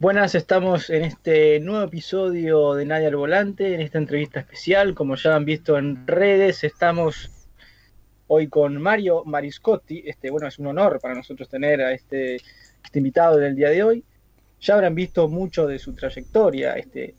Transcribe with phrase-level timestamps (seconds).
[0.00, 4.92] Buenas, estamos en este nuevo episodio de Nadie al Volante, en esta entrevista especial.
[4.92, 7.30] Como ya han visto en redes, estamos
[8.26, 10.02] hoy con Mario Mariscotti.
[10.04, 13.84] Este, bueno, es un honor para nosotros tener a este, este invitado del día de
[13.84, 14.04] hoy.
[14.60, 17.14] Ya habrán visto mucho de su trayectoria, este,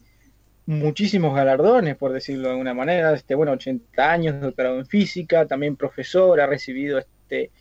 [0.65, 3.13] muchísimos galardones, por decirlo de alguna manera.
[3.13, 7.51] Este, bueno, 80 años, doctorado en física, también profesor, ha recibido este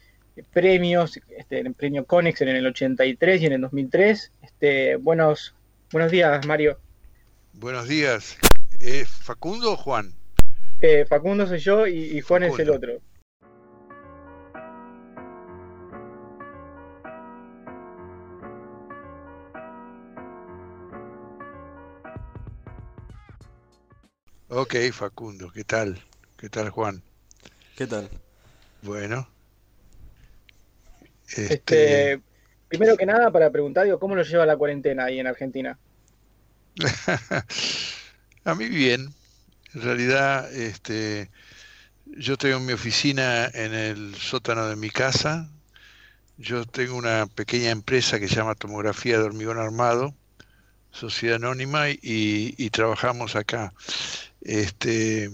[0.43, 4.32] premios, este, el premio Conex en el 83 y en el 2003.
[4.43, 5.55] Este, buenos,
[5.93, 6.79] buenos días, Mario.
[7.53, 8.36] Buenos días.
[8.81, 10.14] ¿Es Facundo o Juan?
[10.81, 13.00] Eh, Facundo soy yo y, Juan es el otro.
[24.49, 26.00] Ok, Facundo, ¿qué tal?
[26.36, 27.03] ¿Qué tal, Juan?
[27.77, 28.08] ¿Qué tal?
[28.82, 29.27] Bueno,
[31.27, 32.20] este, este...
[32.69, 35.78] primero que nada, para preguntar, digo, ¿cómo lo lleva la cuarentena ahí en Argentina?
[38.45, 39.14] a mí bien.
[39.75, 41.31] En realidad, este,
[42.06, 45.50] yo tengo mi oficina en el sótano de mi casa.
[46.36, 50.14] Yo tengo una pequeña empresa que se llama Tomografía de Hormigón Armado,
[50.91, 53.72] Sociedad Anónima, y, y trabajamos acá.
[54.41, 55.31] Este,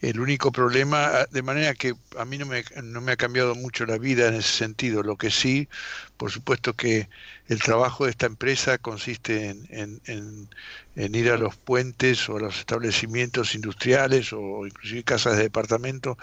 [0.00, 3.84] el único problema, de manera que a mí no me, no me ha cambiado mucho
[3.84, 5.02] la vida en ese sentido.
[5.02, 5.68] Lo que sí,
[6.16, 7.08] por supuesto que
[7.48, 12.58] el trabajo de esta empresa consiste en, en, ir a los puentes o a los
[12.58, 16.16] establecimientos industriales o inclusive casas de departamento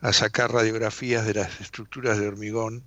[0.00, 2.82] a sacar radiografías de las estructuras de hormigón.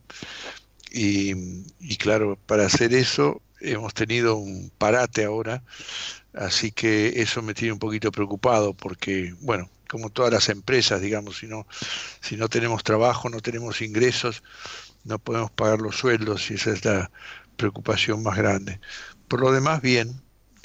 [0.92, 1.34] Y,
[1.80, 5.64] y claro, para hacer eso hemos tenido un parate ahora,
[6.34, 11.38] así que eso me tiene un poquito preocupado porque, bueno, como todas las empresas, digamos,
[11.38, 11.68] si no,
[12.22, 14.44] si no tenemos trabajo, no tenemos ingresos,
[15.04, 17.12] no podemos pagar los sueldos y esa es la
[17.58, 18.80] preocupación más grande.
[19.28, 20.22] Por lo demás, bien,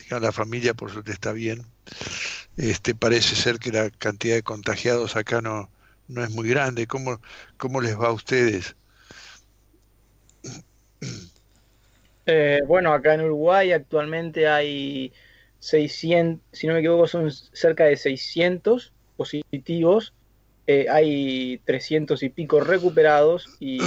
[0.08, 1.64] la familia por suerte está bien.
[2.56, 5.70] Este, parece ser que la cantidad de contagiados acá no,
[6.08, 6.86] no es muy grande.
[6.86, 7.20] ¿Cómo,
[7.56, 8.74] ¿Cómo les va a ustedes?
[12.26, 15.12] Eh, bueno, acá en Uruguay actualmente hay
[15.60, 20.14] 600, si no me equivoco, son cerca de 600 positivos,
[20.66, 23.78] eh, hay 300 y pico recuperados y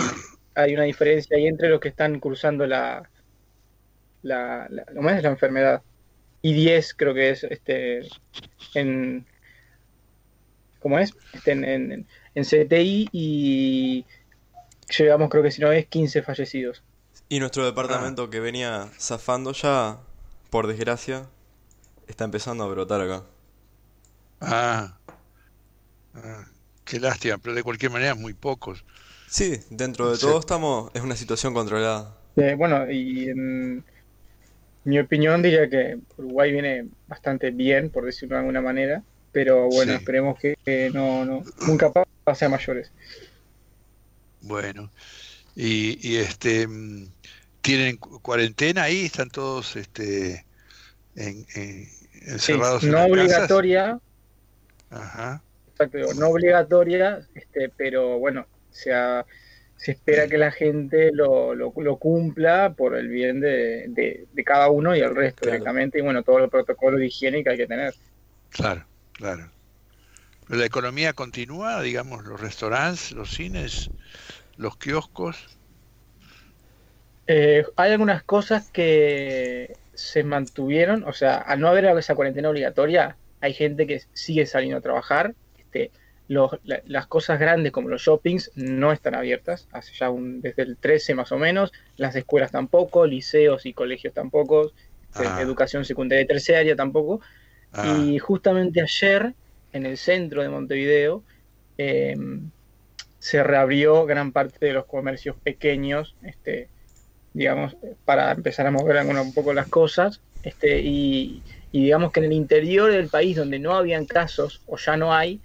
[0.54, 3.10] hay una diferencia ahí entre los que están cruzando la,
[4.22, 4.84] la, la,
[5.18, 5.82] es la enfermedad.
[6.44, 8.02] Y 10 creo que es este
[8.76, 9.26] en
[10.80, 11.16] ¿cómo es?
[11.34, 14.06] Este, en, en, en CTI y
[14.96, 16.84] llegamos creo que si no es 15 fallecidos.
[17.28, 19.98] Y nuestro departamento que venía zafando ya,
[20.52, 21.26] por desgracia,
[22.08, 23.24] está empezando a brotar acá.
[24.42, 24.98] Ah,
[26.16, 26.46] Ah,
[26.86, 28.84] qué lástima, pero de cualquier manera muy pocos.
[29.28, 32.16] Sí, dentro de todo estamos, es una situación controlada.
[32.58, 33.84] bueno, y en
[34.84, 39.02] mi opinión diría que Uruguay viene bastante bien, por decirlo de alguna manera,
[39.32, 41.92] pero bueno, esperemos que, no, no, nunca
[42.24, 42.92] pase a mayores.
[44.42, 44.92] Bueno,
[45.56, 47.08] y, y este, mm,
[47.62, 49.06] ¿tienen cuarentena ahí?
[49.06, 50.46] ¿Están todos este,
[51.16, 51.46] en,
[52.28, 54.00] encerrados no obligatoria.
[54.92, 55.42] Ajá
[56.18, 59.26] no obligatoria, este, pero bueno, sea,
[59.78, 65.00] se espera que la gente lo, lo, cumpla por el bien de, cada uno y
[65.00, 67.94] el resto directamente, y bueno, todo el protocolo de higiene que hay que tener.
[68.50, 69.50] Claro, claro.
[70.48, 73.90] Pero la economía continúa, digamos, los restaurantes, los cines,
[74.58, 75.58] los kioscos.
[77.28, 83.16] Eh, hay algunas cosas que se mantuvieron, o sea, al no haber esa cuarentena obligatoria,
[83.40, 85.34] hay gente que sigue saliendo a trabajar
[85.74, 85.92] este,
[86.28, 91.16] las cosas grandes como los shoppings no están abiertas, hace ya un, desde el 13
[91.16, 94.72] más o menos, las escuelas tampoco, liceos y colegios tampoco,
[95.14, 95.42] este, ah.
[95.42, 97.22] educación secundaria y terciaria tampoco.
[97.74, 97.98] Ah.
[98.00, 99.34] Y justamente ayer,
[99.74, 101.24] en el centro de Montevideo,
[101.78, 102.50] em,
[103.20, 106.70] se reabrió gran parte de los comercios pequeños, este,
[107.34, 107.76] digamos,
[108.06, 110.22] para empezar a mover un poco las cosas.
[110.44, 114.78] Este, y, y digamos que en el interior del país donde no habían casos o
[114.78, 115.42] ya no hay,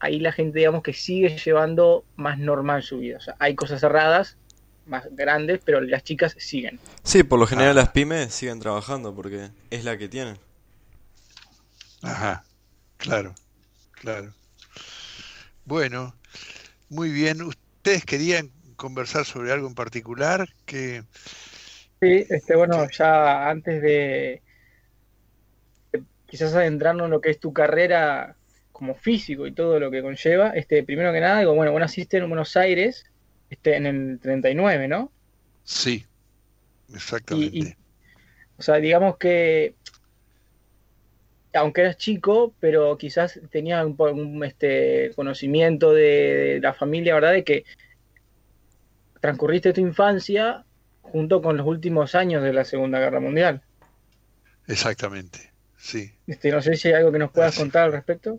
[0.00, 3.16] ahí la gente, digamos, que sigue llevando más normal su vida.
[3.18, 4.36] O sea, hay cosas cerradas,
[4.86, 6.78] más grandes, pero las chicas siguen.
[7.02, 7.82] Sí, por lo general ah.
[7.82, 10.38] las pymes siguen trabajando porque es la que tienen.
[12.02, 12.44] Ajá,
[12.96, 13.34] claro,
[13.92, 14.32] claro.
[15.64, 16.14] Bueno,
[16.88, 17.42] muy bien.
[17.42, 20.48] ¿Ustedes querían conversar sobre algo en particular?
[20.64, 21.02] Que...
[22.00, 24.42] Sí, este, bueno, ya antes de
[26.26, 28.35] quizás adentrarnos en lo que es tu carrera
[28.76, 32.18] como físico y todo lo que conlleva, este, primero que nada, digo, bueno, vos naciste
[32.18, 33.06] en Buenos Aires
[33.48, 35.10] este, en el 39, ¿no?
[35.64, 36.04] Sí,
[36.92, 37.78] exactamente.
[38.58, 39.74] O sea, digamos que
[41.54, 47.32] aunque eras chico, pero quizás tenías un, este, conocimiento de, la familia, ¿verdad?
[47.32, 47.64] De que
[49.20, 50.66] transcurriste tu infancia
[51.00, 53.62] junto con los últimos años de la Segunda Guerra Mundial.
[54.66, 56.12] Exactamente, sí.
[56.26, 58.38] Este, no sé si hay algo que nos puedas contar al respecto.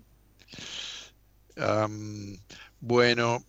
[2.79, 3.43] Bueno,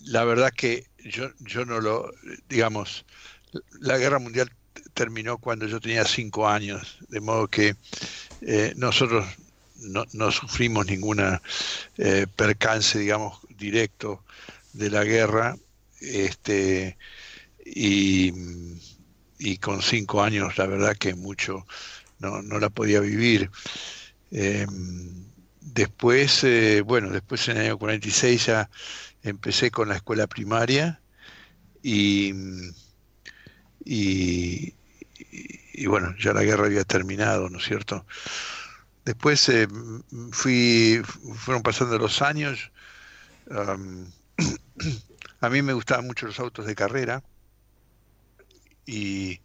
[0.00, 2.10] la verdad que yo, yo no lo,
[2.48, 3.04] digamos,
[3.80, 4.50] la guerra mundial
[4.94, 7.76] terminó cuando yo tenía cinco años, de modo que
[8.40, 9.26] eh, nosotros
[9.76, 11.40] no, sufrimos ninguna
[11.96, 14.24] eh, percance, digamos, directo
[14.72, 15.56] de la guerra,
[16.00, 16.96] este,
[17.64, 18.32] y,
[19.60, 21.66] con cinco años la verdad que mucho
[22.18, 23.50] no, la podía vivir.
[24.30, 25.24] Em,
[25.60, 28.70] después, eh, bueno, después en el año 46 ya
[29.22, 31.00] empecé con la escuela primaria
[31.82, 32.32] y,
[33.84, 34.74] y,
[35.86, 38.04] bueno, ya la guerra había terminado, ¿no es cierto?
[39.04, 39.68] Después eh,
[40.32, 41.00] fui,
[41.34, 42.70] fueron pasando los años.
[45.40, 47.22] a mí me gustaban mucho los autos de carrera
[48.84, 49.42] y, de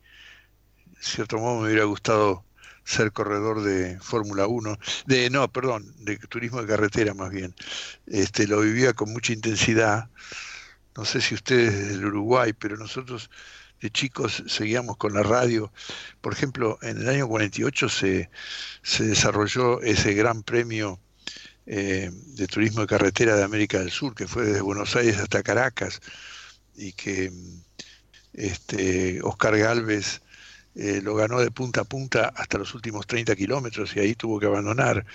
[1.00, 2.44] cierto modo, me hubiera gustado
[2.83, 7.56] ser corredor de Fórmula 1, de no, perdón, de turismo de carretera más bien.
[8.07, 10.09] Este lo vivía con mucha intensidad.
[10.95, 13.30] No sé si ustedes del Uruguay, pero nosotros
[13.81, 15.71] de chicos seguíamos con la radio.
[16.21, 18.30] Por ejemplo, en el año 48 se,
[18.81, 21.00] se desarrolló ese gran premio
[21.65, 25.44] eh, de turismo de carretera de América del Sur, que fue desde Buenos Aires hasta
[25.44, 26.01] Caracas,
[26.75, 27.31] y que
[28.33, 30.21] este, Oscar Galvez
[30.75, 34.40] eh, lo ganó de punta a punta hasta los últimos 30 kilómetros y ahí tuvo
[34.40, 35.06] que abandonar.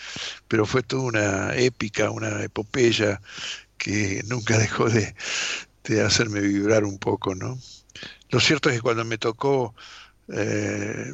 [0.47, 3.21] Pero fue toda una épica, una epopeya
[3.77, 5.15] que nunca dejó de,
[6.05, 7.59] hacerme vibrar un poco, ¿no?
[8.31, 9.75] Lo cierto es que cuando me tocó
[10.29, 11.13] eh,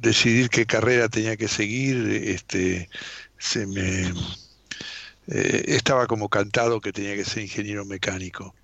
[0.00, 2.90] decidir qué carrera tenía que seguir, este,
[3.38, 4.12] se me
[5.28, 8.54] eh, estaba como cantado que tenía que ser ingeniero mecánico.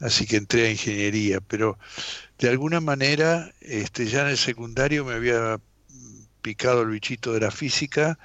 [0.00, 1.78] Así que entré a ingeniería, pero
[2.38, 5.60] de alguna manera, este, ya en el secundario me había
[6.42, 8.18] picado el bichito de la física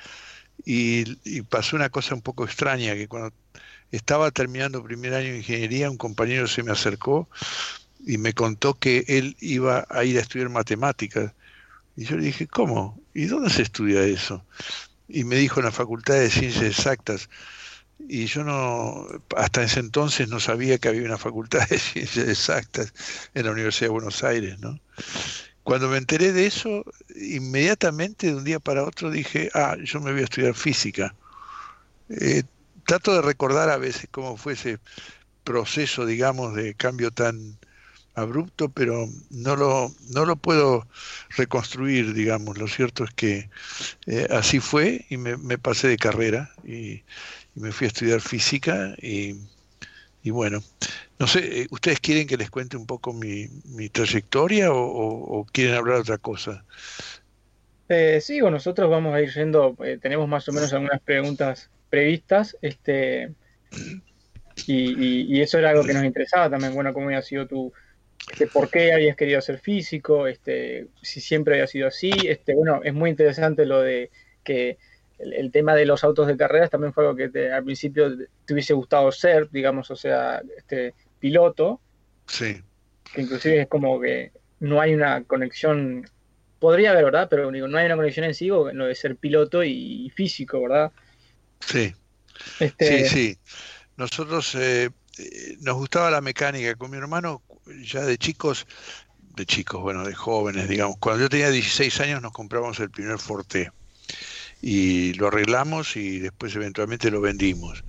[0.66, 3.34] y, y pasó una cosa un poco extraña, que cuando
[3.92, 7.30] estaba terminando primer año de ingeniería, un compañero se me acercó
[8.06, 11.34] y me contó que él iba a ir a estudiar matemáticas.
[11.96, 13.00] Y yo le dije, ¿cómo?
[13.14, 14.46] ¿Y dónde se estudia eso?
[15.08, 17.30] Y me dijo en la Facultad de Ciencias Exactas.
[18.08, 22.94] Y yo no, hasta ese entonces no sabía que había una Facultad de Ciencias Exactas
[23.34, 24.80] en la Universidad de Buenos Aires, ¿no?
[25.64, 26.86] Cuando me enteré de eso,
[27.16, 31.16] inmediatamente de un día para otro dije, ah, yo me voy a estudiar física.
[32.10, 32.44] Eh,
[32.86, 34.78] trato de recordar a veces cómo fue ese
[35.44, 37.58] proceso, digamos, de cambio tan
[38.16, 40.88] abrupto, pero no lo, no lo puedo
[41.30, 42.58] reconstruir, digamos.
[42.58, 43.50] Lo cierto es que
[44.06, 46.52] eh, así fue y me, pasé de carrera
[47.56, 49.36] me fui a estudiar física y,
[50.24, 50.62] y bueno,
[51.20, 55.76] no sé, eh, ¿ustedes quieren que les cuente un poco mi, mi trayectoria o, quieren
[55.76, 56.66] hablar otra cosa?
[57.88, 61.70] Eh, sí, bueno, nosotros vamos a ir yendo, eh, tenemos más o menos algunas preguntas
[61.90, 63.34] previstas, este,
[64.68, 67.72] y, y, eso era algo que nos interesaba también, bueno, cómo había sido tu,
[68.32, 72.12] este, por qué habías querido ser físico, este, si siempre había sido así.
[72.28, 74.12] Este, bueno, es muy interesante lo de
[74.44, 74.78] que
[75.20, 78.74] el, tema de los autos de carreras también fue algo que al principio te hubiese
[78.74, 81.80] gustado ser, digamos, o sea, este piloto.
[82.28, 82.62] Sí.
[83.14, 86.10] Que inclusive es como que no hay una conexión,
[86.60, 87.28] podría haber, ¿verdad?
[87.30, 90.92] Pero no hay una conexión en sí, lo de ser piloto y, físico, ¿verdad?
[91.60, 91.94] Sí.
[92.60, 93.08] Este...
[93.08, 93.38] Sí, sí.
[93.98, 96.76] Nosotros eh, eh, nos gustaba la mecánica.
[96.76, 97.42] Con mi hermano
[97.84, 98.68] ya de chicos,
[99.36, 103.20] de chicos, bueno, de jóvenes, digamos, cuando yo tenía 16 años nos compramos el primer
[103.20, 103.72] Forte
[104.68, 107.84] y lo arreglamos y después eventualmente lo vendimos.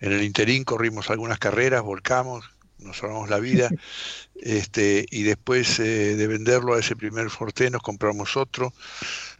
[0.00, 2.44] En el interín corrimos algunas carreras, volcamos,
[2.80, 3.70] nos salvamos la vida,
[4.34, 8.74] este, y después eh, de venderlo a ese primer Forte nos compramos otro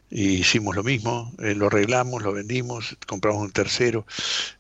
[0.09, 4.07] y hicimos lo mismo, eh, lo arreglamos, lo vendimos, compramos un tercero,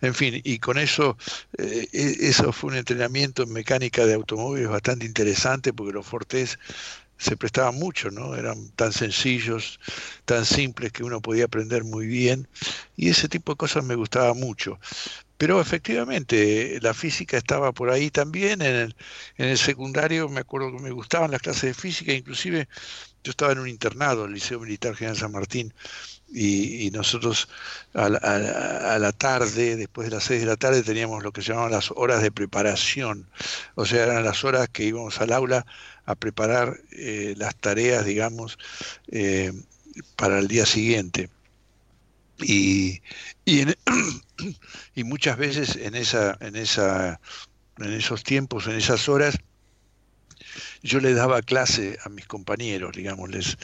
[0.01, 1.17] en fin, y con eso,
[1.57, 6.59] eh, e, eso fue un entrenamiento en mecánica de automóviles bastante interesante porque los Fortes
[7.19, 8.37] se prestaban mucho, ¿no?
[8.37, 9.81] Eran tan sencillos,
[10.25, 12.49] tan simples que uno podía aprender muy bien
[12.97, 14.79] y ese tipo de cosas me gustaba mucho.
[15.37, 18.61] Pero efectivamente, la física estaba por ahí también.
[18.63, 18.97] En el,
[19.37, 22.69] en el secundario me acuerdo que me gustaban las clases de física, inclusive
[23.25, 25.75] yo estaba en un internado, el Liceo Militar General San Martín,
[26.33, 27.49] y, nosotros
[27.95, 31.73] a la, tarde, después de las 6 de la tarde, teníamos lo que se llamaban
[31.73, 33.29] las horas de preparación,
[33.75, 35.67] o sea, eran las horas que íbamos al aula
[36.05, 38.59] a preparar eh, las tareas, digamos,
[39.09, 39.53] eh,
[40.17, 41.31] para el día siguiente.
[42.39, 43.03] Y,
[43.45, 43.65] y,
[44.95, 47.21] y, muchas veces en, esa, en, esa,
[47.79, 49.39] en esos tiempos, en esas horas,
[50.83, 53.57] yo le daba clase a mis compañeros, digamos, les,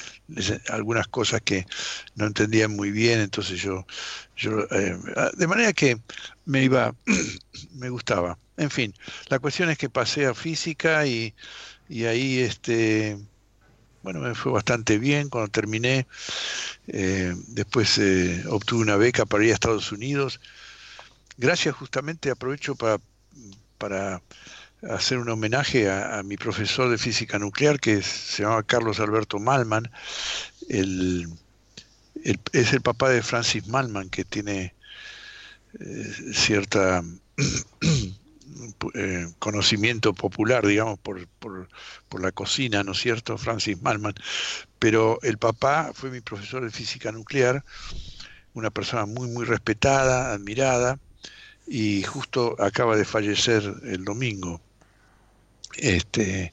[0.68, 1.66] algunas cosas que
[2.14, 3.86] no entendían muy bien, entonces yo,
[4.36, 4.98] yo eh,
[5.36, 5.98] de manera que
[6.44, 6.94] me iba,
[7.72, 8.38] me gustaba.
[8.56, 8.94] En fin,
[9.28, 11.34] la cuestión es que pasé a física y,
[11.88, 13.18] y ahí, este,
[14.02, 16.06] bueno, me fue bastante bien cuando terminé.
[16.86, 20.40] Eh, después eh, obtuve una beca para ir a Estados Unidos.
[21.38, 23.00] Gracias, justamente aprovecho para,
[23.78, 24.22] para
[24.90, 29.90] hacer un homenaje a, mi profesor de física nuclear que se llamaba Carlos Alberto Malman.
[30.68, 31.26] es
[32.72, 34.74] el papá de Francis Malman que tiene
[35.80, 37.02] eh, cierta
[38.94, 41.68] eh, conocimiento popular, digamos, por, por,
[42.08, 43.36] por, la cocina, ¿no es cierto?
[43.38, 44.14] Francis Malman.
[44.78, 47.64] Pero el papá fue mi profesor de física nuclear,
[48.52, 50.98] una persona muy, muy respetada, admirada,
[51.66, 54.60] y justo acaba de fallecer el domingo.
[55.78, 56.52] Este,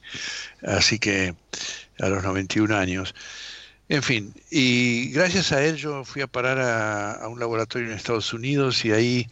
[0.64, 1.36] así que
[2.00, 3.14] a los 91 años.
[3.90, 8.34] En fin, y gracias a él yo fui a parar a, un laboratorio en Estados
[8.34, 9.30] Unidos y ahí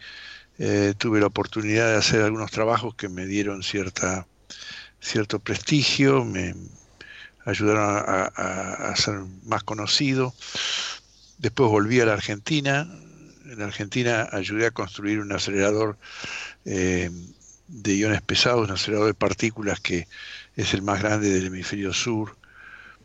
[0.57, 4.27] eh, tuve la oportunidad de hacer algunos trabajos que me dieron cierta,
[4.99, 6.55] cierto prestigio, me
[7.45, 8.03] ayudaron
[8.35, 10.33] a, ser más conocido.
[11.37, 12.85] Después volví a la Argentina.
[13.45, 15.97] En la Argentina ayudé a construir un acelerador
[16.65, 17.09] eh,
[17.69, 20.07] de iones pesados, un acelerador de partículas que
[20.55, 22.35] es el más grande del hemisferio sur,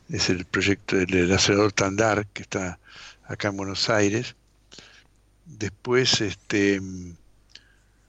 [0.09, 2.79] es el proyecto del acelerador Tandar, que está
[3.25, 4.35] acá en Buenos Aires.
[5.45, 6.81] Después este,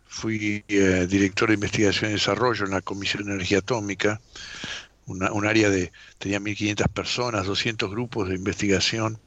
[0.07, 4.21] fui eh, director de investigación y desarrollo en la Comisión de Energía Atómica,
[5.07, 9.19] un área de, tenía 1.500 personas, 200 grupos de investigación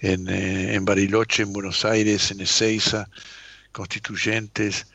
[0.00, 3.10] en, eh, en Bariloche, en Buenos Aires, en Ezeiza,
[3.72, 4.86] constituyentes,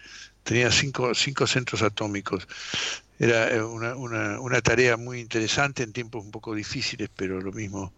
[0.44, 2.48] tenía cinco, cinco centros atómicos.
[3.20, 7.94] Era eh, una, una, tarea muy interesante en tiempos un poco difíciles, pero lo mismo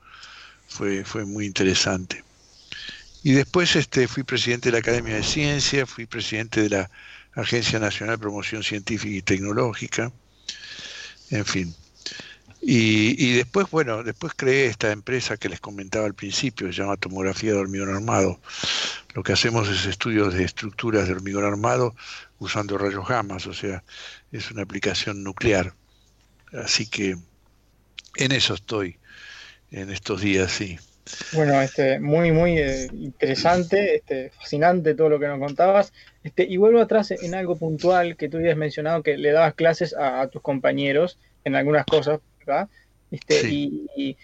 [0.68, 2.24] fue, fue muy interesante.
[3.24, 6.92] Y después este, fui presidente de la Academia de Ciencias, fui presidente de la
[7.34, 10.12] Agencia Nacional de Promoción Científica y Tecnológica,
[11.32, 11.76] en fin.
[12.62, 16.98] Y, y, después, bueno, después creé esta empresa que les comentaba al principio, se llama
[16.98, 18.40] Tomografía de Hormigón Armado.
[19.14, 21.96] Lo que hacemos es estudios de estructuras de hormigón armado
[22.40, 23.84] usando rayos gamas, o sea,
[24.32, 25.74] es una aplicación nuclear.
[26.54, 27.16] Así que
[28.18, 28.98] en eso estoy
[29.72, 30.78] en estos días, sí.
[31.34, 35.94] Bueno, este, muy, muy eh, interesante, este, fascinante todo lo que nos contabas.
[36.24, 39.96] Este, y vuelvo atrás en algo puntual que tú habías mencionado, que le dabas clases
[39.96, 42.70] a, tus compañeros en algunas cosas, ¿verdad?
[43.12, 44.18] Este, y,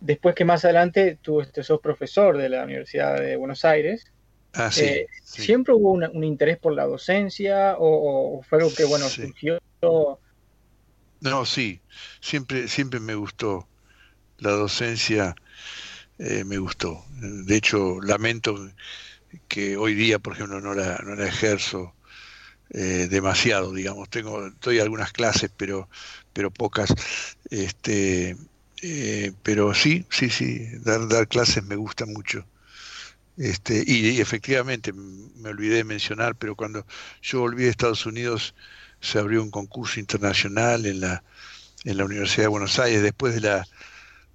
[0.00, 4.06] después que más adelante tú este, sos profesor de la Universidad de Buenos Aires,
[4.52, 9.58] Ah, eh, ¿Siempre hubo un interés por la docencia o, fue algo que, bueno, surgió?
[11.20, 11.80] No, sí,
[12.20, 13.68] siempre, siempre me gustó
[14.38, 15.36] la docencia,
[16.18, 17.04] eh, me gustó.
[17.10, 18.56] De hecho, lamento
[19.46, 21.94] que hoy día, por ejemplo, no la, no la ejerzo
[22.70, 24.08] eh, demasiado, digamos.
[24.08, 25.88] Tengo, doy algunas clases, pero,
[26.32, 26.92] pero pocas.
[27.50, 28.36] Este,
[29.42, 32.44] pero sí, sí, sí, dar, dar clases me gusta mucho.
[33.40, 36.84] Este, y, efectivamente, me olvidé de mencionar, pero cuando
[37.22, 38.54] yo volví a Estados Unidos
[39.00, 41.24] se abrió un concurso internacional en la,
[41.84, 43.66] en la Universidad de Buenos Aires, después de la,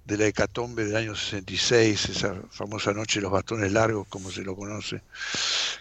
[0.06, 4.42] de la hecatombe del año 66, esa famosa noche de los bastones largos, como se
[4.42, 5.00] lo conoce,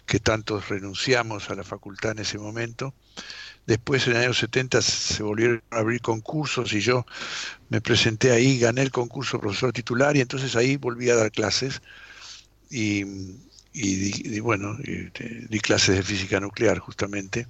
[0.05, 2.93] que tantos renunciamos a la facultad en ese momento.
[3.65, 7.07] Después, en el año 70, se volvieron a abrir concursos y yo
[7.69, 11.81] me presenté ahí, gané el concurso profesor titular y entonces ahí volví a dar clases
[12.69, 13.05] y,
[13.73, 17.47] y, bueno, di clases de física nuclear justamente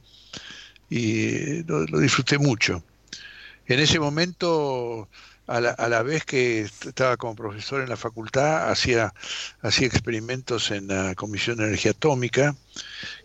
[0.90, 2.84] y lo, disfruté mucho.
[3.68, 5.08] En ese momento,
[5.48, 9.14] a la, a la, vez que estaba como profesor en la facultad, hacía,
[9.62, 12.56] hacía experimentos en la Comisión de Energía Atómica,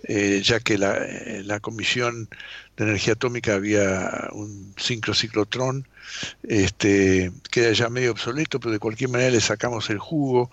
[0.05, 0.99] eh, ya que la,
[1.45, 2.29] la Comisión
[2.77, 5.87] de Energía Atómica había un sincrociclotrón,
[6.43, 10.51] este, que era ya medio obsoleto, pero de cualquier manera le sacamos el jugo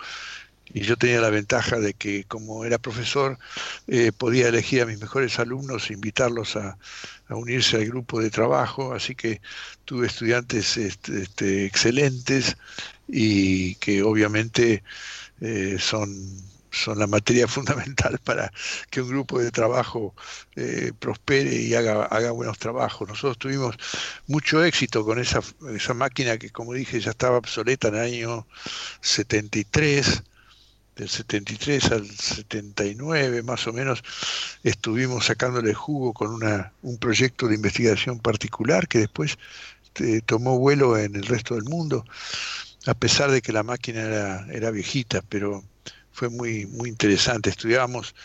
[0.74, 3.38] y yo tenía la ventaja de que como era profesor
[3.88, 6.77] eh, podía elegir a mis mejores alumnos e invitarlos a,
[7.29, 9.41] unirse al grupo de trabajo, así que
[9.86, 12.55] tuve estudiantes este, este, excelentes
[13.07, 14.83] y que obviamente
[15.41, 16.09] eh, son
[16.71, 18.51] son la materia fundamental para
[18.89, 20.13] que un grupo de trabajo
[20.55, 23.07] eh, prospere y haga, haga buenos trabajos.
[23.07, 23.75] Nosotros tuvimos
[24.27, 25.41] mucho éxito con esa,
[25.74, 28.47] esa máquina que, como dije, ya estaba obsoleta en el año
[29.01, 30.24] 73
[30.97, 34.03] del 73 al 79 más o menos
[34.63, 39.37] estuvimos sacándole jugo con una, un proyecto de investigación particular que después
[39.99, 42.05] eh, tomó vuelo en el resto del mundo,
[42.85, 45.63] a pesar de que la máquina era, era viejita, pero
[46.11, 47.51] fue muy, muy interesante.
[47.51, 48.15] Estudiábamos,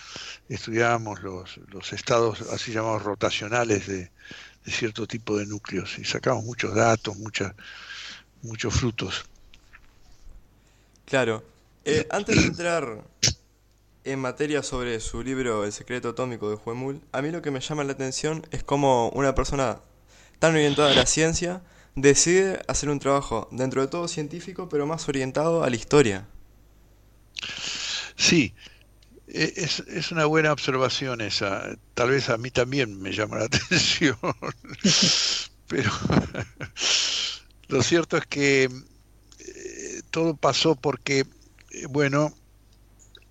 [0.48, 4.10] estudiábamos los, los estados así llamados rotacionales de,
[4.64, 7.52] cierto tipo de núcleos y sacamos muchos datos, muchas,
[8.42, 9.24] muchos frutos.
[11.04, 11.51] Claro.
[11.84, 13.02] Eh, antes de entrar
[14.04, 17.60] en materia sobre su libro El secreto atómico de Juemul, a mí lo que me
[17.60, 19.80] llama la atención es cómo una persona
[20.38, 21.62] tan orientada a la ciencia
[21.94, 26.26] decide hacer un trabajo dentro de todo científico, pero más orientado a la historia.
[28.16, 28.54] Sí,
[29.28, 31.76] e, es, es, una buena observación esa.
[31.94, 34.16] Tal vez a mí también me llama la atención.
[35.68, 35.90] Pero
[37.68, 41.24] lo cierto es que eh, todo pasó porque,
[41.88, 42.34] bueno,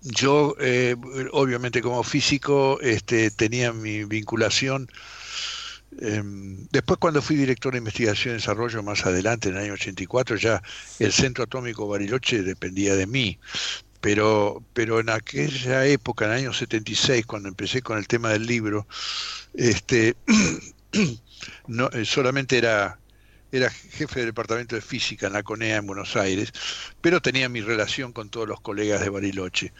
[0.02, 0.96] yo eh,
[1.32, 4.88] obviamente como físico este, tenía mi vinculación.
[6.00, 10.36] Em, después cuando fui director de investigación y desarrollo más adelante, en el año 84,
[10.36, 10.62] ya
[10.98, 13.38] el Centro Atómico Bariloche dependía de mí
[14.02, 18.46] pero, pero en aquella época, en el año 76, cuando empecé con el tema del
[18.46, 18.88] libro,
[19.54, 20.16] este,
[21.68, 22.98] no, eh, solamente era,
[23.52, 26.52] era jefe del departamento de física en la CONEA en Buenos Aires,
[27.02, 29.72] pero tenía mi relación con todos los colegas de Bariloche.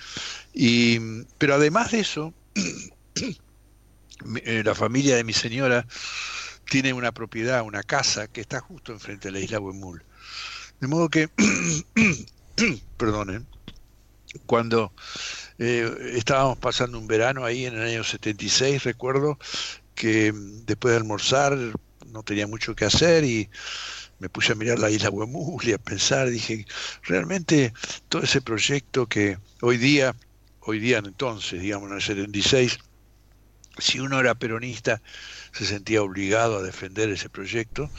[0.52, 1.00] Y,
[1.38, 2.34] pero además de eso,
[4.44, 5.86] eh, la familia de mi señora
[6.70, 10.04] tiene una propiedad, una casa que está justo enfrente de la isla Huemul.
[10.80, 11.30] De modo que,
[12.98, 13.46] perdonen,
[14.46, 14.92] cuando
[15.58, 19.38] eh, estábamos pasando un verano ahí en el año 76, recuerdo
[19.94, 20.32] que
[20.66, 21.56] después de almorzar
[22.12, 23.48] no tenía mucho que hacer y
[24.18, 26.64] me puse a mirar la isla Huemul y a pensar, dije,
[27.02, 27.72] realmente
[28.08, 30.14] todo ese proyecto que hoy día,
[30.60, 32.78] hoy día entonces, digamos en el 76,
[33.78, 35.02] si uno era peronista,
[35.52, 37.90] se sentía obligado a defender ese proyecto,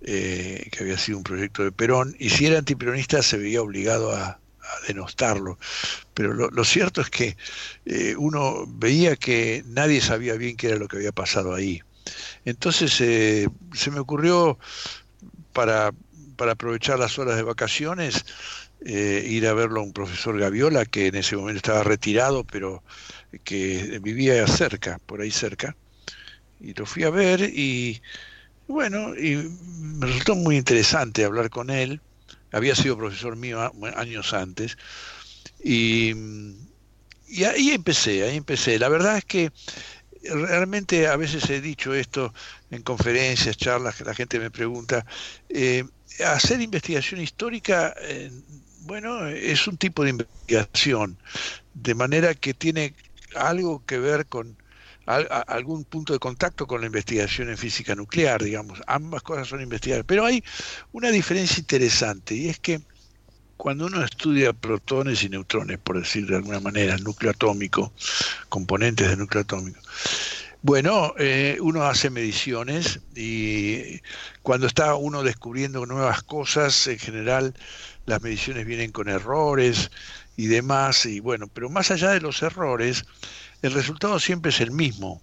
[0.00, 4.12] eh, que había sido un proyecto de Perón, y si era antiperonista se veía obligado
[4.12, 4.38] a,
[4.86, 5.58] denostarlo.
[6.14, 7.36] Pero lo, cierto es que
[7.84, 11.82] eh, uno veía que nadie sabía bien qué era lo que había pasado ahí.
[12.44, 14.58] Entonces eh, se me ocurrió,
[15.52, 15.92] para,
[16.36, 18.24] para aprovechar las horas de vacaciones,
[18.84, 22.82] eh, ir a verlo a un profesor Gaviola, que en ese momento estaba retirado, pero
[23.44, 25.76] que vivía cerca, por ahí cerca.
[26.58, 28.02] Y lo fui a ver y
[28.66, 29.36] bueno, y
[29.78, 32.00] me resultó muy interesante hablar con él
[32.52, 34.76] había sido profesor mío años antes,
[35.64, 36.12] y,
[37.46, 38.78] ahí empecé, ahí empecé.
[38.78, 39.50] La verdad es que
[40.24, 42.32] realmente a veces he dicho esto
[42.70, 45.04] en conferencias, charlas, que la gente me pregunta,
[45.48, 45.84] eh,
[46.24, 48.30] hacer investigación histórica, eh,
[48.80, 51.18] bueno, es un tipo de investigación,
[51.74, 52.94] de manera que tiene
[53.34, 54.56] algo que ver con
[55.06, 58.80] algún punto de contacto con la investigación en física nuclear, digamos.
[58.86, 60.04] Ambas cosas son investigadas.
[60.06, 60.44] Pero hay
[60.92, 62.80] una diferencia interesante y es que
[63.62, 67.92] cuando uno estudia protones y neutrones, por decir de alguna manera, núcleo atómico,
[68.48, 69.78] componentes del núcleo atómico,
[70.62, 74.00] bueno, eh, uno hace mediciones y
[74.42, 77.54] cuando está uno descubriendo nuevas cosas, en general
[78.04, 79.92] las mediciones vienen con errores
[80.36, 83.04] y demás, y bueno, pero más allá de los errores,
[83.62, 85.22] el resultado siempre es el mismo.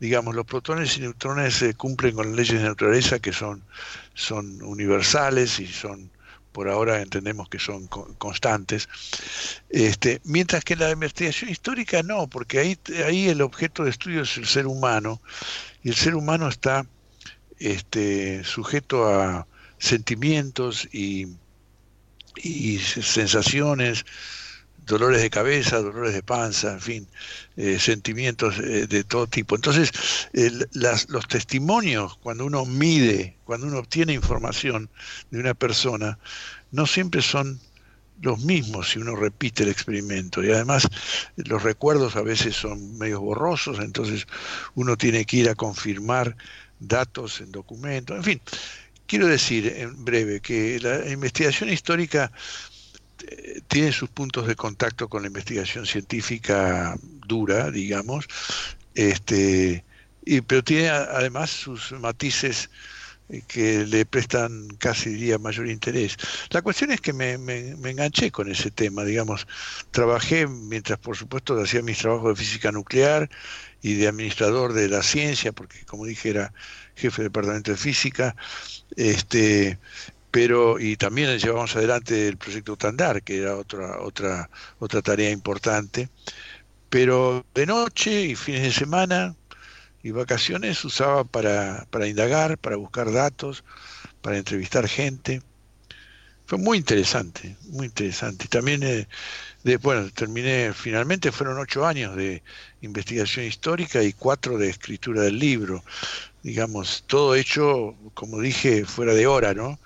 [0.00, 3.62] Digamos, los protones y neutrones eh, cumplen con las leyes de naturaleza que son,
[4.14, 6.10] son universales y son,
[6.58, 8.88] por ahora entendemos que son constantes.
[9.70, 14.22] Este, mientras que en la investigación histórica no, porque ahí, ahí el objeto de estudio
[14.22, 15.22] es el ser humano
[15.84, 16.84] y el ser humano está
[17.60, 19.46] este, sujeto a
[19.78, 21.28] sentimientos y,
[22.34, 24.04] y sensaciones,
[24.88, 27.08] dolores de cabeza, dolores de panza, en fin,
[27.56, 29.54] eh, sentimientos eh, de todo tipo.
[29.54, 29.92] Entonces,
[31.08, 34.88] los testimonios, cuando uno mide, cuando uno obtiene información
[35.30, 36.18] de una persona,
[36.72, 37.60] no siempre son
[38.20, 40.42] los mismos si uno repite el experimento.
[40.42, 40.88] Y además
[41.36, 44.26] los recuerdos a veces son medio borrosos, entonces
[44.74, 46.36] uno tiene que ir a confirmar
[46.80, 48.16] datos en documentos.
[48.16, 48.40] En fin,
[49.06, 52.32] quiero decir en breve que la investigación histórica
[53.68, 58.26] tiene sus puntos de contacto con la investigación científica dura, digamos,
[58.94, 59.84] este,
[60.24, 62.70] y, pero tiene además sus matices
[63.46, 66.16] que le prestan casi diría mayor interés.
[66.50, 69.46] La cuestión es que me, me, enganché con ese tema, digamos,
[69.90, 73.28] trabajé mientras por supuesto hacía mis trabajos de física nuclear
[73.82, 76.52] y de administrador de la ciencia, porque como dije era
[76.94, 78.34] jefe de departamento de física,
[78.96, 79.78] este,
[80.30, 86.08] pero y también llevamos adelante el proyecto Tandar, que era otra otra otra tarea importante,
[86.90, 89.36] pero de noche y fines de semana
[90.02, 93.64] y vacaciones usaba para, para indagar, para buscar datos,
[94.22, 95.42] para entrevistar gente.
[96.46, 98.48] Fue muy interesante, muy interesante.
[98.48, 99.06] También, eh,
[99.82, 102.42] bueno, terminé, finalmente fueron ocho años de
[102.80, 105.84] investigación histórica y cuatro de escritura del libro.
[106.42, 109.78] Digamos, todo hecho, como dije, fuera de hora, ¿no?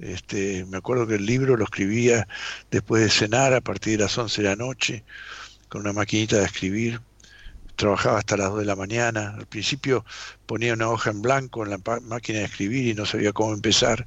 [0.00, 2.26] Este, me acuerdo que el libro lo escribía
[2.70, 5.04] después de cenar a partir de las once de la noche,
[5.68, 7.00] con una maquinita de escribir
[7.80, 9.34] trabajaba hasta las 2 de la mañana.
[9.38, 10.04] Al principio
[10.46, 14.06] ponía una hoja en blanco en la máquina de escribir y no sabía cómo empezar.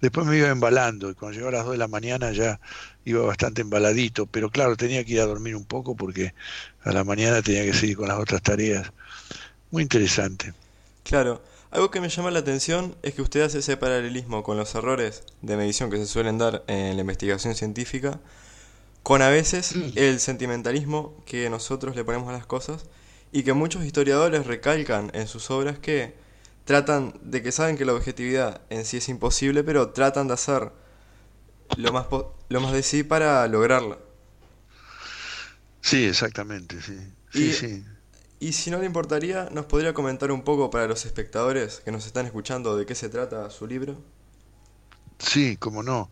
[0.00, 2.60] Después me iba embalando y cuando llegaba a las 2 de la mañana ya
[3.04, 6.34] iba bastante embaladito, pero claro, tenía que ir a dormir un poco porque
[6.82, 8.90] a la mañana tenía que seguir con las otras tareas.
[9.70, 10.54] Muy interesante.
[11.04, 14.74] Claro, algo que me llama la atención es que usted hace ese paralelismo con los
[14.74, 18.20] errores de medición que se suelen dar en la investigación científica,
[19.02, 19.92] con a veces mm.
[19.94, 22.86] el sentimentalismo que nosotros le ponemos a las cosas
[23.32, 26.14] y que muchos historiadores recalcan en sus obras que
[26.64, 30.72] tratan de que saben que la objetividad en sí es imposible, pero tratan de hacer
[31.76, 32.06] lo más,
[32.48, 33.98] lo más de sí para lograrla.
[35.80, 36.98] Sí, exactamente, sí.
[37.32, 37.84] Sí, y, sí.
[38.40, 42.06] Y si no le importaría, ¿nos podría comentar un poco para los espectadores que nos
[42.06, 44.02] están escuchando de qué se trata su libro?
[45.18, 46.10] Sí, cómo no.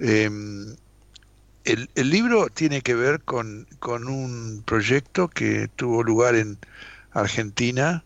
[0.00, 0.28] Eh,
[1.64, 6.58] el, libro tiene que ver con, un proyecto que tuvo lugar en
[7.12, 8.04] Argentina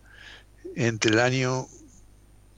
[0.77, 1.67] entre el año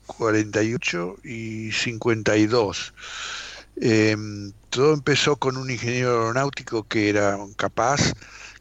[0.07, 2.93] 48 y 52.
[3.79, 8.13] Em, todo empezó con un ingeniero aeronáutico que era capaz,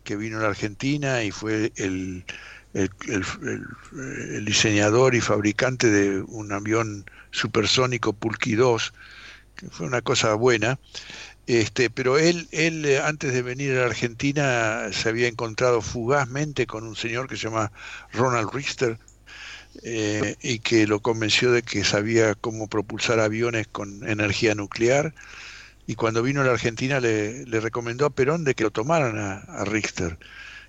[0.07, 2.25] que vino a la Argentina y fue el,
[2.73, 8.95] el, diseñador y fabricante de un avión supersónico Pulqui 2,
[9.57, 10.79] que fue una cosa buena.
[11.47, 16.67] Este, pero él, él eh, antes de venir a la Argentina se había encontrado fugazmente
[16.67, 17.71] con un señor que se llama
[18.13, 18.99] Ronald Richter
[19.83, 25.15] eh, y que lo convenció de que sabía cómo propulsar aviones con energía nuclear
[25.87, 29.65] y cuando vino a la Argentina le, recomendó a Perón de que lo tomaran a,
[29.65, 30.19] Richter.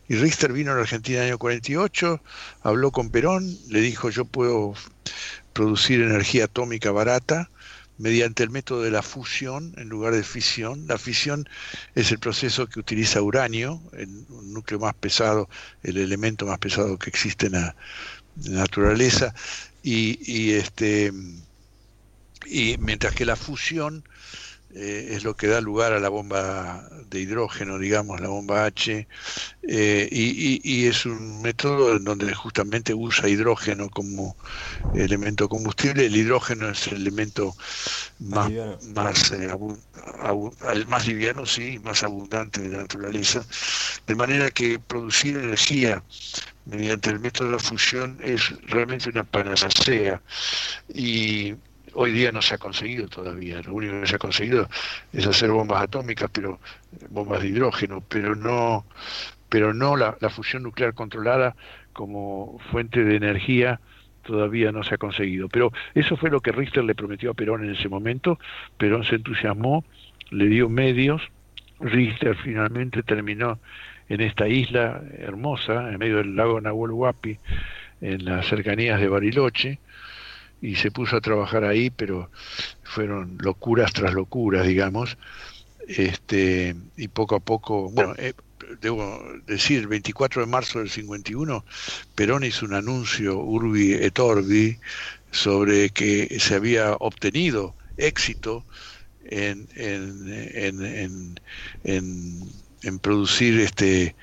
[0.07, 2.21] Y Richter vino a la Argentina en el año 48,
[2.61, 4.73] habló con Perón, le dijo yo puedo
[5.53, 7.49] producir energía atómica barata,
[7.97, 10.85] mediante el método de la fusión en lugar de fisión.
[10.87, 11.49] La fisión
[11.95, 15.49] es el proceso que utiliza uranio, el núcleo más pesado,
[15.81, 17.75] el elemento más pesado que existe en la,
[18.35, 19.33] naturaleza,
[19.81, 21.11] y, y, este,
[22.45, 24.03] y mientras que la fusión
[24.75, 29.07] eh, es lo que da lugar a la bomba de hidrógeno, digamos, la bomba H,
[29.63, 34.35] eh, y, es un método en donde justamente usa hidrógeno como
[34.93, 36.05] elemento combustible.
[36.05, 37.55] El hidrógeno es el elemento
[38.19, 38.51] más,
[38.93, 39.49] más, eh,
[40.87, 43.45] más liviano, sí, más abundante de la naturaleza,
[44.05, 46.03] de manera que producir energía
[46.65, 50.21] mediante el método de la fusión es realmente una panacea
[50.93, 51.55] y
[51.99, 53.61] hoy día no se ha conseguido todavía.
[53.63, 54.69] Lo único que se ha conseguido
[55.11, 56.59] es hacer bombas atómicas, pero
[57.09, 58.85] bombas de hidrógeno, pero no,
[59.49, 61.55] pero no la, fusión nuclear controlada
[61.93, 63.79] como fuente de energía
[64.21, 65.49] todavía no se ha conseguido.
[65.49, 68.37] Pero eso fue lo que Richter le prometió a Perón en ese momento.
[68.77, 69.83] Perón se entusiasmó,
[70.29, 71.23] le dio medios.
[71.79, 73.59] Richter finalmente terminó
[74.07, 77.37] en esta isla hermosa, en medio del lago Nahuel Huapi,
[78.01, 79.79] en las cercanías de Bariloche,
[80.61, 82.29] y se puso a trabajar ahí, pero
[82.83, 85.17] fueron locuras tras locuras, digamos,
[85.87, 88.33] este, y poco a poco, bueno, eh,
[88.81, 91.63] debo decir, el 24 de marzo del 51,
[92.15, 94.77] Perón hizo un anuncio urbi et orbi
[95.31, 98.65] sobre que se había obtenido éxito
[99.25, 101.39] en, en,
[101.83, 102.49] en,
[102.83, 104.15] en, producir este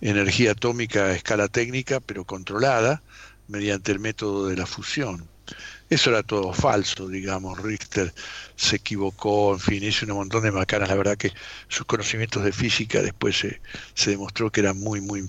[0.00, 3.02] energía atómica a escala técnica, pero controlada
[3.48, 5.28] mediante el método de la fusión.
[5.90, 7.58] Eso era todo falso, digamos.
[7.58, 8.12] Richter
[8.56, 10.90] se equivocó, en fin, hizo un montón de macanas.
[10.90, 11.32] La verdad que
[11.68, 13.60] sus conocimientos de física después se,
[13.94, 15.28] se demostró que eran muy, muy,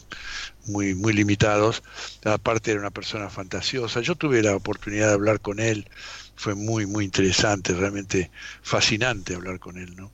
[0.65, 1.82] muy, muy limitados.
[2.26, 4.02] Aparte era una persona fantasiosa.
[4.02, 5.88] Yo tuve la oportunidad de hablar con él.
[6.36, 10.12] Fue muy, muy interesante, realmente fascinante hablar con él, ¿no?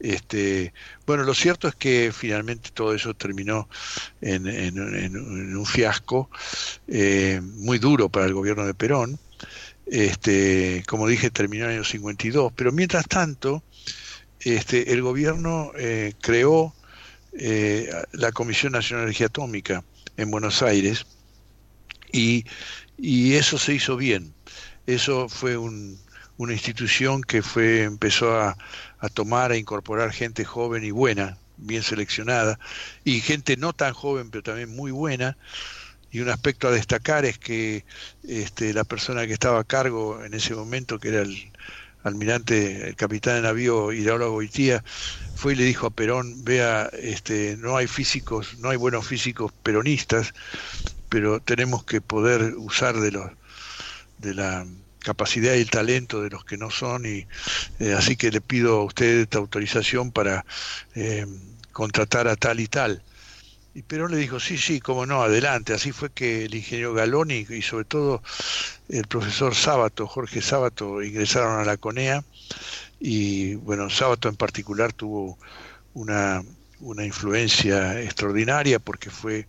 [0.00, 0.72] Este,
[1.06, 3.68] bueno, lo cierto es que finalmente todo eso terminó
[4.20, 6.30] en, en, un fiasco
[6.86, 9.18] eh, muy duro para el gobierno de Perón
[9.90, 13.62] Este, como dije, terminó en el año 52, pero mientras tanto,
[14.40, 16.74] este, el gobierno eh, creó
[17.32, 19.84] eh, la Comisión Nacional de Energía Atómica
[20.16, 21.06] en Buenos Aires
[22.12, 22.44] y,
[23.00, 24.34] eso se hizo bien.
[24.86, 25.98] Eso fue un,
[26.36, 28.56] una institución que fue empezó a,
[28.98, 32.58] a tomar, a incorporar gente joven y buena, bien seleccionada,
[33.04, 35.36] y gente no tan joven, pero también muy buena.
[36.10, 37.84] Y un aspecto a destacar es que
[38.22, 41.52] este, la persona que estaba a cargo en ese momento, que era el
[42.02, 44.82] almirante, el capitán de navío Iraola Goitía,
[45.34, 49.52] fue y le dijo a Perón, vea, este, no hay físicos, no hay buenos físicos
[49.62, 50.32] peronistas,
[51.08, 53.30] pero tenemos que poder usar de los
[54.18, 54.66] de la
[54.98, 57.26] capacidad y el talento de los que no son y
[57.78, 60.44] eh, así que le pido a usted esta autorización para
[60.94, 61.26] eh,
[61.72, 63.04] contratar a tal y tal.
[63.78, 65.72] Y Perón le dijo, sí, sí, cómo no, adelante.
[65.72, 68.24] Así fue que el ingeniero Galoni y sobre todo
[68.88, 72.24] el profesor Sábato, Jorge Sábato, ingresaron a la CONEA
[72.98, 75.38] y bueno, Sábato en particular tuvo
[75.94, 76.42] una,
[76.80, 79.46] una influencia extraordinaria porque fue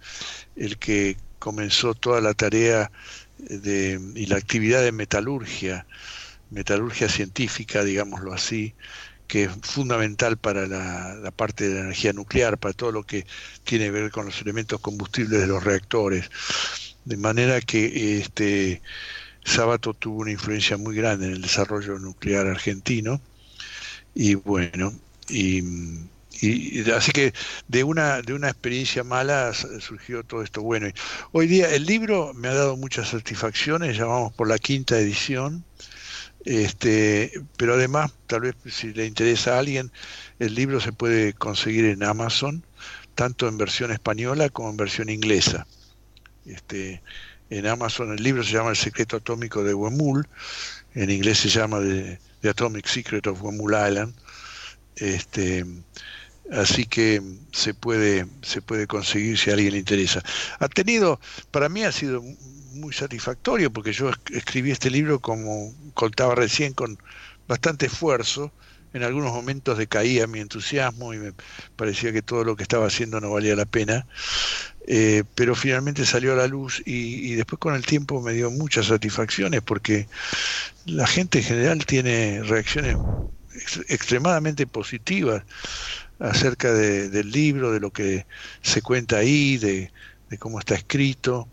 [0.56, 2.92] el que comenzó toda la tarea
[3.40, 5.88] de, y la actividad de metalurgia,
[6.52, 8.76] metalurgia científica, digámoslo así,
[9.30, 13.26] que es fundamental para la, parte de la energía nuclear, para todo lo que
[13.64, 16.30] tiene que ver con los elementos combustibles de los reactores.
[17.06, 18.82] De manera que este
[19.46, 23.22] Sábato tuvo una influencia muy grande en el desarrollo nuclear argentino.
[24.16, 24.94] Y bueno,
[25.30, 25.64] y
[26.42, 27.34] y, así que
[27.68, 30.88] de una de una experiencia mala surgió todo esto bueno.
[31.34, 35.66] hoy día el libro me ha dado muchas satisfacciones, ya vamos por la quinta edición.
[36.46, 39.92] Este, pero además, tal vez si le interesa a alguien,
[40.40, 42.64] el libro se puede conseguir en Amazon,
[43.16, 45.68] tanto en versión española como en versión inglesa.
[46.46, 47.02] Este,
[47.50, 50.28] en Amazon el libro se llama El secreto atómico de Wemul,
[50.96, 54.14] en inglés se llama The, The Atomic Secret of Wemul Island.
[54.96, 55.66] Este,
[56.52, 57.22] así que
[57.52, 60.24] se puede se puede conseguir si a alguien le interesa.
[60.60, 61.20] Ha tenido,
[61.52, 62.24] para mí ha sido
[62.72, 66.98] muy satisfactorio porque yo escribí este libro como contaba recién con
[67.48, 68.54] bastante esfuerzo.
[68.92, 71.34] En algunos momentos decaía mi entusiasmo y me
[71.76, 74.08] parecía que todo lo que estaba haciendo no valía la pena,
[74.88, 78.88] eh, pero finalmente salió a la luz y, después con el tiempo me dio muchas
[78.88, 80.08] satisfacciones porque
[80.86, 82.98] la gente en general tiene reacciones
[83.88, 85.44] extremadamente positivas
[86.20, 88.26] acerca de, del libro, de lo que
[88.62, 89.92] se cuenta ahí, de,
[90.40, 91.50] cómo está escrito.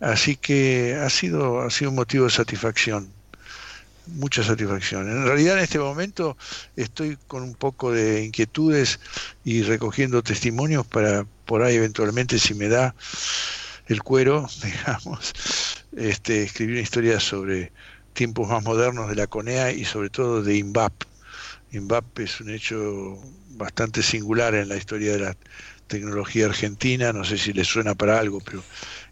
[0.00, 3.12] Así que ha sido, ha sido un motivo de satisfacción,
[4.06, 5.10] mucha satisfacción.
[5.10, 6.36] En realidad en este momento
[6.76, 8.98] estoy con un poco de inquietudes
[9.44, 12.94] y recogiendo testimonios para por ahí eventualmente si me da
[13.86, 15.32] el cuero, digamos,
[15.96, 17.72] este, escribir una historia sobre
[18.12, 20.92] tiempos más modernos de la CONEA y sobre todo de INVAP.
[21.72, 25.36] INVAP es un hecho bastante singular en la historia de la
[25.90, 28.62] tecnología argentina, no sé si le suena para algo, pero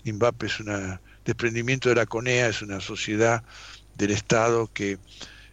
[0.05, 3.43] INVAP es un desprendimiento de la CONEA, es una sociedad
[3.97, 4.99] del Estado que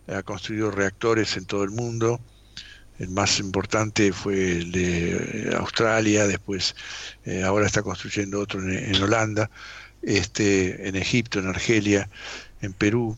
[0.08, 2.22] ha construido reactores en todo el mundo.
[3.00, 6.76] El más importante fue el de Australia, después
[7.26, 9.50] eh, ahora está construyendo otro en, Holanda,
[10.04, 12.08] este, en Egipto, en Argelia,
[12.62, 13.18] en Perú.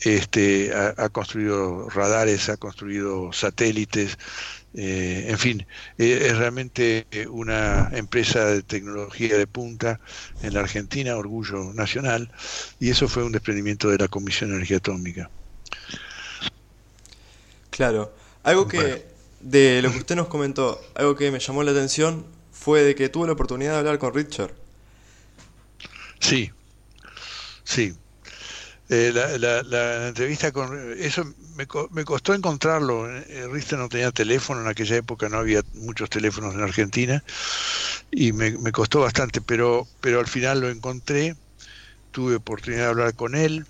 [0.00, 4.18] Este, ha construido radares, ha construido satélites,
[4.74, 5.66] eh, en fin,
[5.98, 10.00] eh, es realmente una empresa de tecnología de punta
[10.42, 12.32] en la Argentina, orgullo nacional,
[12.80, 15.30] y eso fue un desprendimiento de la Comisión de Energía Atómica.
[17.70, 19.04] Claro, algo que
[19.40, 23.08] de lo que usted nos comentó, algo que me llamó la atención fue de que
[23.08, 24.52] tuvo la oportunidad de hablar con Richard.
[26.18, 26.50] Sí,
[27.62, 27.94] sí,
[28.94, 31.24] eh, la, entrevista con eso
[31.56, 33.08] me, me costó encontrarlo.
[33.10, 37.22] Eh, Richter no tenía teléfono en aquella época no había muchos teléfonos en Argentina
[38.10, 41.36] y me, costó bastante pero pero al final lo encontré
[42.10, 43.66] tuve oportunidad de hablar con él.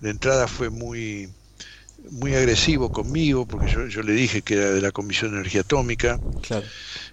[0.00, 1.28] De entrada fue muy
[2.10, 5.62] muy agresivo conmigo porque yo, yo le dije que era de la Comisión de Energía
[5.62, 6.20] Atómica.
[6.42, 6.66] Claro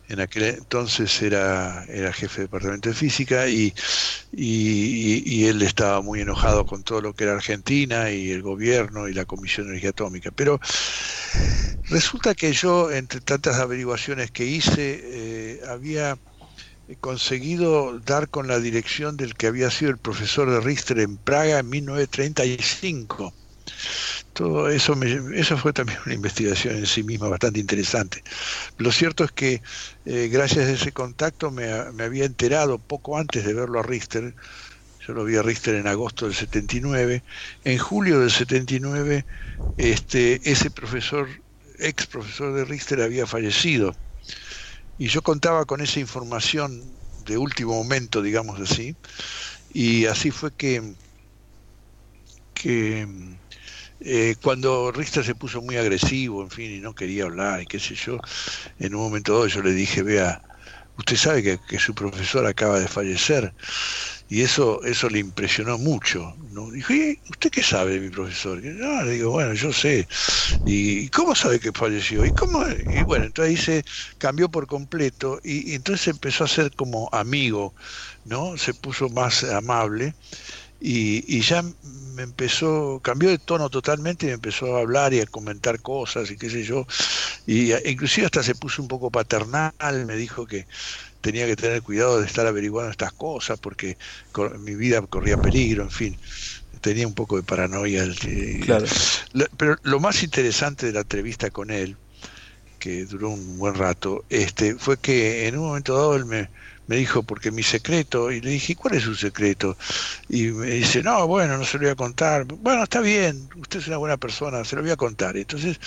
[0.10, 3.74] en aquel entonces era, era jefe de departamento de física y,
[4.32, 9.14] y, él estaba muy enojado con todo lo que era Argentina y el gobierno y
[9.14, 10.32] la Comisión de Energía Atómica.
[10.32, 10.60] Pero
[11.90, 16.18] resulta que yo, entre tantas averiguaciones que hice, eh, había
[17.02, 21.60] conseguido dar con la dirección del que había sido el profesor de Richter en Praga
[21.60, 23.34] en 1935
[24.38, 24.94] todo eso,
[25.34, 28.22] eso fue también una investigación en sí misma bastante interesante.
[28.78, 29.64] Lo cierto es que
[30.06, 34.36] eh, gracias a ese contacto me, había enterado poco antes de verlo a Richter,
[35.08, 37.24] yo lo vi a Richter en agosto del 79,
[37.64, 39.26] en julio del 79
[39.76, 41.28] este, ese profesor,
[41.80, 43.96] ex profesor de Richter había fallecido.
[45.00, 46.96] Y yo contaba con esa información
[47.26, 48.96] de último momento, digamos así,
[49.74, 50.94] y así fue que,
[52.54, 53.08] que
[54.00, 57.80] eh, cuando Richter se puso muy agresivo, en fin, y no quería hablar, y qué
[57.80, 58.20] sé yo,
[58.78, 60.44] en un momento dado yo le dije, vea,
[60.98, 63.54] usted sabe que, su profesor acaba de fallecer,
[64.28, 66.34] y eso eso le impresionó mucho.
[66.40, 66.72] ¿no?
[66.72, 68.62] Dije, ¿usted qué sabe de mi profesor?
[68.62, 70.08] le digo, bueno, yo sé.
[70.64, 72.26] ¿Y cómo sabe que falleció?
[72.26, 72.66] ¿Y cómo?
[72.90, 73.82] Y bueno, entonces ahí
[74.18, 77.76] cambió por completo y, y entonces empezó a ser como amigo,
[78.24, 78.58] ¿no?
[78.58, 80.16] Se puso más amable
[80.80, 81.64] y, ya
[82.14, 86.30] me empezó, cambió de tono totalmente y me empezó a hablar y a comentar cosas
[86.30, 86.86] y qué sé yo,
[87.46, 89.74] y inclusive hasta se puso un poco paternal,
[90.06, 90.68] me dijo que
[91.22, 93.98] tenía que tener cuidado de estar averiguando estas cosas porque
[94.60, 96.18] mi vida corría peligro, en fin,
[96.82, 98.06] tenía un poco de paranoia.
[98.66, 98.86] Claro.
[99.58, 101.98] Pero lo más interesante de la entrevista con él,
[102.80, 106.50] que duró un buen rato, este, fue que en un momento dado él me,
[106.88, 109.78] me dijo, porque mi secreto, y le dije, ¿cuál es su secreto?
[110.30, 112.46] Y me dice, no, bueno, no se lo voy a contar.
[112.46, 115.38] Bueno, está bien, usted es una buena persona, se lo voy a contar.
[115.38, 115.80] Entonces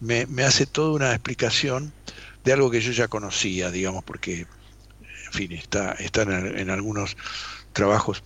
[0.00, 1.92] me, me hace toda una explicación
[2.46, 4.46] de algo que yo ya conocía, digamos, porque,
[5.26, 7.16] en fin, está, está en, algunos
[7.72, 8.22] trabajos,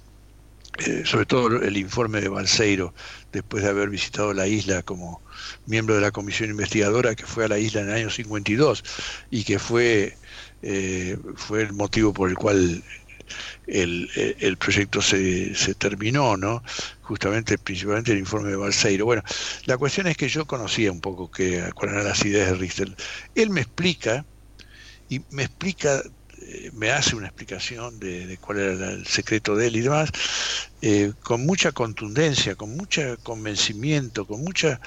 [0.86, 2.92] eh, sobre todo el informe de Balseiro,
[3.32, 5.22] después de haber visitado la isla como
[5.64, 8.84] miembro de la comisión investigadora que fue a la isla en el año 52
[9.30, 10.18] y que fue
[10.62, 12.82] eh, fue el motivo por el cual
[13.66, 16.62] el, el proyecto se, se, terminó, ¿no?
[17.00, 19.04] Justamente, principalmente el informe de Balseiro.
[19.04, 19.22] Bueno,
[19.64, 22.94] la cuestión es que yo conocía un poco que, cuáles eran las ideas de Richter.
[23.34, 24.26] Él me explica,
[25.08, 26.02] y me explica,
[26.42, 30.10] eh, me hace una explicación de, cuál era el secreto de él y demás,
[30.82, 34.80] eh, con mucha contundencia, con mucho convencimiento, con mucha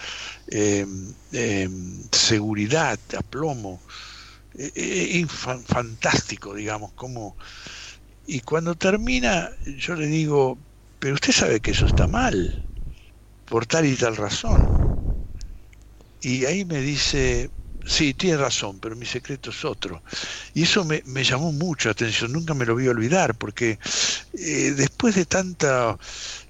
[2.12, 3.82] seguridad, aplomo
[4.56, 7.38] eh, eh, fantástico, digamos, como...
[8.26, 10.60] Y cuando termina, yo le digo,
[11.00, 12.66] pero usted sabe que eso está mal,
[13.46, 14.74] por tal y tal razón.
[16.22, 17.52] Y ahí me dice,
[17.86, 20.04] sí, tiene razón, pero mi secreto es otro.
[20.54, 23.78] Y eso me, llamó mucho la atención, nunca me lo voy a olvidar, porque
[24.34, 25.98] eh, después de tanta,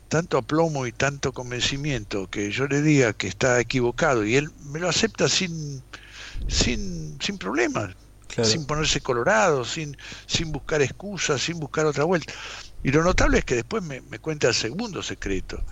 [0.08, 4.80] tanto aplomo y tanto convencimiento, que yo le diga que está equivocado y él me
[4.80, 5.84] lo acepta sin
[6.48, 7.96] sin, sin problemas,
[8.44, 9.96] sin ponerse colorado, sin,
[10.28, 12.34] sin buscar excusas, sin buscar otra vuelta.
[12.82, 15.64] Y lo notable es que después me, me cuenta el segundo secreto,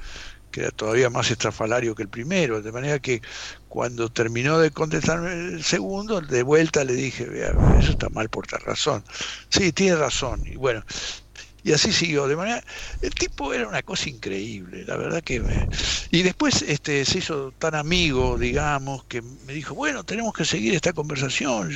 [0.51, 3.21] que era todavía más estrafalario que el primero, de manera que
[3.67, 7.27] cuando terminó de contestarme el segundo, de vuelta le dije,
[7.79, 9.03] eso está mal por tal razón.
[9.49, 10.41] Sí, tiene razón.
[10.45, 10.83] Y bueno,
[11.63, 12.63] y así siguió de manera
[13.01, 15.69] el tipo era una cosa increíble la verdad que me...
[16.11, 20.73] y después este se hizo tan amigo digamos que me dijo bueno tenemos que seguir
[20.73, 21.71] esta conversación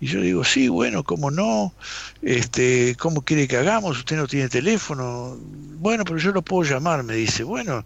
[0.00, 1.74] y yo digo sí bueno cómo no
[2.20, 7.02] este cómo quiere que hagamos usted no tiene teléfono bueno pero yo lo puedo llamar
[7.04, 7.44] me dice.
[7.44, 7.84] Bueno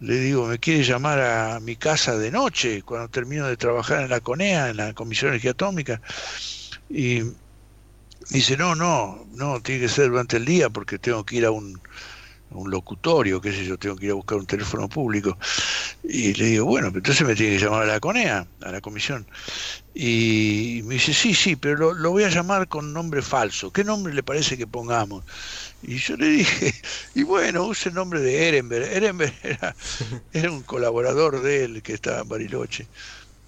[0.00, 4.10] le digo me quiere llamar a mi casa de noche cuando termino de trabajar en
[4.10, 6.00] la CONEA en la Comisión de Energía Atómica
[6.88, 7.22] y
[8.30, 11.50] Dice, no, no, no, tiene que ser durante el día porque tengo que ir a
[11.50, 11.80] un,
[12.54, 15.36] un locutorio, qué sé yo, tengo que ir a buscar un teléfono público.
[16.02, 19.26] Y le digo, bueno, entonces me tiene que llamar a la CONEA, a la comisión.
[19.94, 23.72] Y me dice, sí, sí, pero lo, voy a llamar con nombre falso.
[23.72, 25.24] ¿Qué nombre le parece que pongamos?
[25.82, 26.74] Y yo le dije,
[27.14, 28.84] y bueno, use el nombre de Ehrenberg.
[28.84, 29.74] Ehrenberg era,
[30.32, 32.86] era un colaborador de él que estaba en Bariloche.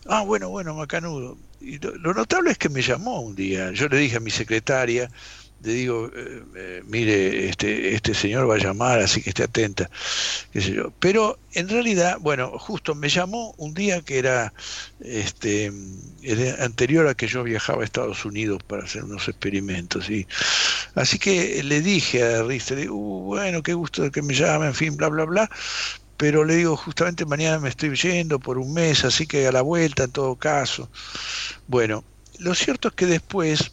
[0.06, 1.36] Ah, bueno, bueno, macanudo.
[1.60, 3.72] Y lo, notable es que me llamó un día.
[3.72, 5.10] Yo le dije a mi secretaria,
[5.62, 9.90] le digo, eh, eh, mire, este, este señor va a llamar, así que esté atenta,
[10.52, 10.92] qué sé yo.
[11.00, 14.52] Pero en realidad, bueno, justo me llamó un día que era
[15.00, 15.72] este
[16.60, 20.10] anterior a que yo viajaba a Estados Unidos para hacer unos experimentos.
[20.10, 20.26] Y,
[20.94, 24.96] así que le dije a Richter, uh, bueno, qué gusto que me llame, en fin,
[24.96, 25.50] bla, bla, bla
[26.16, 29.62] pero le digo, justamente mañana me estoy yendo por un mes, así que a la
[29.62, 30.90] vuelta en todo caso.
[31.66, 32.05] Bueno,
[32.38, 33.72] lo cierto es que después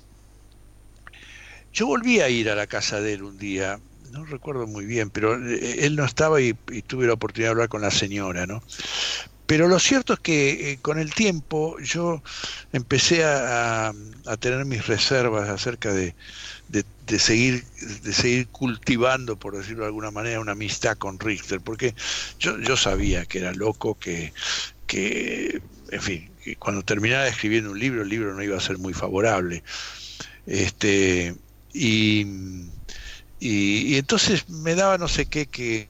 [1.71, 3.79] yo volví a ir a la casa de él un día,
[4.11, 6.53] no recuerdo muy bien, pero eh, él no estaba y,
[6.87, 8.61] tuve la oportunidad de hablar con la señora, ¿no?
[9.45, 12.23] Pero lo cierto es que eh, con el tiempo yo
[12.71, 13.93] empecé a
[14.39, 16.15] tener mis reservas acerca de,
[16.67, 17.63] de, seguir
[18.03, 21.93] de seguir cultivando por decirlo de alguna manera una amistad con Richter porque
[22.39, 24.33] yo, yo sabía que era loco que,
[24.87, 25.61] que
[25.91, 28.93] en fin que cuando terminara escribiendo un libro el libro no iba a ser muy
[28.93, 29.63] favorable.
[30.45, 31.35] Este
[31.73, 32.25] y
[33.39, 35.89] Y, entonces me daba no sé qué que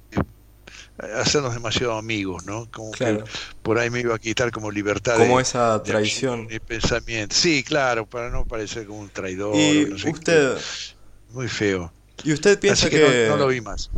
[0.98, 2.70] hacernos demasiado amigos, ¿no?
[2.72, 3.24] Como que
[3.62, 5.18] por ahí me iba a quitar como libertad.
[5.18, 6.48] Como esa traición.
[6.48, 7.36] De pensamiento.
[7.36, 9.56] Sí, claro, para no parecer como un traidor.
[9.56, 10.58] Y usted...
[11.32, 11.92] Muy feo.
[12.24, 13.90] ¿Y usted piensa que, no, lo vi más?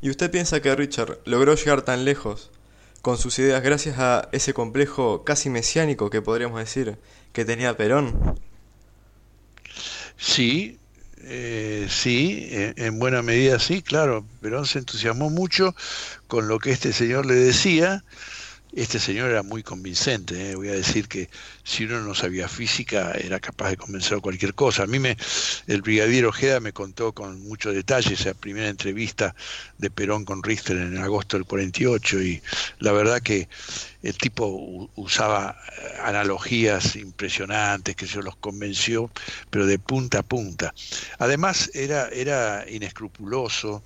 [0.00, 2.50] ¿Y usted piensa que Richard logró llegar tan lejos
[3.02, 6.98] con sus ideas gracias a ese complejo casi mesiánico que podríamos decir
[7.32, 8.38] que tenía Perón?
[10.16, 10.78] Sí,
[11.24, 14.24] eh, sí, en, buena medida sí, claro.
[14.40, 15.74] Perón se entusiasmó mucho
[16.26, 18.04] con lo que este señor le decía
[18.74, 20.54] este señor era muy convincente, ¿eh?
[20.54, 21.28] voy a decir que
[21.62, 24.84] si uno no sabía física era capaz de convencer cualquier cosa.
[24.84, 25.16] A mí me,
[25.66, 29.34] el brigadier Ojeda me contó con mucho detalle esa primera entrevista
[29.78, 32.42] de Perón con Richter en agosto del 48 y
[32.78, 33.48] la verdad que
[34.02, 39.10] el tipo usaba eh, analogías impresionantes que se los convenció,
[39.50, 40.74] pero de punta a punta.
[41.18, 43.84] Además era, era inescrupuloso,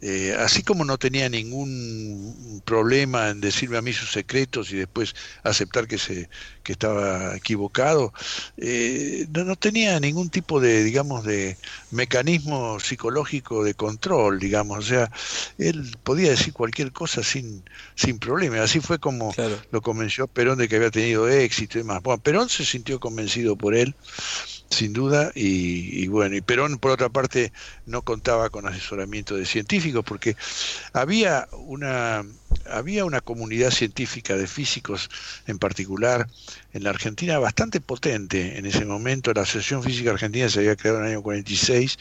[0.00, 5.14] eh, así como no tenía ningún problema en decirme a mí sus secretos y después
[5.42, 6.30] aceptar que se
[6.62, 8.12] que estaba equivocado,
[8.56, 11.56] eh, no, no, tenía ningún tipo de, digamos, de
[11.90, 15.10] mecanismo psicológico de control, digamos, o sea,
[15.58, 17.64] él podía decir cualquier cosa sin,
[17.96, 19.34] sin problema, así fue como
[19.72, 22.00] lo convenció Perón de que había tenido éxito y demás.
[22.02, 23.94] Bueno, Perón se sintió convencido por él
[24.72, 27.52] sin duda, y, bueno, y Perón por otra parte
[27.86, 30.36] no contaba con asesoramiento de científicos porque
[30.92, 32.24] había una
[32.70, 35.10] había una comunidad científica de físicos
[35.46, 36.28] en particular
[36.72, 39.32] en la Argentina bastante potente en ese momento.
[39.32, 41.98] La Asociación Física Argentina se había creado en el año 46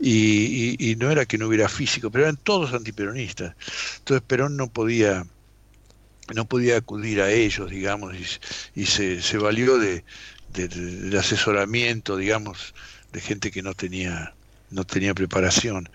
[0.00, 3.54] y, y, no era que no hubiera físicos, pero eran todos antiperonistas.
[3.98, 5.26] Entonces Perón no podía
[6.34, 10.04] no podía acudir a ellos, digamos, y, y se, se valió de,
[10.52, 12.74] de, asesoramiento, digamos,
[13.12, 14.34] de gente que no tenía
[14.70, 15.90] no tenía preparación.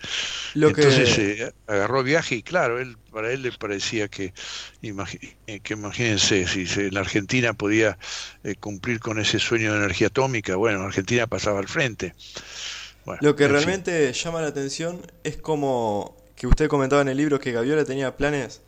[0.54, 4.32] Entonces eh, agarró viaje y claro, él para él le parecía que,
[4.82, 7.98] eh, que imagínense, si en la Argentina podía
[8.44, 12.14] eh, cumplir con ese sueño de energía atómica, bueno, Argentina pasaba al frente.
[13.20, 17.50] Lo que realmente llama la atención es como que usted comentaba en el libro que
[17.50, 18.60] Gaviola tenía planes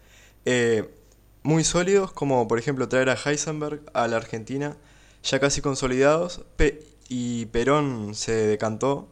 [1.43, 4.77] muy sólidos, como por ejemplo traer a Heisenberg a la Argentina
[5.23, 6.43] ya casi consolidados,
[7.09, 9.09] y Perón se decantó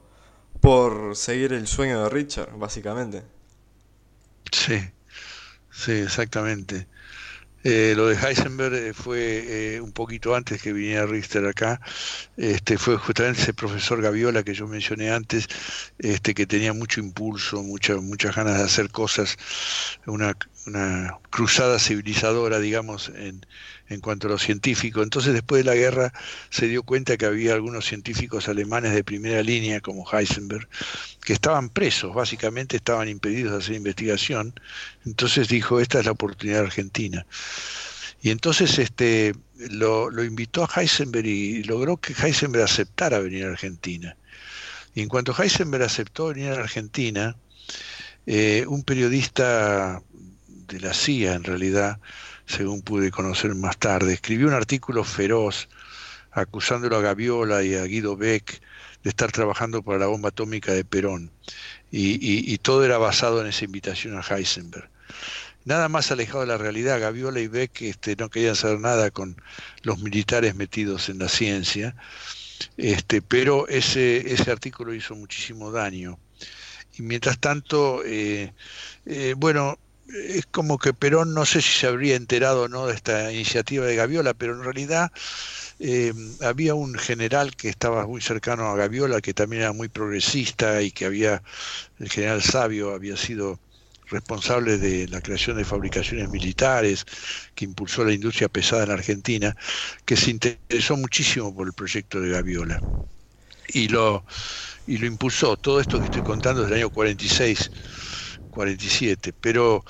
[0.60, 3.22] por seguir el sueño de Richard, básicamente.
[4.52, 4.80] Sí,
[5.70, 6.86] sí, exactamente.
[7.64, 11.80] Eh, lo de Heisenberg eh, fue eh, un poquito antes que viniera Richter acá.
[12.36, 15.48] Este, fue justamente ese profesor Gaviola que yo mencioné antes,
[15.98, 19.36] este, que tenía mucho impulso, mucha, muchas ganas de hacer cosas,
[20.06, 20.36] una,
[20.68, 23.44] una cruzada civilizadora, digamos, en,
[23.88, 25.02] en cuanto a lo científico.
[25.02, 26.12] Entonces, después de la guerra,
[26.50, 30.68] se dio cuenta que había algunos científicos alemanes de primera línea, como Heisenberg,
[31.24, 34.54] que estaban presos, básicamente estaban impedidos de hacer investigación.
[35.04, 37.26] Entonces dijo, esta es la oportunidad argentina.
[38.20, 39.34] Y entonces este,
[39.70, 44.16] lo, invitó a Heisenberg y logró que Heisenberg aceptara venir a Argentina.
[44.94, 47.36] Y en cuanto Heisenberg aceptó venir a Argentina,
[48.26, 50.02] eh, un periodista
[50.68, 51.98] de la CIA, en realidad,
[52.46, 54.12] según pude conocer más tarde.
[54.12, 55.68] Escribió un artículo feroz
[56.30, 58.60] acusándolo a Gaviola y a Guido Beck
[59.02, 61.30] de estar trabajando para la bomba atómica de Perón.
[61.90, 64.90] Y, todo era basado en esa invitación a Heisenberg.
[65.64, 69.40] Nada más alejado de la realidad, Gaviola y Beck este, no querían saber nada con
[69.82, 71.94] los militares metidos en la ciencia,
[72.76, 76.18] este, pero ese, ese artículo hizo muchísimo daño.
[76.98, 78.52] Y mientras tanto, eh,
[79.06, 82.94] eh, bueno, es como que Perón no sé si se habría enterado o no de
[82.94, 85.12] esta iniciativa de Gaviola, pero en realidad
[85.78, 90.82] eh, había un general que estaba muy cercano a Gaviola, que también era muy progresista
[90.82, 91.42] y que había,
[91.98, 93.60] el general Sabio había sido
[94.08, 97.04] responsable de la creación de fabricaciones militares,
[97.54, 99.56] que impulsó la industria pesada en Argentina,
[100.06, 102.82] que se interesó muchísimo por el proyecto de Gaviola.
[103.68, 104.24] Y lo,
[104.86, 105.56] y lo impulsó.
[105.56, 107.70] Todo esto que estoy contando desde el año 46
[108.58, 109.84] 47, pero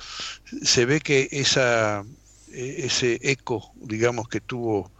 [0.61, 2.05] se ve que esa,
[2.53, 4.91] e, ese eco, digamos, que tuvo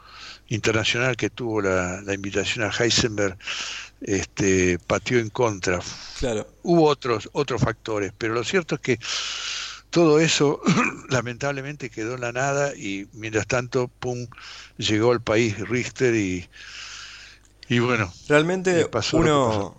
[0.47, 3.37] internacional, que tuvo la, invitación a Heisenberg,
[4.01, 5.79] este, pateó en contra.
[6.17, 6.47] Claro.
[6.63, 8.99] Hubo otros, otros factores, pero lo cierto es que
[9.91, 10.59] todo eso
[11.09, 14.25] lamentablemente quedó en la nada y mientras tanto, pum,
[14.77, 16.49] llegó al país Richter y,
[17.67, 18.11] y bueno.
[18.27, 19.77] Realmente uno,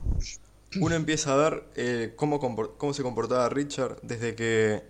[0.79, 4.83] uno empieza a ver eh, cómo, cómo se comportaba Richard desde que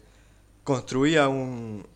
[0.64, 1.87] construía un,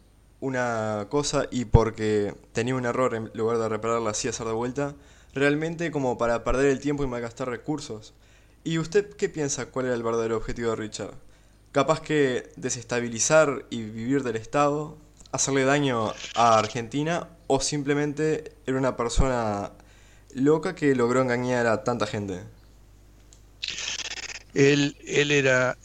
[0.40, 4.94] una cosa y porque tenía un error en lugar de repararla así hacer de vuelta,
[5.32, 8.14] realmente como para perder el tiempo y malgastar recursos.
[8.62, 11.14] ¿Y usted qué piensa cuál era el verdadero objetivo de Richard?
[11.72, 14.96] ¿Capaz que desestabilizar y vivir del Estado,
[15.32, 19.72] hacerle daño a Argentina o simplemente era una persona
[20.34, 22.42] loca que logró engañar a tanta gente?
[24.54, 25.76] Él, era,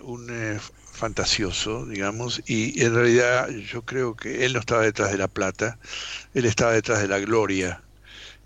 [0.00, 0.58] un eh,
[0.92, 5.78] fantasioso, digamos, y en realidad yo creo que él no estaba detrás de la plata,
[6.34, 7.82] él estaba detrás de la gloria.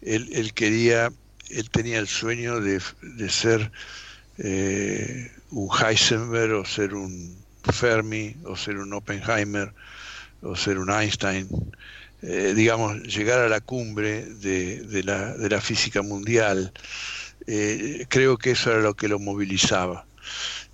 [0.03, 1.12] Él, él quería,
[1.51, 2.80] él tenía el sueño de,
[3.28, 3.70] ser
[4.38, 7.36] eh, un Heisenberg o ser un
[7.70, 9.72] Fermi o ser un Oppenheimer
[10.43, 11.49] o ser un Einstein,
[12.22, 16.72] eh, digamos, llegar a la cumbre de, la, de la, física mundial.
[17.47, 20.09] Eh, creo que eso era lo que lo movilizaba.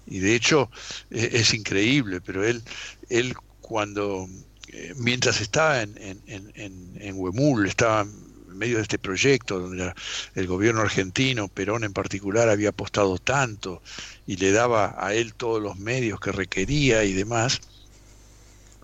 [0.06, 0.70] Y de hecho
[1.10, 2.64] eh, es increíble, pero él,
[3.08, 4.26] él cuando,
[4.68, 9.92] eh, mientras estaba en, en, en, en Huemul, estaba en medio de este proyecto donde
[10.34, 13.82] el gobierno argentino, Perón en particular, había apostado tanto
[14.26, 17.60] y le daba a él todos los medios que requería y demás,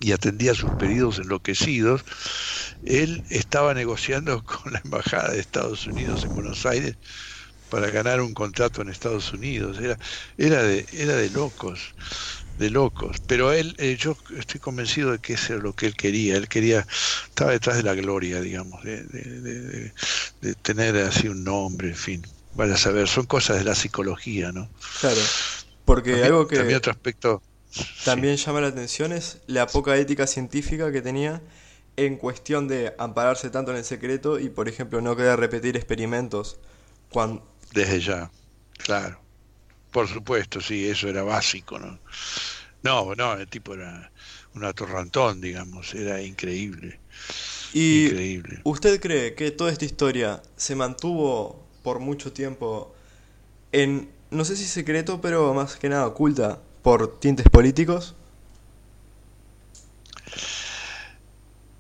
[0.01, 2.05] y atendía sus pedidos enloquecidos,
[2.83, 6.97] él estaba negociando con la Embajada de Estados Unidos en Buenos Aires
[7.75, 9.79] para ganar un contrato en Estados Unidos.
[9.81, 9.99] Era,
[10.39, 11.93] era, de, era de locos,
[12.57, 13.17] de locos.
[13.27, 16.37] Pero él, eh, yo estoy convencido de que eso es lo que él quería.
[16.37, 16.87] Él quería,
[17.25, 19.93] estaba detrás de la gloria, digamos, de, de, de,
[20.41, 22.23] de tener así un nombre, en fin.
[22.53, 24.71] Vaya a saber, son cosas de la psicología, ¿no?
[25.01, 25.21] Claro,
[25.85, 27.43] porque también, algo que también otro aspecto
[28.05, 28.45] también sí.
[28.47, 31.43] llama la atención es la poca ética científica que tenía
[31.97, 36.57] en cuestión de ampararse tanto en el secreto y, por ejemplo, no querer repetir experimentos
[37.11, 37.45] cuando,
[37.75, 38.31] desde ya,
[38.79, 39.21] claro.
[39.91, 42.01] Por supuesto, sí, eso era básico, ¿no?
[42.83, 44.13] No, no, el tipo era
[44.55, 47.01] un atorrantón, digamos, era increíble.
[47.73, 48.61] ¿Y increíble.
[48.65, 52.95] usted cree que toda esta historia se mantuvo por mucho tiempo
[53.73, 58.15] en, no sé si secreto, pero más que nada oculta por tintes políticos?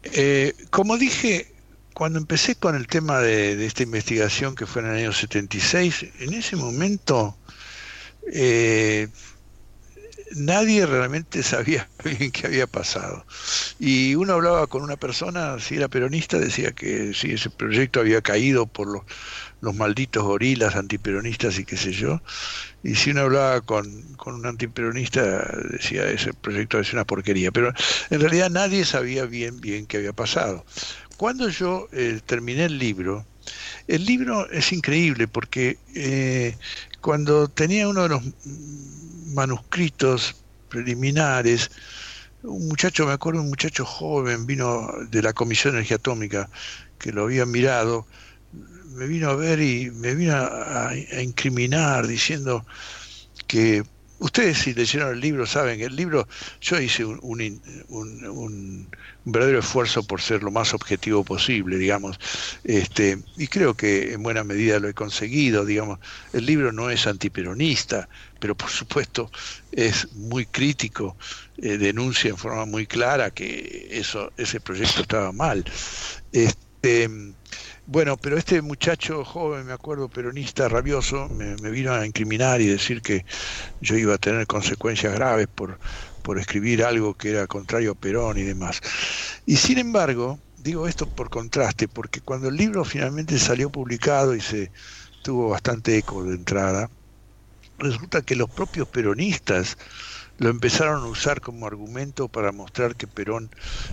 [0.03, 1.53] Eh, como dije,
[1.95, 6.07] cuando empecé con el tema de, de, esta investigación que fue en el año 76,
[6.20, 7.38] en ese momento
[8.32, 9.09] eh,
[10.34, 13.24] nadie realmente sabía bien qué había pasado.
[13.78, 18.22] Y uno hablaba con una persona, si era peronista, decía que sí, ese proyecto había
[18.22, 19.03] caído por los,
[19.61, 22.22] los malditos gorilas antiperonistas y qué sé yo.
[22.82, 25.22] Y si uno hablaba con, con un antiperonista,
[25.70, 27.51] decía ese proyecto es una porquería.
[27.51, 27.72] Pero
[28.11, 30.64] en realidad nadie sabía bien, bien qué había pasado.
[31.17, 33.27] Cuando yo eh, terminé el libro,
[33.87, 36.57] el libro es increíble porque eh,
[37.01, 38.23] cuando tenía uno de los
[39.35, 40.35] manuscritos
[40.69, 41.71] preliminares,
[42.43, 46.51] un muchacho, me acuerdo, un muchacho joven vino de la Comisión de Energía Atómica
[46.99, 48.07] que lo había mirado,
[48.53, 52.65] me vino a ver y me vino a, a incriminar diciendo
[53.47, 53.85] que
[54.19, 56.29] Ustedes si leyeron el libro saben que el libro,
[56.61, 58.91] yo hice un, un, un, un,
[59.25, 62.19] verdadero esfuerzo por ser lo más objetivo posible, digamos,
[62.62, 65.99] este, y creo que en buena medida lo he conseguido, digamos,
[66.33, 68.09] el libro no es antiperonista,
[68.39, 69.31] pero por supuesto
[69.73, 71.17] es muy crítico,
[71.57, 75.65] eh, denuncia en forma muy clara que eso, ese proyecto estaba mal.
[76.33, 77.09] Este,
[77.87, 83.03] bueno, pero este muchacho joven, me acuerdo, peronista rabioso, me, vino a incriminar y decir
[83.03, 83.24] que
[83.80, 85.78] yo iba a tener consecuencias graves por,
[86.22, 88.80] por escribir algo que era contrario a Perón y demás.
[89.45, 94.41] Y sin embargo, digo esto por contraste, porque cuando el libro finalmente salió publicado y
[94.41, 94.72] se
[95.22, 96.91] tuvo bastante eco de entrada,
[97.78, 99.76] resulta que los propios peronistas
[100.45, 103.49] lo empezaron a usar como argumento para mostrar que Perón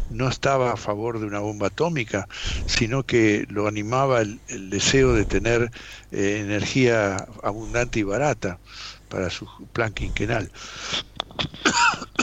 [0.10, 2.28] no estaba a favor de una bomba atómica,
[2.66, 5.72] sino que lo animaba el, el deseo de tener
[6.12, 8.60] eh, energía abundante y barata
[9.08, 10.52] para su plan quinquenal.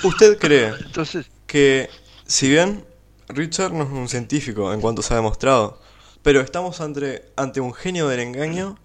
[0.04, 1.88] ¿Usted cree Entonces, que,
[2.26, 2.84] si bien
[3.30, 5.80] Richard no es un científico en cuanto se ha demostrado,
[6.22, 8.78] pero estamos ante, ante un genio del engaño,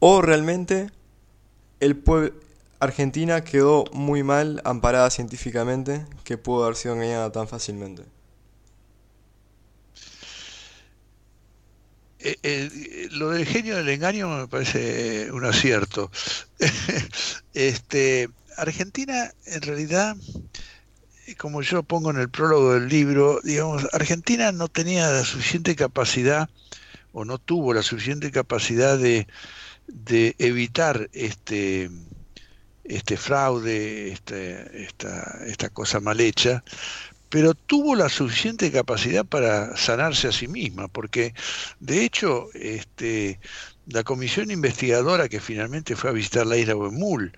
[0.00, 0.90] o realmente
[1.78, 2.43] el pueblo
[2.80, 8.04] Argentina quedó muy mal amparada científicamente que pudo haber sido engañada tan fácilmente.
[12.18, 16.10] Eh, eh, lo del genio del engaño me parece un acierto.
[17.54, 20.16] este, Argentina, en realidad,
[21.38, 26.48] como yo pongo en el prólogo del libro, digamos, Argentina no tenía la suficiente capacidad
[27.12, 29.26] o no tuvo la suficiente capacidad de,
[29.86, 31.90] de evitar este
[32.84, 36.62] este fraude, este, esta, esta cosa mal hecha,
[37.28, 41.34] pero tuvo la suficiente capacidad para sanarse a sí misma, porque
[41.80, 43.40] de hecho este,
[43.86, 47.32] la comisión investigadora que finalmente fue a visitar la isla Huemul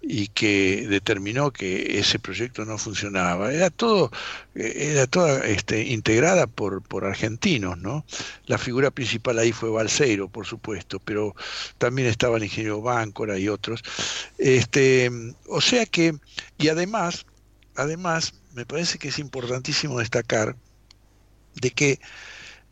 [0.00, 3.52] y que determinó que ese proyecto no funcionaba.
[3.52, 4.10] Era todo,
[4.54, 8.04] era toda este, integrada por, por argentinos, ¿no?
[8.46, 11.36] La figura principal ahí fue Balseiro, por supuesto, pero
[11.78, 13.84] también estaba el ingeniero Báncora y otros.
[14.38, 15.10] Este,
[15.46, 16.16] o sea que,
[16.58, 17.26] y además,
[17.76, 20.56] además, me parece que es importantísimo destacar
[21.54, 22.00] de que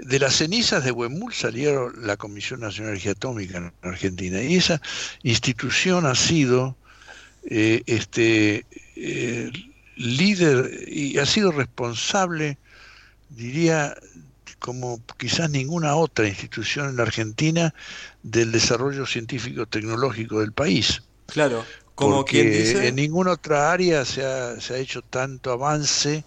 [0.02, 4.56] de las cenizas de Huemul salieron la Comisión Nacional de Energía Atómica en Argentina y
[4.56, 4.80] esa
[5.22, 6.76] institución ha sido
[7.44, 8.64] eh, este,
[8.96, 9.50] eh,
[9.96, 12.58] líder y ha sido responsable,
[13.30, 13.96] diría,
[14.58, 17.74] como quizás ninguna otra institución en la Argentina,
[18.22, 21.02] del desarrollo científico-tecnológico del país.
[21.26, 22.88] Claro, como quien dice.
[22.88, 26.24] En ninguna otra área se ha, se ha hecho tanto avance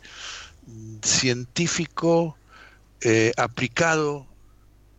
[1.02, 2.38] científico
[3.04, 4.34] eh, aplicado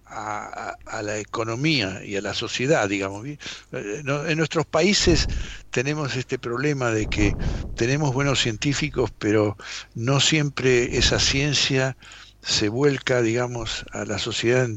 [0.07, 3.26] a, la economía y a la sociedad, digamos.
[3.26, 3.38] Eh,
[3.72, 5.26] en nuestros países
[5.70, 7.36] tenemos este problema de que
[7.74, 9.57] tenemos buenos científicos, pero
[9.94, 11.96] no siempre esa ciencia
[12.42, 14.68] se vuelca, digamos, a la sociedad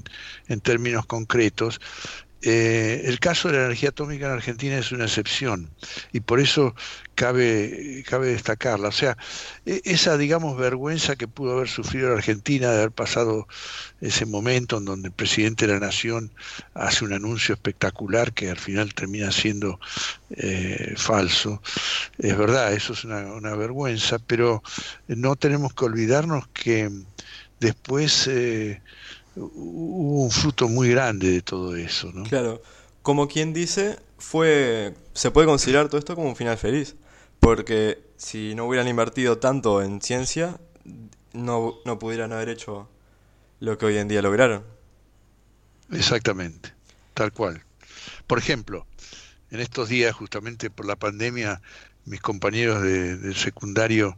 [0.47, 1.79] en términos concretos.
[2.43, 5.71] Eh, el caso de la energía atómica en Argentina es una excepción
[6.13, 6.75] y por eso
[7.15, 8.89] cabe, cabe destacarla.
[8.89, 9.17] O sea,
[9.65, 13.47] e, esa, digamos, vergüenza que pudo haber sufrido la Argentina de haber pasado
[14.01, 16.31] ese momento en donde el presidente de la Nación
[16.75, 19.79] hace un anuncio espectacular que al final termina siendo
[20.29, 21.61] eh, falso.
[22.19, 24.61] Es verdad, eso es una, una, vergüenza, pero
[25.07, 26.91] no tenemos que olvidarnos que
[27.59, 28.27] después...
[28.27, 28.79] Eh,
[29.37, 32.23] hubo un fruto muy grande de todo eso, ¿no?
[32.23, 32.61] Claro,
[33.01, 36.95] como quien dice, fue se puede considerar todo esto como un final feliz,
[37.39, 40.59] porque si no hubieran invertido tanto en ciencia,
[41.33, 42.89] no, no pudieran haber hecho
[43.59, 44.63] lo que hoy en día lograron.
[45.91, 46.73] Exactamente,
[47.13, 47.63] tal cual.
[48.27, 48.85] Por ejemplo,
[49.51, 51.61] en estos días, justamente por la pandemia,
[52.05, 54.17] mis compañeros de, del secundario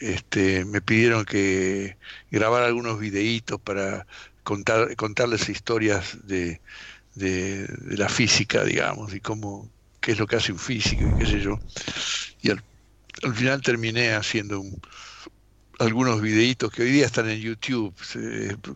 [0.00, 1.96] este, me pidieron que
[2.30, 4.06] grabara algunos videitos para
[4.48, 6.62] contar, contarles historias de,
[7.14, 7.68] de,
[7.98, 9.68] la física, digamos, y cómo,
[10.00, 11.60] qué es lo que hace un físico y qué sé yo.
[12.40, 12.64] Y al,
[13.34, 14.64] final terminé haciendo
[15.78, 17.94] algunos videitos que hoy día están en YouTube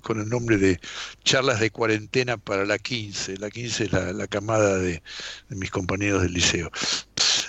[0.02, 0.78] con el nombre de
[1.24, 3.38] charlas de cuarentena para la 15.
[3.38, 5.02] La 15 es la, camada de,
[5.48, 6.70] mis compañeros del liceo.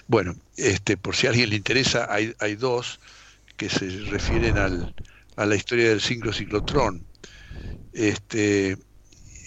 [0.07, 3.01] Bueno, este, por si a alguien le interesa, hay, hay dos
[3.57, 4.95] que se refieren al,
[5.35, 7.05] a la historia del ciclotrón
[7.91, 8.77] este,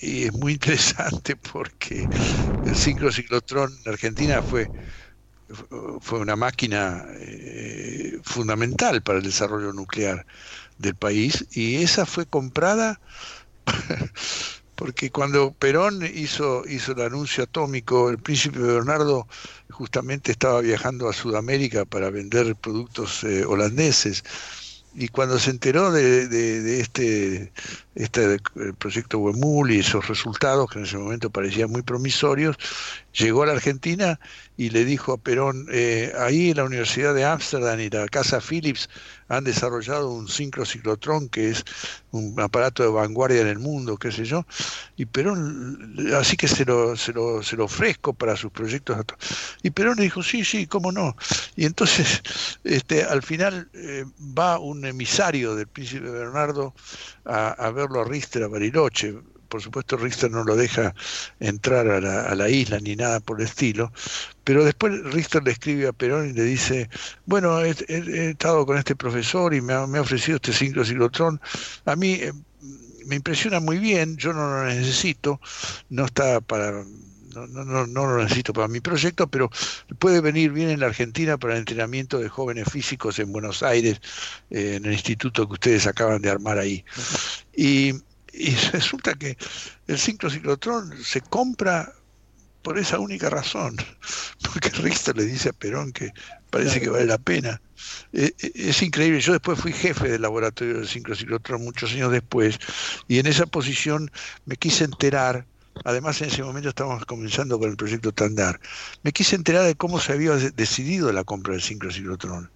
[0.03, 2.09] y es muy interesante porque
[2.63, 4.71] el ciclotrón en Argentina fue,
[6.01, 10.27] fue una máquina eh, fundamental para el desarrollo nuclear
[10.79, 13.01] del país y esa fue comprada
[14.77, 19.27] porque cuando Perón hizo, hizo el anuncio atómico, el príncipe Bernardo
[19.71, 24.23] justamente estaba viajando a Sudamérica para vender productos eh, holandeses
[24.99, 27.53] y cuando se enteró de, de, este,
[27.95, 28.39] este
[28.79, 32.57] proyecto Huemul y esos resultados que en ese momento parecían muy promisorios,
[33.13, 34.19] llegó a la Argentina
[34.57, 38.41] y le dijo a Perón, eh, ahí en la Universidad de Ámsterdam y la Casa
[38.41, 38.89] Philips
[39.29, 41.65] han desarrollado un sincrociclotrón que es
[42.13, 44.47] un aparato de vanguardia en el mundo, qué sé yo,
[44.97, 48.99] y Perón, así que se lo, se lo, se lo ofrezco para sus proyectos.
[49.63, 51.17] Y Perón le dijo, sí, sí, cómo no.
[51.57, 52.23] Y entonces,
[52.65, 54.05] este, al final eh,
[54.37, 56.75] va un emisario del príncipe Bernardo
[57.25, 59.19] a, verlo a Richter, a Bariloche,
[59.57, 60.95] por supuesto Richter no lo deja
[61.41, 63.91] entrar a la, a la, isla ni nada por el estilo,
[64.45, 66.91] pero después Richter le escribe a Perón y le dice,
[67.25, 71.41] bueno, he, estado con este profesor y me ha, me ha ofrecido este ciclotrón,
[71.87, 72.35] a mí eh,
[73.07, 75.41] me impresiona muy bien, yo no lo necesito,
[75.89, 76.85] no está para
[77.35, 79.51] no, no, no, lo necesito para mi proyecto, pero
[79.99, 84.03] puede venir bien en la Argentina para el entrenamiento de jóvenes físicos en Buenos Aires,
[84.51, 86.85] eh, en el instituto que ustedes acaban de armar ahí.
[87.57, 87.95] Y
[88.37, 89.37] y resulta que
[89.87, 91.93] el ciclotrón se compra
[92.63, 93.77] por esa única razón,
[94.43, 96.13] porque Richter le dice a Perón que
[96.51, 97.61] parece que vale la pena.
[98.13, 102.59] E, e, es increíble, yo después fui jefe del laboratorio del ciclotrón muchos años después,
[103.07, 104.11] y en esa posición
[104.47, 105.47] me quise enterar,
[105.85, 108.59] además en ese momento estábamos comenzando con el proyecto Tandar,
[109.03, 112.51] me quise enterar de cómo se había decidido la compra del ciclotrón.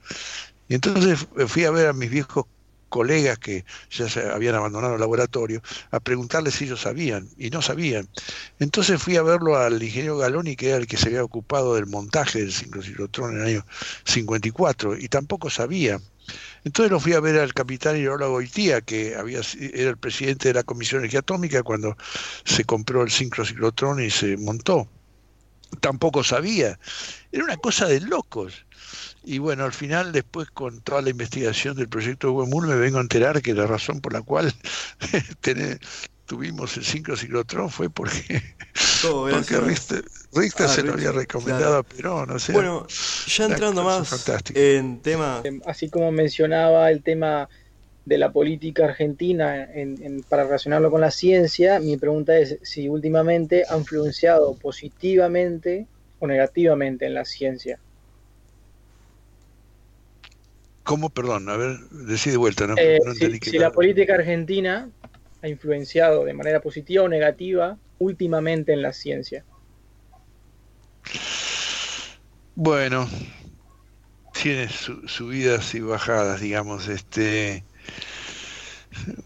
[0.69, 2.47] Y entonces fui a ver a mis viejos
[2.91, 7.63] colegas que ya se habían abandonado el laboratorio, a preguntarles si ellos sabían, y no
[7.63, 8.09] sabían.
[8.59, 11.87] Entonces fui a verlo al ingeniero Galoni, que era el que se había ocupado del
[11.87, 13.67] montaje del sincrociclotrón en el año
[14.05, 15.99] 54, y tampoco sabía.
[16.65, 20.55] Entonces lo fui a ver al capitán Irola Goitía, que había, era el presidente de
[20.55, 21.97] la Comisión de Energía Atómica cuando
[22.45, 24.89] se compró el sincrociclotrón y se montó.
[25.81, 26.79] Tampoco sabía.
[27.33, 28.67] Era una cosa de locos.
[29.23, 32.99] Y bueno, al final, después con toda la investigación del proyecto de Huemul, me vengo
[32.99, 34.53] a enterar que la razón por la cual
[36.27, 38.23] tuvimos el sincrociclotrón fue porque,
[39.03, 40.05] porque Richter,
[40.61, 42.31] ah, se lo había recomendado a Perón.
[42.31, 42.87] O sea, bueno,
[43.27, 45.43] ya entrando más en tema...
[45.45, 47.49] Em, así como mencionaba el tema
[48.07, 53.65] de la política argentina en, para relacionarlo con la ciencia, mi pregunta es si últimamente
[53.69, 55.87] ha influenciado positivamente
[56.21, 57.79] o negativamente en la ciencia.
[60.91, 61.09] ¿Cómo?
[61.09, 62.75] Perdón, a ver, decí de vuelta, ¿no?
[62.77, 62.99] Eh,
[63.43, 64.91] si, la política argentina
[65.41, 69.45] ha influenciado de manera positiva o negativa últimamente en la ciencia.
[72.57, 73.09] Bueno,
[74.33, 74.69] tiene
[75.07, 77.63] subidas y bajadas, digamos, este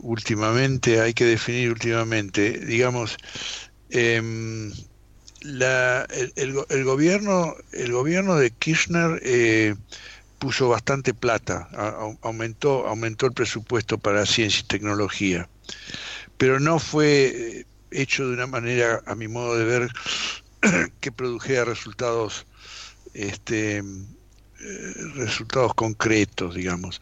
[0.01, 3.17] últimamente, hay que definir últimamente, digamos,
[3.89, 4.71] em,
[5.41, 6.07] la,
[6.37, 9.75] el, gobierno el gobierno de Kirchner eh,
[10.45, 11.71] puso bastante plata,
[12.21, 15.49] aumentó, aumentó el presupuesto para ciencia y tecnología,
[16.37, 19.91] pero no fue eh, hecho de una manera, a mi modo de ver,
[21.01, 22.45] que produjera resultados,
[23.15, 23.85] este, eh,
[25.15, 27.01] resultados concretos, digamos.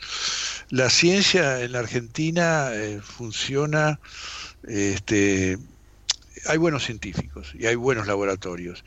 [0.68, 3.98] La ciencia en la Argentina eh, funciona
[4.68, 5.58] este,
[6.46, 8.84] hay buenos científicos y hay buenos laboratorios.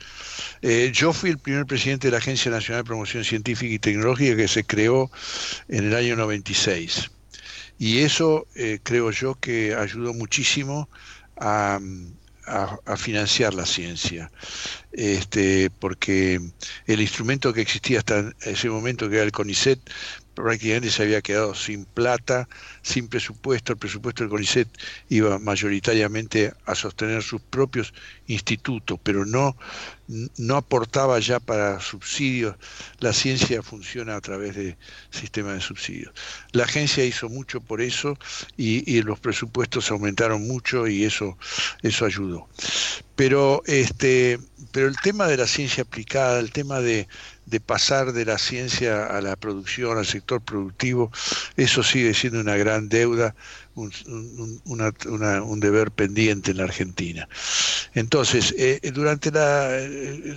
[0.61, 4.35] Eh, yo fui el primer presidente de la Agencia Nacional de Promoción Científica y Tecnológica
[4.35, 5.09] que se creó
[5.67, 7.11] en el año 96.
[7.77, 10.89] Y eso eh, creo yo que ayudó muchísimo
[11.37, 11.79] a,
[12.97, 14.31] financiar la ciencia.
[14.91, 16.39] Este, porque
[16.85, 19.79] el instrumento que existía hasta ese momento, que era el CONICET,
[20.35, 22.47] prácticamente se había quedado sin plata,
[22.85, 23.73] sin presupuesto.
[23.73, 24.67] El presupuesto del CONICET
[25.09, 27.93] iba mayoritariamente a sostener sus propios
[28.27, 29.57] institutos, pero no,
[30.37, 32.55] no aportaba ya para subsidios.
[32.99, 34.77] La ciencia funciona a través de
[35.09, 36.13] sistemas de subsidios.
[36.51, 38.19] La agencia hizo mucho por eso
[38.55, 41.39] y, y los presupuestos aumentaron mucho y eso,
[41.81, 42.47] eso ayudó.
[43.15, 44.37] Pero, este,
[44.71, 47.07] pero el tema de la ciencia aplicada, el tema de,
[47.45, 51.11] de pasar de la ciencia a la producción, al sector productivo,
[51.55, 53.35] eso sigue siendo una gran deuda,
[53.75, 53.91] un,
[54.65, 57.27] un, deber pendiente en la Argentina.
[57.93, 59.69] Entonces, eh, durante la,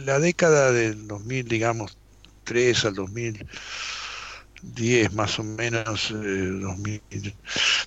[0.05, 1.97] la, década del 2000, digamos,
[2.45, 7.35] 3 al 2010 más o menos, eh,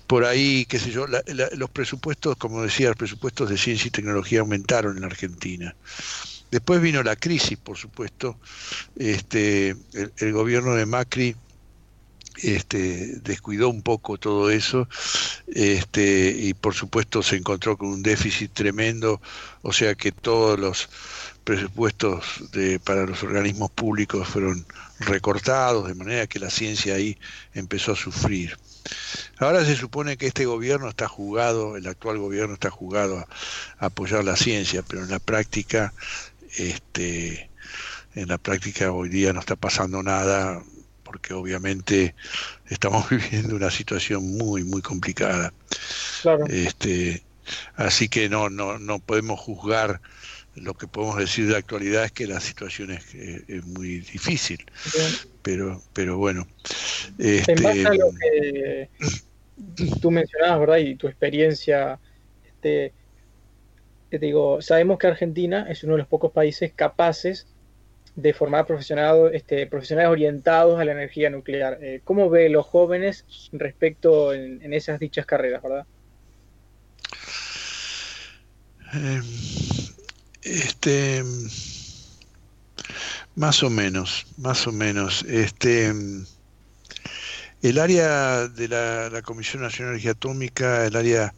[0.08, 4.42] por ahí, qué sé yo, los presupuestos, como decía, los presupuestos de ciencia y tecnología
[4.42, 5.76] aumentaron en la Argentina.
[6.52, 8.38] Después vino la crisis, por supuesto.
[8.98, 9.74] Este,
[10.18, 11.36] el, gobierno de Macri
[12.42, 14.88] este, descuidó un poco todo eso
[15.48, 19.22] este, y por supuesto se encontró con un déficit tremendo,
[19.62, 20.90] o sea que todos los
[21.44, 24.66] presupuestos de, para los organismos públicos fueron
[25.00, 27.18] recortados, de manera que la ciencia ahí
[27.54, 28.58] empezó a sufrir.
[29.38, 33.18] Ahora se supone que este gobierno está jugado, el actual gobierno está jugado
[33.80, 35.94] a apoyar la ciencia, pero en la práctica
[36.58, 37.50] este,
[38.16, 40.62] en la práctica hoy día no está pasando nada
[41.12, 42.16] porque obviamente
[42.70, 45.52] estamos viviendo una situación muy muy complicada.
[46.48, 47.22] Este,
[47.76, 50.00] así que no no no podemos juzgar
[50.56, 54.66] lo que podemos decir de actualidad es que la situación es, es muy difícil.
[55.42, 56.48] Pero pero bueno,
[57.18, 58.90] este, en base a lo que
[60.02, 60.78] tú mencionabas, ¿verdad?
[60.78, 62.00] Y tu experiencia
[62.46, 62.94] este
[64.12, 67.48] digo, sabemos que Argentina es uno de los pocos países capaces
[68.16, 71.78] de formar profesionales, este, profesionales orientados a la energía nuclear.
[71.82, 75.86] Eh, ¿Cómo ve los jóvenes respecto en, esas dichas carreras, verdad?
[78.94, 79.24] Em,
[80.44, 81.24] este,
[83.36, 85.24] más o menos, más o menos.
[85.24, 85.94] Este,
[87.62, 91.34] el área de la, la Comisión Nacional de Energía Atómica, el área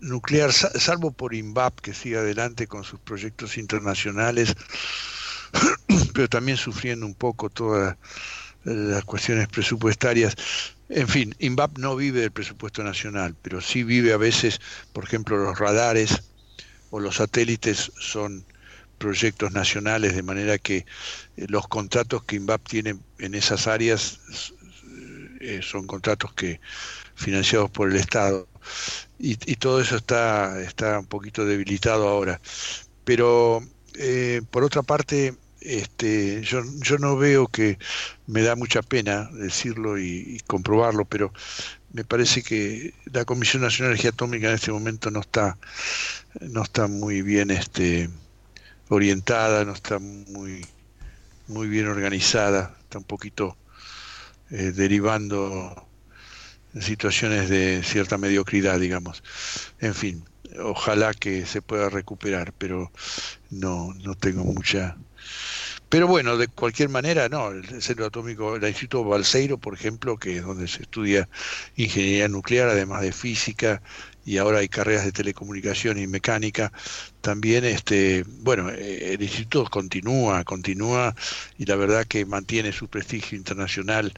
[0.00, 4.54] nuclear, salvo por INVAP, que sigue adelante con sus proyectos internacionales,
[6.14, 7.96] pero también sufriendo un poco todas
[8.64, 10.36] las cuestiones presupuestarias.
[10.88, 14.60] En fin, INVAP no vive del presupuesto nacional, pero sí vive a veces,
[14.92, 16.22] por ejemplo, los radares
[16.90, 18.44] o los satélites son
[18.98, 24.20] proyectos nacionales, de manera que eh, los contratos que INVAP tiene en esas áreas
[25.40, 26.60] eh, son contratos que
[27.16, 28.46] financiados por el Estado
[29.18, 32.40] y, todo eso está, está un poquito debilitado ahora.
[33.04, 33.62] Pero
[33.94, 35.34] eh, por otra parte,
[35.64, 37.78] este, yo, yo no veo que
[38.26, 41.32] me da mucha pena decirlo y, comprobarlo, pero
[41.92, 45.58] me parece que la Comisión Nacional de Energía Atómica en este momento no está,
[46.40, 48.10] no está muy bien este,
[48.88, 50.66] orientada, no está muy,
[51.48, 53.56] muy bien organizada, está un poquito
[54.50, 55.88] eh, derivando
[56.80, 59.22] situaciones de cierta mediocridad, digamos.
[59.80, 60.24] En fin,
[60.62, 62.90] ojalá que se pueda recuperar, pero
[63.50, 64.96] no, no tengo mucha
[65.92, 70.38] pero bueno, de cualquier manera, no, el Centro Atómico, el Instituto Balseiro, por ejemplo, que
[70.38, 71.28] es donde se estudia
[71.76, 73.82] ingeniería nuclear, además de física,
[74.24, 76.72] y ahora hay carreras de telecomunicación y mecánica,
[77.20, 81.14] también, este, bueno, eh, el instituto continúa, continúa,
[81.58, 84.14] y la verdad que mantiene su prestigio internacional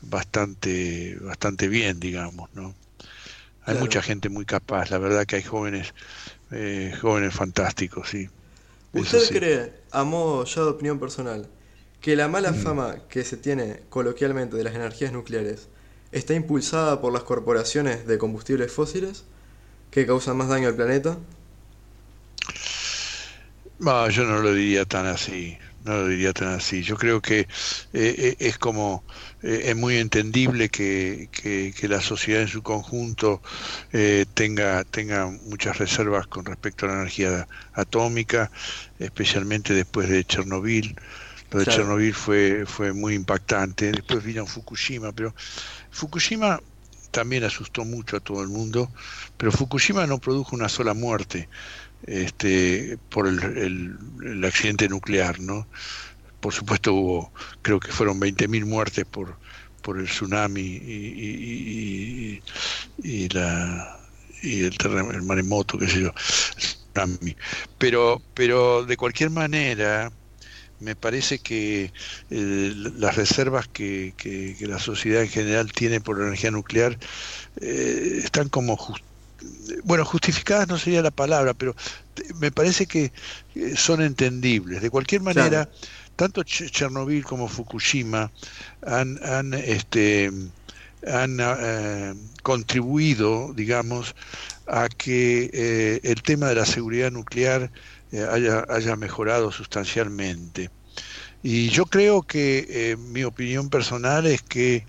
[0.00, 2.74] bastante, bastante bien, digamos, ¿no?
[3.64, 5.94] Hay mucha gente muy capaz, la verdad que hay jóvenes,
[6.50, 8.28] eh, jóvenes fantásticos, sí.
[8.92, 11.48] ¿Usted cree, a modo ya de opinión personal,
[12.00, 12.56] que la mala mm.
[12.56, 15.68] fama que se tiene coloquialmente de las energías nucleares
[16.10, 19.24] está impulsada por las corporaciones de combustibles fósiles
[19.90, 21.18] que causan más daño al planeta?
[23.78, 26.82] No, yo no lo diría tan así no lo diría tan así.
[26.82, 27.46] Yo creo que eh,
[27.92, 29.04] eh, es como,
[29.42, 33.42] eh, es muy entendible que, que, la sociedad en su conjunto
[34.34, 38.50] tenga, tenga muchas reservas con respecto a la energía atómica,
[38.98, 40.94] especialmente después de Chernobyl.
[41.50, 43.92] Lo de Chernobyl fue, fue muy impactante.
[43.92, 45.34] Después vino Fukushima, pero
[45.90, 46.60] Fukushima
[47.10, 48.90] también asustó mucho a todo el mundo,
[49.36, 51.48] pero Fukushima no produjo una sola muerte
[52.06, 55.66] este, por el, el, accidente nuclear, ¿no?
[56.40, 57.32] Por supuesto hubo,
[57.62, 59.38] creo que fueron 20.000 muertes por,
[59.82, 62.42] por el tsunami y,
[63.02, 63.98] y, la
[64.42, 64.76] y el,
[65.12, 66.12] el maremoto, qué sé yo,
[67.78, 70.12] Pero, pero de cualquier manera,
[70.82, 71.92] me parece que
[72.30, 76.98] eh, las reservas que, que, la sociedad en general tiene por la energía nuclear
[77.60, 79.04] eh, están como just,
[79.84, 81.74] bueno, justificadas no sería la palabra, pero
[82.38, 83.12] me parece que
[83.76, 84.82] son entendibles.
[84.82, 85.68] De cualquier manera,
[86.16, 88.30] tanto Chernobyl como Fukushima
[88.82, 90.30] han, han, este,
[91.06, 94.14] han eh, contribuido, digamos,
[94.66, 97.70] a que eh, el tema de la seguridad nuclear
[98.12, 100.70] eh, haya, haya mejorado sustancialmente.
[101.42, 104.86] Y yo creo que mi opinión personal es que,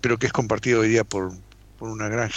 [0.00, 1.32] pero que es compartido hoy día por,
[1.76, 2.30] por una gran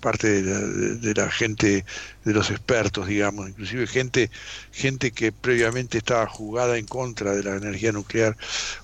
[0.00, 1.84] parte de la, gente,
[2.24, 4.30] de los expertos, digamos, inclusive gente,
[4.72, 8.36] gente que previamente estaba jugada en contra de la energía nuclear,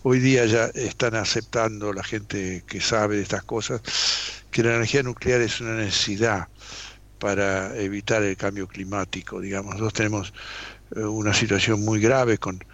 [0.02, 3.80] hoy día ya están aceptando la gente que sabe de estas cosas,
[4.50, 6.48] que la energía nuclear es una necesidad
[7.18, 9.72] para evitar el cambio climático, digamos.
[9.72, 10.32] Nosotros tenemos
[10.96, 12.64] eh, una situación muy grave con,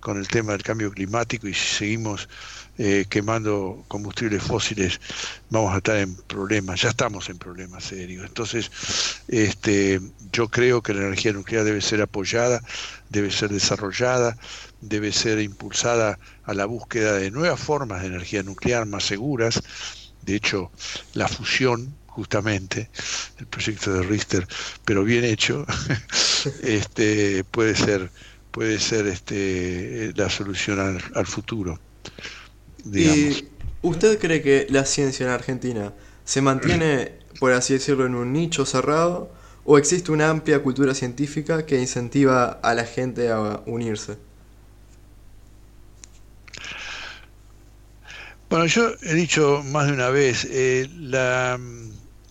[0.00, 2.28] con el tema del cambio climático y si seguimos
[2.76, 5.00] eh, quemando combustibles fósiles
[5.50, 8.26] vamos a estar en problemas, ya estamos en problemas serios.
[8.26, 8.70] Entonces,
[9.28, 10.00] este,
[10.32, 12.60] yo creo que la energía nuclear debe ser apoyada,
[13.10, 14.36] debe ser desarrollada,
[14.80, 19.62] debe ser impulsada a la búsqueda de nuevas formas de energía nuclear más seguras.
[20.22, 20.72] De hecho,
[21.12, 22.90] la fusión, justamente,
[23.38, 24.48] el proyecto de Richter,
[24.84, 25.66] pero bien hecho,
[26.62, 28.10] este, puede ser
[28.50, 31.80] puede ser este la solución al, al futuro.
[32.92, 33.48] ¿Y
[33.82, 38.66] usted cree que la ciencia en Argentina se mantiene, por así decirlo, en un nicho
[38.66, 39.32] cerrado
[39.64, 44.18] o existe una amplia cultura científica que incentiva a la gente a unirse?
[48.48, 51.58] Bueno, yo he dicho más de una vez, eh, la,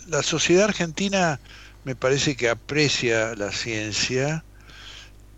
[0.08, 1.41] la sociedad argentina
[1.84, 4.45] me parece que aprecia la ciencia,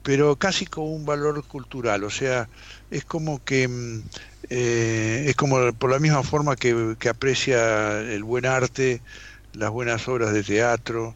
[0.04, 2.50] pero casi como un valor cultural, o sea,
[2.92, 4.04] es como que mm,
[4.50, 9.02] eh, es como por la misma forma que, aprecia el buen arte,
[9.54, 11.16] las buenas obras de teatro,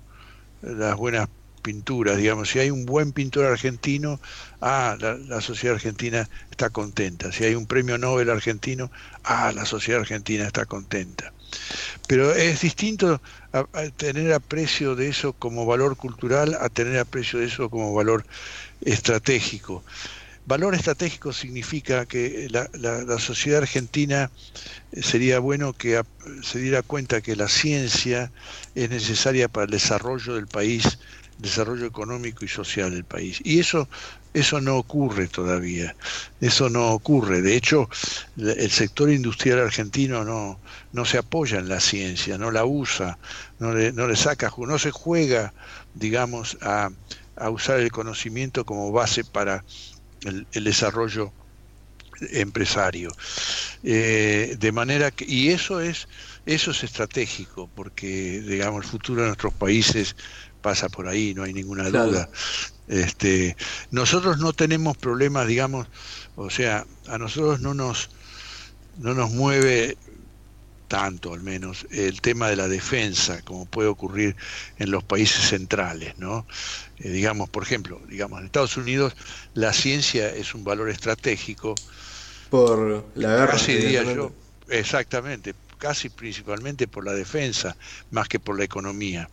[0.61, 1.27] las buenas
[1.61, 4.19] pinturas, digamos, si hay un buen pintor argentino,
[4.61, 8.91] ah, la, sociedad argentina está contenta, si hay un premio Nobel argentino,
[9.23, 11.33] ah, la sociedad argentina está contenta.
[12.07, 13.21] Pero es distinto
[13.97, 18.25] tener aprecio de eso como valor cultural a tener aprecio de eso como valor
[18.81, 19.83] estratégico.
[20.49, 24.31] Valor estratégico significa que la, sociedad argentina
[24.91, 26.01] eh, sería bueno que
[26.41, 28.31] se diera cuenta que la ciencia
[28.73, 30.97] es necesaria para el desarrollo del país,
[31.37, 33.39] desarrollo económico y social del país.
[33.43, 33.87] Y eso
[34.33, 35.95] eso no ocurre todavía,
[36.41, 37.43] eso no ocurre.
[37.43, 37.87] De hecho,
[38.35, 40.59] el sector industrial argentino no,
[40.93, 43.19] no se apoya en la ciencia, no la usa,
[43.59, 45.53] no le, no le saca, no se juega,
[45.93, 46.89] digamos, a,
[47.35, 49.63] a usar el conocimiento como base para
[50.25, 51.31] el, desarrollo
[52.31, 53.11] empresario.
[53.83, 56.07] Eh, de manera que, y eso es,
[56.45, 60.15] eso es estratégico, porque digamos el futuro de nuestros países
[60.61, 62.29] pasa por ahí, no hay ninguna duda.
[62.87, 63.55] Este,
[63.91, 65.87] nosotros no tenemos problemas, digamos,
[66.35, 68.09] o sea, a nosotros no nos
[68.97, 69.97] no nos mueve
[70.89, 74.35] tanto al menos el tema de la defensa como puede ocurrir
[74.79, 76.45] en los países centrales no
[76.99, 79.13] eh, digamos por ejemplo digamos en Estados Unidos
[79.53, 81.75] la ciencia es un valor estratégico.
[82.49, 84.31] Por la guerra casi diría yo
[84.67, 87.75] exactamente casi principalmente por la defensa
[88.11, 89.29] más que por la economía.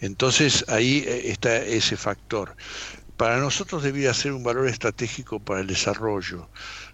[0.00, 2.56] Entonces ahí eh, está ese factor.
[3.16, 6.48] Para nosotros debía ser un valor estratégico para el desarrollo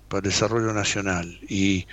[0.08, 1.38] para el desarrollo nacional.
[1.48, 1.86] Y,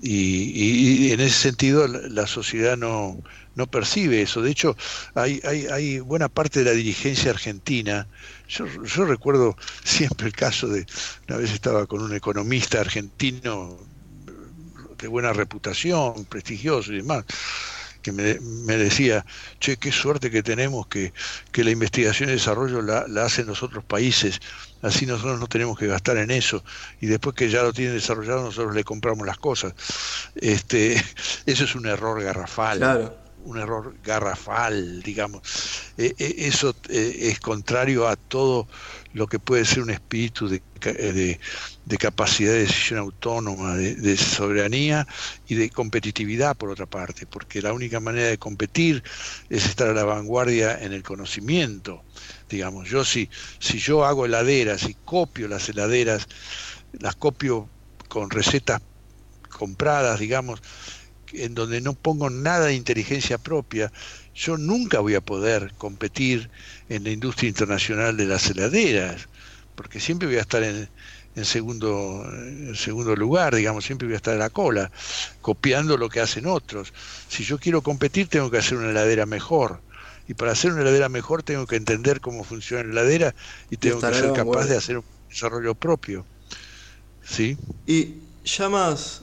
[0.00, 3.22] y, en ese sentido la, sociedad no,
[3.54, 4.42] no percibe eso.
[4.42, 4.76] De hecho,
[5.14, 8.06] hay, hay, hay buena parte de la dirigencia argentina.
[8.48, 10.86] Yo, yo recuerdo siempre el caso de,
[11.28, 13.78] una vez estaba con un economista argentino
[14.98, 17.24] de buena reputación, prestigioso y demás,
[18.02, 19.24] que me, decía,
[19.58, 21.12] che, qué suerte que tenemos que,
[21.52, 24.40] que la investigación y desarrollo la, la, hacen los otros países,
[24.82, 26.64] así nosotros no tenemos que gastar en eso,
[27.00, 29.74] y después que ya lo tienen desarrollado nosotros le compramos las cosas.
[30.34, 30.94] Este,
[31.46, 32.80] eso es un error garrafal.
[33.44, 35.42] Un error garrafal, digamos.
[35.96, 38.68] E, e, eso eh, es contrario a todo
[39.12, 45.06] lo que puede ser un espíritu de, de, capacidad de decisión autónoma, de, soberanía
[45.46, 49.02] y de competitividad, por otra parte, porque la única manera de competir
[49.48, 52.02] es estar a la vanguardia en el conocimiento.
[52.48, 53.28] Digamos, yo si,
[53.58, 56.28] si yo hago heladeras y copio las heladeras,
[56.92, 57.68] las copio
[58.08, 58.80] con recetas
[59.48, 60.62] compradas, digamos,
[61.32, 63.92] en donde no pongo nada de inteligencia propia,
[64.34, 66.50] yo nunca voy a poder competir
[66.88, 69.28] en la industria internacional de las heladeras,
[69.74, 70.88] porque siempre voy a estar en,
[71.44, 74.90] segundo, en segundo lugar, digamos, siempre voy a estar en la cola,
[75.40, 76.92] copiando lo que hacen otros.
[77.28, 79.80] Si yo quiero competir, tengo que hacer una heladera mejor.
[80.28, 83.34] Y para hacer una heladera mejor tengo que entender cómo funciona la heladera
[83.68, 86.24] y tengo que ser capaz de hacer un desarrollo propio.
[87.24, 87.56] ¿Sí?
[87.86, 88.14] Y
[88.44, 89.22] ya más,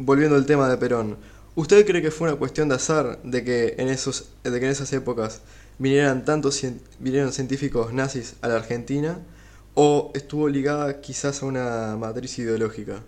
[0.00, 1.18] volviendo al tema de Perón,
[1.54, 4.72] ¿usted cree que fue una cuestión de azar de que en, esos, de que en
[4.72, 5.42] esas épocas
[5.78, 6.62] vinieran tantos
[6.98, 9.20] vinieron científicos nazis a la Argentina
[9.74, 13.02] o estuvo ligada quizás a una matriz ideológica?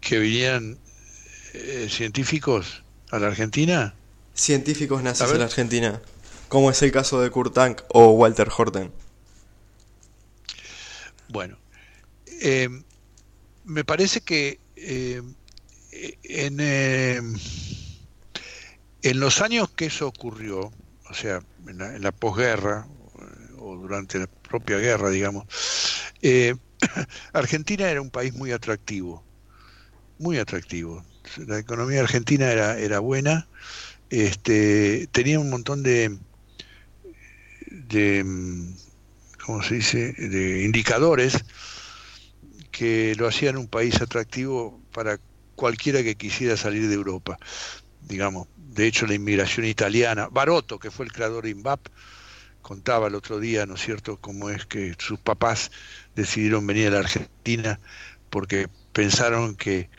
[0.00, 0.78] ¿Que vinieran
[1.54, 3.94] eh, científicos a la Argentina?
[4.34, 6.02] Científicos nazis a, la Argentina,
[6.48, 8.92] como es el caso de Kurt Tank o Walter Horten.
[11.28, 11.56] Bueno,
[12.42, 12.68] eh,
[13.70, 15.22] me parece que eh,
[16.24, 16.60] en
[19.02, 20.70] en los años que eso ocurrió,
[21.08, 22.86] o sea, en la, posguerra
[23.58, 25.44] o durante la propia guerra, digamos,
[26.20, 26.54] eh,
[27.32, 29.24] Argentina era un país muy atractivo,
[30.18, 31.04] muy atractivo.
[31.46, 33.48] La economía argentina era, era buena,
[34.10, 36.18] este, tenía un montón de,
[37.70, 38.24] de,
[39.44, 41.44] ¿cómo se dice?, de indicadores
[42.70, 45.18] que lo hacían un país atractivo para
[45.56, 47.38] cualquiera que quisiera salir de Europa
[48.00, 51.86] digamos, de hecho la inmigración italiana, Barotto, que fue el creador de INVAP,
[52.62, 55.70] contaba el otro día, ¿no es cierto?, cómo es que sus papás
[56.14, 57.80] decidieron venir a la Argentina
[58.30, 59.90] porque pensaron que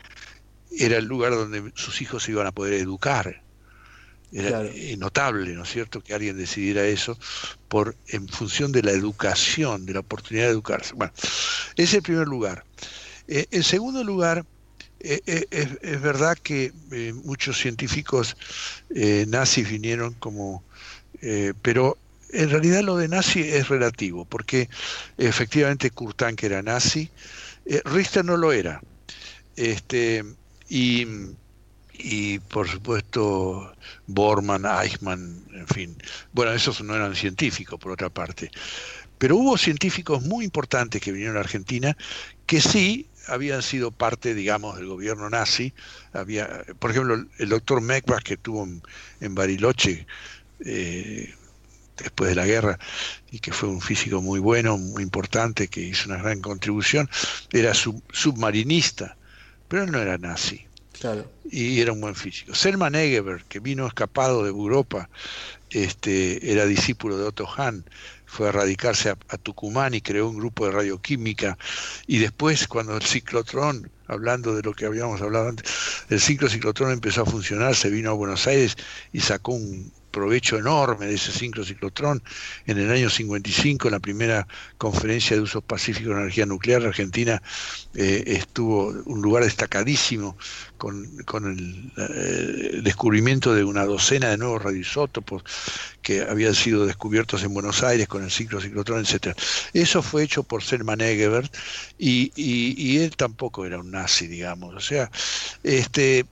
[0.71, 3.40] era el lugar donde sus hijos se iban a poder educar.
[4.31, 4.63] Era
[4.97, 7.17] notable, ¿no es cierto?, que alguien decidiera eso
[7.67, 10.93] por en función de la educación, de la oportunidad de educarse.
[10.93, 11.11] Bueno,
[11.75, 12.63] ese es el primer lugar.
[13.27, 14.45] Eh, en segundo lugar,
[15.03, 18.37] eh, eh, es, verdad que eh, muchos científicos
[19.27, 20.63] nazis vinieron como,
[21.61, 21.97] pero
[22.31, 24.69] en realidad lo de nazi es relativo, porque
[25.17, 27.09] efectivamente Kurt era nazi,
[27.85, 28.81] Richter no lo era,
[29.55, 30.23] este,
[30.69, 31.07] y,
[32.03, 33.73] y por supuesto
[34.07, 35.97] Bormann, Eichmann, en fin,
[36.33, 38.51] bueno, esos no eran científicos por otra parte,
[39.17, 41.95] pero hubo científicos muy importantes que vinieron a Argentina
[42.45, 45.73] que sí habían sido parte, digamos, del gobierno nazi.
[46.11, 48.67] Había, por ejemplo, el doctor Mekbach, que estuvo
[49.19, 50.05] en, Bariloche
[50.65, 51.33] eh,
[51.97, 52.79] después de la guerra
[53.31, 57.09] y que fue un físico muy bueno, muy importante, que hizo una gran contribución,
[57.51, 59.17] era submarinista,
[59.67, 60.65] pero él no era nazi.
[61.49, 62.53] Y era un buen físico.
[62.53, 65.09] Selman Egeber, que vino escapado de Europa,
[65.69, 67.85] este, era discípulo de Otto Hahn,
[68.25, 71.57] fue a radicarse a, Tucumán y creó un grupo de radioquímica.
[72.07, 75.69] Y después, cuando el ciclotrón, hablando de lo que habíamos hablado antes,
[76.09, 78.77] el ciclo ciclotrón empezó a funcionar, se vino a Buenos Aires
[79.11, 82.21] y sacó un, provecho enorme de ese ciclotrón
[82.67, 84.47] en el año 55, en la primera
[84.77, 87.41] conferencia de usos pacíficos de energía nuclear, Argentina
[87.95, 90.37] eh, estuvo un lugar destacadísimo
[90.77, 91.05] con,
[91.45, 95.43] el, eh, descubrimiento de una docena de nuevos radioisótopos
[96.01, 99.35] que habían sido descubiertos en Buenos Aires con el ciclo ciclotrón, etcétera.
[99.73, 101.55] Eso fue hecho por Selman Egebert
[101.97, 104.73] y, y él tampoco era un nazi, digamos.
[104.75, 105.11] O sea,
[105.63, 106.25] este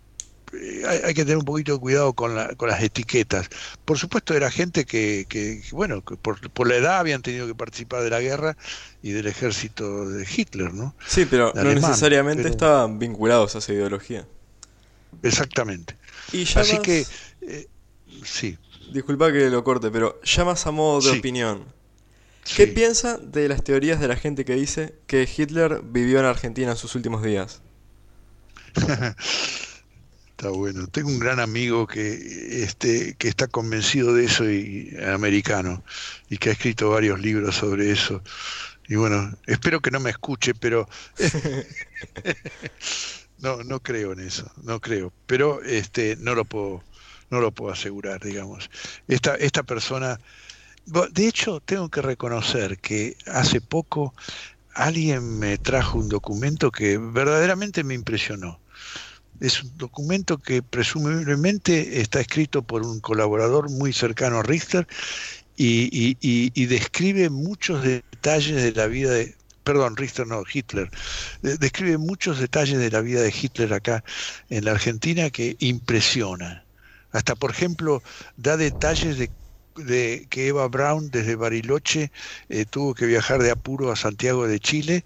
[0.54, 3.50] eh, hay, que tener un poquito de cuidado con, las etiquetas.
[3.86, 8.20] Por supuesto, era gente que, bueno, por, la edad habían tenido que participar de la
[8.20, 8.58] guerra
[9.02, 10.96] y del ejército de Hitler, ¿no?
[11.06, 14.26] Sí, pero no necesariamente estaban vinculados a esa ideología.
[15.24, 15.96] Exactamente.
[16.56, 17.06] Así que,
[17.42, 17.68] eh,
[18.24, 18.58] sí.
[18.92, 21.64] Disculpa que lo corte, pero ya más a modo de opinión.
[22.56, 26.72] ¿Qué piensa de las teorías de la gente que dice que Hitler vivió en Argentina
[26.72, 27.62] en sus últimos días?
[30.40, 30.88] Está bueno.
[30.88, 35.84] Tengo un gran amigo que, este, que está convencido de eso y americano
[36.30, 38.24] y que ha escrito varios libros sobre eso.
[38.88, 40.88] Y bueno, espero que no me escuche, pero
[43.40, 45.12] no, no creo en eso, no creo.
[45.26, 46.86] Pero este, no lo puedo,
[47.30, 48.70] no lo puedo asegurar, digamos.
[49.10, 50.22] Esta, esta persona,
[50.86, 54.14] de hecho, tengo que reconocer que hace poco
[54.74, 58.58] alguien me trajo un documento que verdaderamente me impresionó
[59.40, 64.88] es un documento que presumiblemente está escrito por un colaborador muy cercano a Richter
[65.56, 70.90] y, describe muchos detalles de la vida de, perdón, Richter no, Hitler,
[71.42, 74.04] describe muchos detalles de la vida de Hitler acá
[74.50, 76.66] en la Argentina que impresiona.
[77.12, 78.04] Hasta, por ejemplo,
[78.38, 79.30] da detalles de,
[80.30, 82.12] que Eva Braun desde Bariloche
[82.50, 85.06] eh, tuvo que viajar de apuro a Santiago de Chile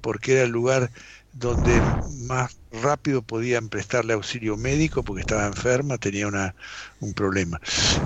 [0.00, 0.90] porque era el lugar
[1.32, 6.54] donde más rápido podían prestarle auxilio médico porque estaba enferma, tenía una,
[7.00, 7.60] un problema.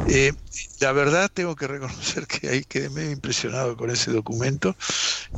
[0.05, 0.33] Eh,
[0.81, 4.77] la verdad tengo que reconocer que ahí quedé medio impresionado con ese documento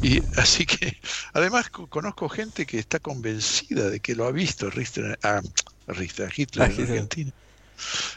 [0.00, 0.98] y así que
[1.32, 5.40] además conozco gente que está convencida de que lo ha visto Richter, ah,
[5.86, 7.32] Richter Hitler en Argentina.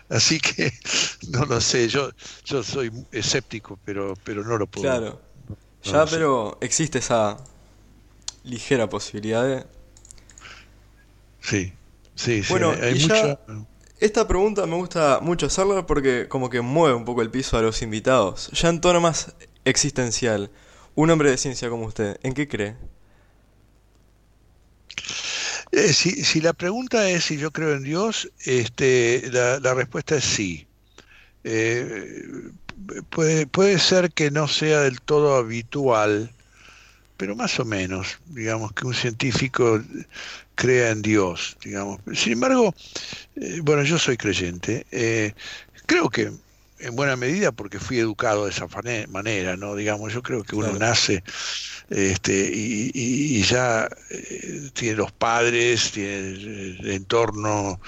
[0.10, 0.72] Así que
[1.32, 2.12] no lo sé, yo
[2.46, 4.90] yo soy escéptico, pero pero no lo puedo.
[4.90, 5.22] Claro.
[5.84, 7.38] ya, pero existe esa
[8.44, 9.66] ligera posibilidad de...
[11.42, 11.74] Sí,
[12.16, 12.50] sí, sí.
[12.50, 13.40] Bueno, hay mucho...
[14.00, 17.62] esta pregunta me gusta mucho hacerla porque como que mueve un poco el piso a
[17.62, 18.50] los invitados.
[18.52, 19.34] Ya en tono más
[19.66, 20.52] existencial,
[20.96, 22.76] un hombre de ciencia como usted, ¿en qué cree?
[25.72, 30.16] Eh, si, si, la pregunta es si yo creo en Dios, este, la, la respuesta
[30.16, 30.68] es sí.
[31.44, 32.52] Eh,
[33.10, 36.32] puede, puede ser que no sea del todo habitual
[37.20, 39.84] pero más o menos, digamos, que un científico
[40.56, 42.00] crea en Dios, digamos.
[42.14, 42.74] Sin embargo,
[43.36, 45.34] eh, bueno, yo soy creyente, eh,
[45.86, 46.32] creo que
[46.80, 48.68] en buena medida porque fui educado de esa
[49.10, 49.76] manera, ¿no?
[49.76, 51.22] Digamos, yo creo que uno nace
[51.90, 57.82] este, y, ya eh, tiene los padres, tiene el entorno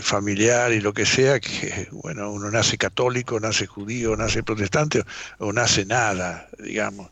[0.00, 5.04] familiar y lo que sea, que bueno, uno nace católico, nace judío, nace protestante
[5.38, 7.10] o nace nada, digamos.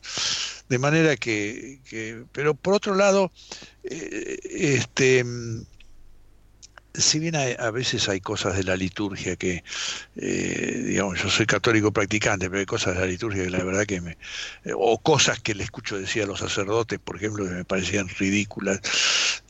[0.72, 1.80] De manera que,
[2.32, 3.30] pero por otro lado,
[3.84, 5.22] eh, este,
[6.94, 9.64] si bien a veces hay cosas de la liturgia que,
[10.16, 13.84] eh, digamos, yo soy católico practicante, pero hay cosas de la liturgia que la verdad
[13.84, 14.16] que me,
[14.74, 18.80] o cosas que le escucho decir a los sacerdotes, por ejemplo, que me parecían ridículas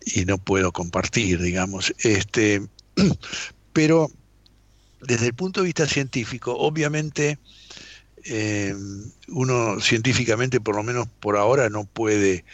[0.05, 2.67] y no puedo compartir, digamos, este,
[3.73, 4.11] pero
[5.01, 7.39] desde el punto de vista científico, obviamente,
[8.25, 8.75] eh,
[9.29, 12.45] uno científicamente, por lo menos por ahora, no puede,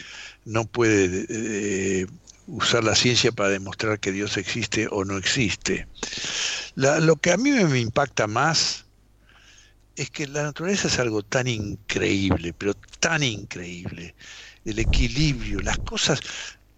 [0.45, 2.07] no puede eh,
[2.47, 5.87] usar la ciencia para demostrar que Dios existe o no existe.
[6.75, 8.85] lo que a mí me impacta más
[9.95, 14.15] es que la naturaleza es algo tan increíble, pero tan increíble.
[14.63, 16.21] El equilibrio, las cosas.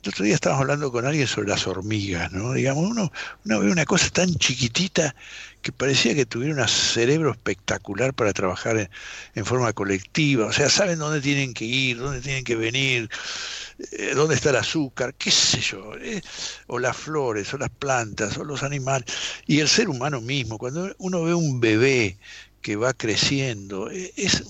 [0.03, 2.53] El otro día estábamos hablando con alguien sobre las hormigas, ¿no?
[2.53, 3.11] Digamos, uno,
[3.45, 5.15] uno ve una cosa tan chiquitita
[5.61, 8.89] que parecía que tuviera un cerebro espectacular para trabajar
[9.35, 13.09] en, forma colectiva, o sea, saben dónde tienen que ir, dónde tienen que venir,
[13.91, 16.21] eh, dónde está el azúcar, qué sé yo, eh,
[16.67, 19.05] o las flores, o las plantas, o los animales,
[19.45, 22.17] y el ser humano mismo, cuando uno ve un bebé
[22.61, 24.43] que va creciendo, eh, es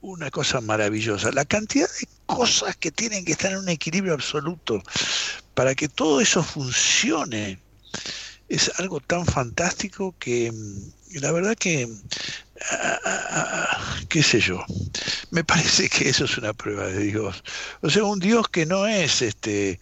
[0.00, 1.30] una cosa maravillosa.
[1.32, 4.82] La cantidad de cosas que tienen que estar en un equilibrio absoluto
[5.54, 7.58] para que todo eso funcione
[8.54, 11.88] es algo tan fantástico que mm, la verdad que,
[12.70, 14.64] ah, qué sé yo,
[15.30, 17.42] me parece que eso es una prueba de Dios.
[17.82, 19.80] O sea, un Dios que no es, este,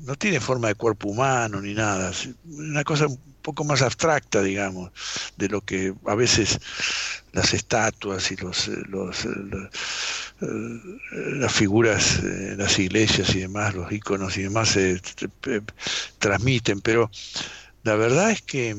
[0.00, 2.12] no tiene forma de cuerpo humano ni nada,
[2.44, 3.06] una cosa
[3.42, 4.90] poco más abstracta, digamos,
[5.36, 6.58] de lo que a veces
[7.32, 9.26] las estatuas y los, los,
[10.40, 15.00] las figuras en las iglesias y demás, los iconos y demás se
[16.18, 17.10] transmiten, pero
[17.82, 18.76] la verdad es que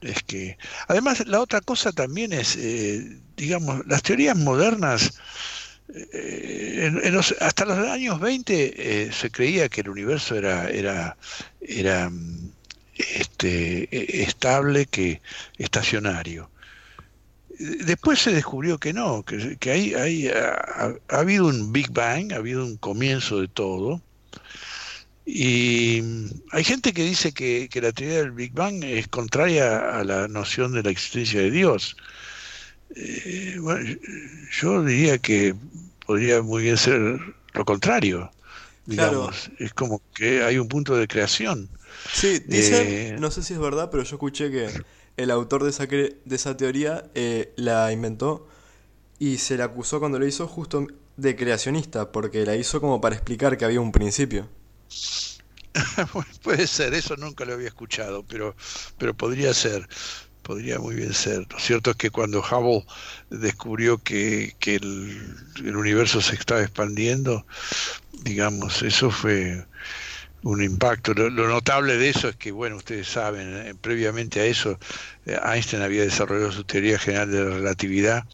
[0.00, 5.18] es que además la otra cosa también es eh, digamos las teorías modernas
[6.12, 6.92] eh,
[7.40, 11.16] hasta los años 20 eh, se creía que el universo era era
[11.60, 12.10] era
[12.98, 15.22] este, e, estable que
[15.56, 16.50] estacionario
[17.58, 22.36] después se descubrió que no que, que hay, hay ha, habido un Big Bang ha
[22.36, 24.02] habido un comienzo de todo
[25.30, 26.02] y
[26.52, 30.72] hay gente que dice que, la teoría del Big Bang es contraria a la noción
[30.72, 31.98] de la existencia de Dios.
[32.96, 33.58] Eh,
[34.50, 35.54] yo diría que
[36.06, 37.20] podría muy bien ser
[37.52, 38.30] lo contrario.
[38.88, 39.50] Digamos.
[39.58, 41.68] Es como que hay un punto de creación.
[42.10, 44.70] Sí, dicen, eh, no sé si es verdad, pero yo escuché que
[45.18, 48.48] el autor de esa, de esa teoría eh, la inventó
[49.18, 50.86] y se la acusó cuando lo hizo justo
[51.18, 54.48] de creacionista, porque la hizo como para explicar que había un principio.
[56.42, 58.56] Puede ser, eso nunca lo había escuchado, pero,
[58.96, 59.86] pero podría ser,
[60.48, 61.46] podría muy bien ser.
[61.50, 62.86] Lo cierto es que cuando Hubble
[63.28, 67.44] descubrió que, que el, el, universo se estaba expandiendo,
[68.22, 69.66] digamos, eso fue
[70.42, 71.12] un impacto.
[71.12, 74.78] Lo, notable de eso es que, bueno, ustedes saben, eh, previamente a eso,
[75.26, 78.24] eh, Einstein había desarrollado su teoría general de la relatividad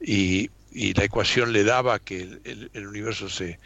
[0.00, 3.60] y, y la ecuación le daba que el, el universo se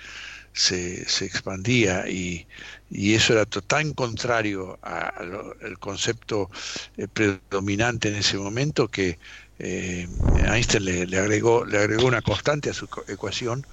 [0.59, 2.47] se, se expandía y,
[2.91, 6.51] y, eso era tan contrario al concepto
[6.97, 9.19] eh, predominante en ese momento que
[9.59, 10.07] eh,
[10.47, 13.67] Einstein le, agregó, le agregó una constante a su ecuación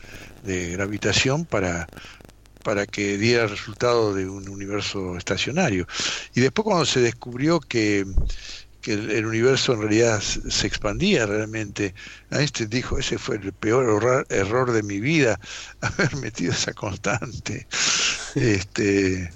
[0.43, 1.87] de gravitación para,
[2.63, 5.87] para que diera el resultado de un universo estacionario.
[6.33, 8.05] Y después cuando se descubrió que
[8.85, 11.95] que el, universo en realidad se expandía realmente.
[12.29, 15.39] Einstein dijo, ese fue el peor error de mi vida,
[15.81, 17.67] haber metido esa constante.
[18.35, 19.31] Este,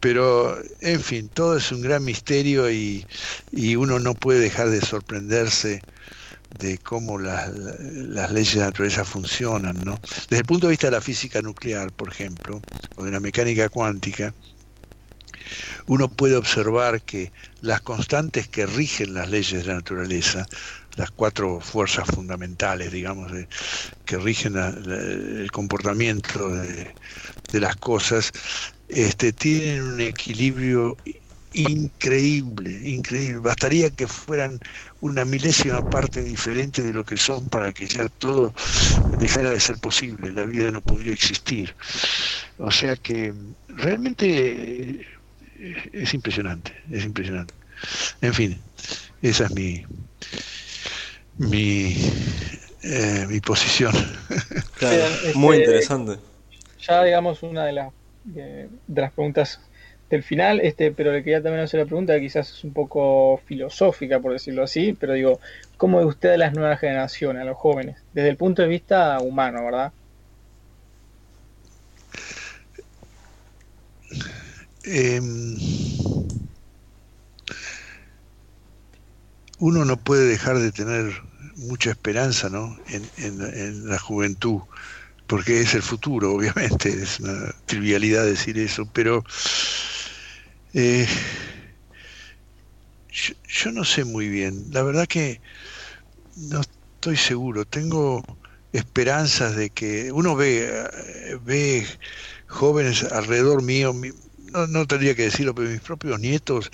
[0.00, 3.06] pero, en fin, todo es un gran misterio y,
[3.52, 5.80] y uno no puede dejar de sorprenderse
[6.58, 9.78] de cómo las, las leyes de la naturaleza funcionan.
[9.84, 10.00] ¿no?
[10.28, 12.60] Desde el punto de vista de la física nuclear, por ejemplo,
[12.96, 14.34] o de la mecánica cuántica,
[15.86, 20.46] uno puede observar que las constantes que rigen las leyes de la naturaleza,
[20.96, 23.32] las cuatro fuerzas fundamentales, digamos,
[24.04, 26.94] que rigen el comportamiento de,
[27.60, 28.32] las cosas,
[28.88, 30.96] este, tienen un equilibrio
[31.52, 33.38] increíble, increíble.
[33.40, 34.60] Bastaría que fueran
[35.00, 38.52] una milésima parte diferente de lo que son para que ya todo
[39.18, 41.74] dejara de ser posible, la vida no podría existir.
[42.58, 43.34] O sea que
[43.68, 45.06] realmente
[45.92, 47.54] es impresionante, es impresionante.
[48.20, 48.58] En fin,
[49.22, 49.84] esa es mi
[51.40, 51.94] mi,
[52.82, 53.94] eh, mi posición.
[55.34, 56.20] muy este, interesante.
[56.80, 57.92] Ya digamos una de las
[58.24, 59.60] de, las preguntas
[60.10, 63.40] del final, este, pero le quería también hacer la pregunta que quizás es un poco
[63.46, 65.40] filosófica, por decirlo así, pero digo,
[65.76, 69.18] ¿cómo ve usted a las nuevas generaciones, a los jóvenes, desde el punto de vista
[69.20, 69.92] humano, verdad?
[74.92, 75.56] Em,
[79.60, 81.22] uno no puede dejar de tener
[81.54, 82.76] mucha esperanza ¿no?
[82.88, 84.62] en, la juventud,
[85.28, 89.22] porque es el futuro, obviamente, es una trivialidad decir eso, pero
[90.72, 91.06] eh,
[93.08, 95.40] yo, no sé muy bien, la verdad que
[96.34, 98.24] no estoy seguro, tengo
[98.72, 100.88] esperanzas de que uno ve,
[101.42, 101.86] ve
[102.48, 103.94] jóvenes alrededor mío,
[104.52, 106.70] no, no tendría que decirlo, pero mis propios nietos,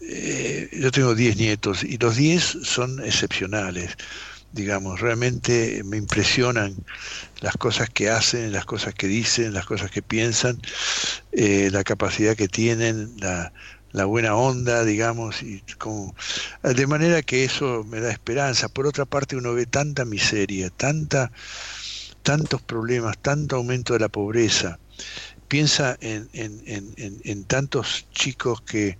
[0.00, 3.96] eh, yo tengo 10 nietos y los 10 son excepcionales,
[4.52, 6.74] digamos, realmente me impresionan
[7.40, 10.60] las cosas que hacen, las cosas que dicen, las cosas que piensan,
[11.32, 13.52] eh, la capacidad que tienen, la,
[13.92, 16.14] la buena onda, digamos, y como,
[16.62, 18.68] de manera que eso me da esperanza.
[18.68, 21.32] Por otra parte, uno ve tanta miseria, tanta,
[22.22, 24.80] tantos problemas, tanto aumento de la pobreza,
[25.48, 28.98] piensa en, en, en, en tantos chicos que,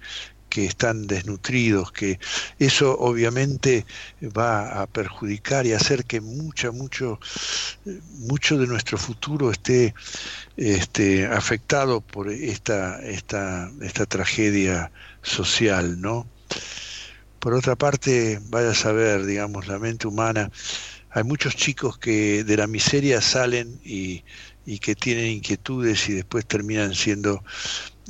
[0.56, 2.18] que están desnutridos, que
[2.58, 3.84] eso obviamente
[4.22, 7.20] va a perjudicar y hacer que mucha, mucho,
[8.20, 9.94] mucho de nuestro futuro esté
[10.56, 14.90] este, afectado por esta, esta, esta tragedia
[15.22, 16.26] social, ¿no?
[17.38, 20.50] Por otra parte, vaya a saber, digamos, la mente humana,
[21.10, 24.24] hay muchos chicos que de la miseria salen y,
[24.66, 27.42] y que tienen inquietudes y después terminan siendo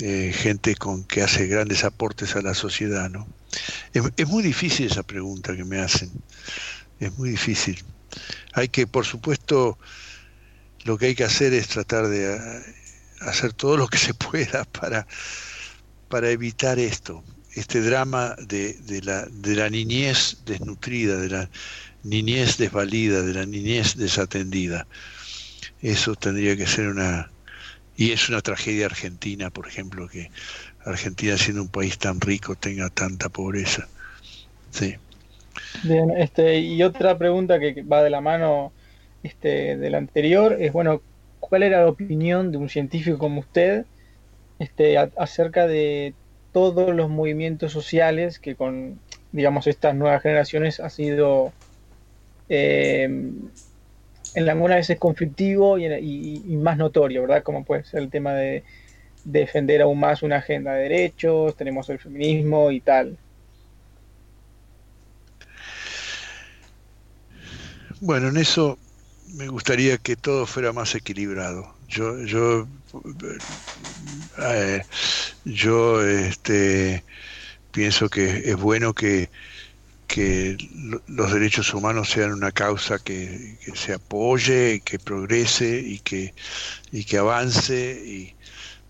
[0.00, 3.28] eh, gente con que hace grandes aportes a la sociedad, ¿no?
[3.92, 6.10] Es, muy difícil esa pregunta que me hacen,
[6.98, 7.82] es muy difícil.
[8.52, 9.78] Hay que, por supuesto,
[10.84, 12.62] lo que hay que hacer es tratar de eh,
[13.20, 15.06] hacer todo lo que se pueda para,
[16.08, 17.22] para evitar esto,
[17.54, 21.50] este drama de, de, la, de la niñez desnutrida, de la
[22.02, 24.86] niñez desvalida, de la niñez desatendida.
[25.82, 27.30] Eso tendría que ser una...
[27.96, 30.30] Y es una tragedia argentina, por ejemplo, que
[30.84, 33.88] Argentina siendo un país tan rico tenga tanta pobreza.
[34.70, 34.96] Sí.
[35.82, 38.72] Bien, este, y otra pregunta que va de la mano
[39.22, 41.00] este, del anterior es, bueno,
[41.40, 43.86] ¿cuál era la opinión de un científico como usted
[44.58, 46.14] este, acerca de
[46.52, 48.98] todos los movimientos sociales que con,
[49.32, 51.52] digamos, estas nuevas generaciones ha sido
[52.48, 53.08] eh,
[54.36, 57.42] en algunas veces conflictivo y, más notorio, ¿verdad?
[57.42, 58.64] Como puede ser el tema de
[59.24, 63.18] defender aún más una agenda de derechos, tenemos el feminismo y tal.
[68.00, 68.78] Bueno, en eso
[69.38, 71.74] me gustaría que todo fuera más equilibrado.
[71.88, 72.68] Yo, yo,
[74.38, 74.82] eh,
[75.46, 77.02] yo, este,
[77.72, 79.30] pienso que es bueno que
[80.06, 80.56] que
[81.06, 86.34] los derechos humanos sean una causa que, se apoye, que progrese y que,
[86.92, 88.34] y que avance,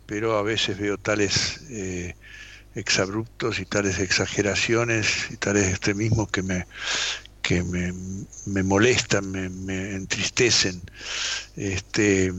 [0.06, 2.14] pero a veces veo tales eh,
[2.74, 6.66] exabruptos y tales exageraciones y tales extremismos que me
[7.46, 7.92] que me,
[8.46, 10.82] me molestan, me, me entristecen.
[11.54, 12.32] Este,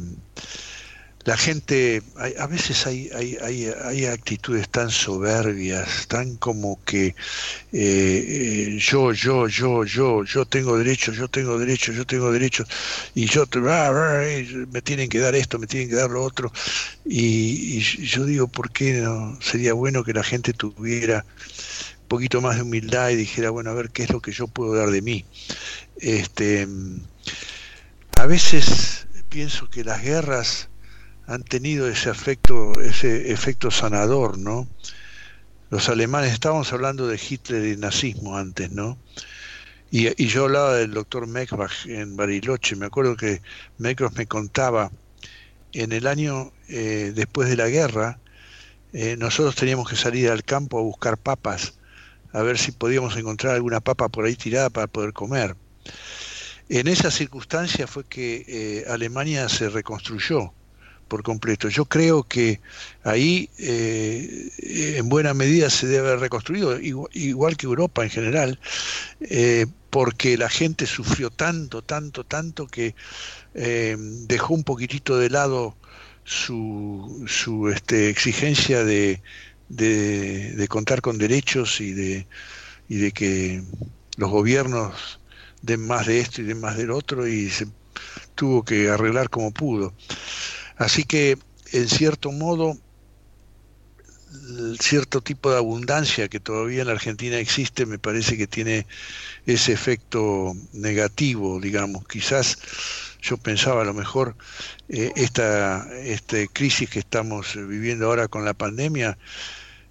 [1.28, 2.02] la gente,
[2.40, 7.14] a veces hay, hay, hay, actitudes tan soberbias, tan como que eh,
[7.74, 12.64] eh, yo, yo, yo, yo, yo tengo derecho, yo tengo derecho, yo tengo derecho,
[13.14, 13.44] y yo
[14.72, 16.50] me tienen que dar esto, me tienen que dar lo otro,
[17.04, 19.38] y, yo digo, ¿por qué no?
[19.42, 21.26] Sería bueno que la gente tuviera
[22.04, 24.48] un poquito más de humildad y dijera, bueno, a ver qué es lo que yo
[24.48, 25.26] puedo dar de mí.
[25.98, 26.70] Este,
[28.18, 30.70] a veces pienso que las guerras
[31.28, 34.68] han tenido ese efecto, ese efecto sanador, ¿no?
[35.70, 38.98] Los alemanes, estábamos hablando de Hitler y nazismo antes, ¿no?
[39.92, 43.42] Y, yo hablaba del doctor Mekbach en Bariloche, me acuerdo que
[43.78, 44.92] Mekbach me contaba,
[45.74, 48.20] en el año eh, después de la guerra,
[48.94, 51.74] eh, nosotros teníamos que salir al campo a buscar papas,
[52.32, 55.56] a ver si podíamos encontrar alguna papa por ahí tirada para poder comer.
[56.70, 60.54] En esa circunstancia fue que eh, Alemania se reconstruyó
[61.08, 61.70] por completo.
[61.70, 62.60] Yo creo que
[63.04, 64.52] ahí eh,
[64.98, 68.60] en buena medida se debe haber reconstruido, igual, que Europa en general,
[69.22, 72.96] eh, porque la gente sufrió tanto, tanto, tanto que
[73.54, 75.76] eh, dejó un poquitito de lado
[76.24, 79.22] su, su este, exigencia de,
[79.70, 82.28] de, contar con derechos y de,
[82.90, 83.64] y de que
[84.18, 85.20] los gobiernos
[85.62, 87.68] den más de esto y den más del otro y se
[88.36, 89.94] tuvo que arreglar como pudo.
[90.78, 91.38] Así que,
[91.74, 92.78] en cierto modo,
[94.80, 98.86] cierto tipo de abundancia que todavía en la Argentina existe me parece que tiene
[99.46, 102.06] ese efecto negativo, digamos.
[102.08, 102.58] Quizás
[103.22, 104.36] yo pensaba a lo mejor
[104.90, 109.18] eh, esta, este crisis que estamos viviendo ahora con la pandemia,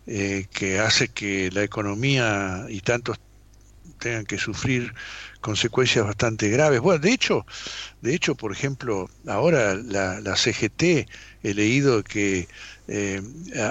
[0.07, 3.19] eh, que hace que la economía y tantos
[3.99, 4.95] tengan que sufrir
[5.47, 6.81] consecuencias bastante graves.
[6.81, 7.47] Bueno, de hecho,
[8.01, 10.83] de hecho, por ejemplo, ahora la, CGT
[11.45, 12.49] he leído que
[12.89, 13.23] eh,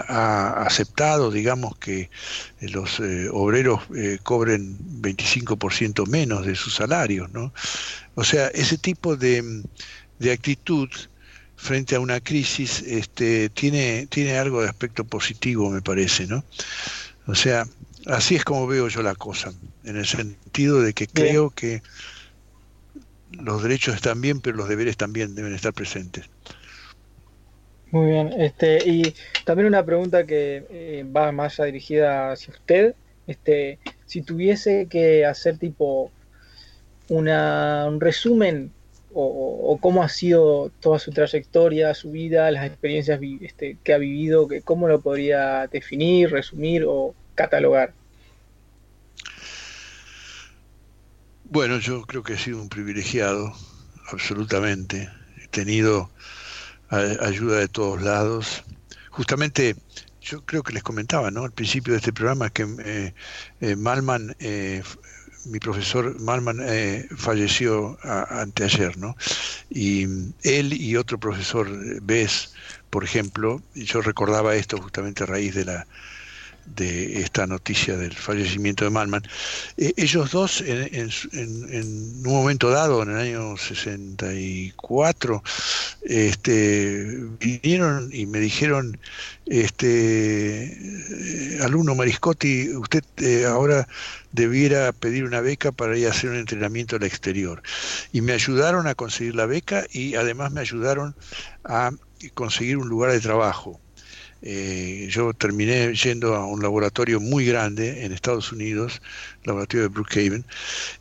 [0.07, 2.09] ha aceptado, digamos, que
[2.61, 7.53] los eh, obreros eh, cobren 25% menos de sus salarios, ¿no?
[8.13, 9.61] O sea, ese tipo de,
[10.19, 10.89] de actitud
[11.57, 16.45] frente a una crisis este, tiene, tiene algo de aspecto positivo, me parece, ¿no?
[17.27, 17.65] O sea,
[18.05, 19.51] así es como veo yo la cosa,
[19.83, 21.81] en el sentido de que creo que
[23.31, 26.29] los derechos están bien, pero los deberes también deben estar presentes.
[27.91, 29.13] Muy bien, este, y
[29.43, 32.95] también una pregunta que eh, va más dirigida hacia usted,
[33.27, 36.11] este, si tuviese que hacer tipo
[37.09, 38.71] una, un resumen
[39.13, 44.47] o, cómo ha sido toda su trayectoria, su vida, las experiencias este, que ha vivido,
[44.47, 47.93] que, ¿cómo lo podría definir, resumir o catalogar?
[51.49, 53.53] Bueno, yo creo que he sido un privilegiado,
[54.11, 55.09] absolutamente.
[55.43, 56.11] He tenido
[56.89, 58.63] ayuda de todos lados.
[59.11, 59.75] Justamente,
[60.21, 61.43] yo creo que les comentaba, ¿no?
[61.43, 63.13] Al principio de este programa que eh,
[63.59, 64.83] eh, Malman, eh,
[65.45, 66.57] mi profesor Malman,
[67.17, 69.15] falleció anteayer, ¿no?
[69.69, 70.05] Y
[70.43, 71.69] él y otro profesor,
[72.01, 72.53] Bess,
[72.89, 75.87] por ejemplo, y yo recordaba esto justamente a raíz de la
[76.65, 79.23] de esta noticia del fallecimiento de Malman.
[79.77, 81.09] Eh, ellos dos, en,
[82.25, 85.43] un momento dado, en el año 64,
[86.03, 88.99] este, vinieron y me dijeron,
[89.45, 93.87] este, eh, alumno Mariscotti, usted eh, ahora
[94.31, 97.61] debiera pedir una beca para ir a hacer un entrenamiento al exterior.
[98.11, 101.15] Y me ayudaron a conseguir la beca y además me ayudaron
[101.63, 101.91] a
[102.33, 103.79] conseguir un lugar de trabajo
[104.47, 109.01] eh, yo terminé yendo a un laboratorio muy grande en Estados Unidos,
[109.43, 110.45] laboratorio de Brookhaven,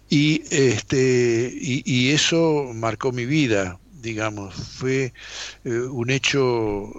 [0.08, 5.12] y, este, y, eso marcó mi vida, digamos, fue
[5.64, 6.90] eh, un hecho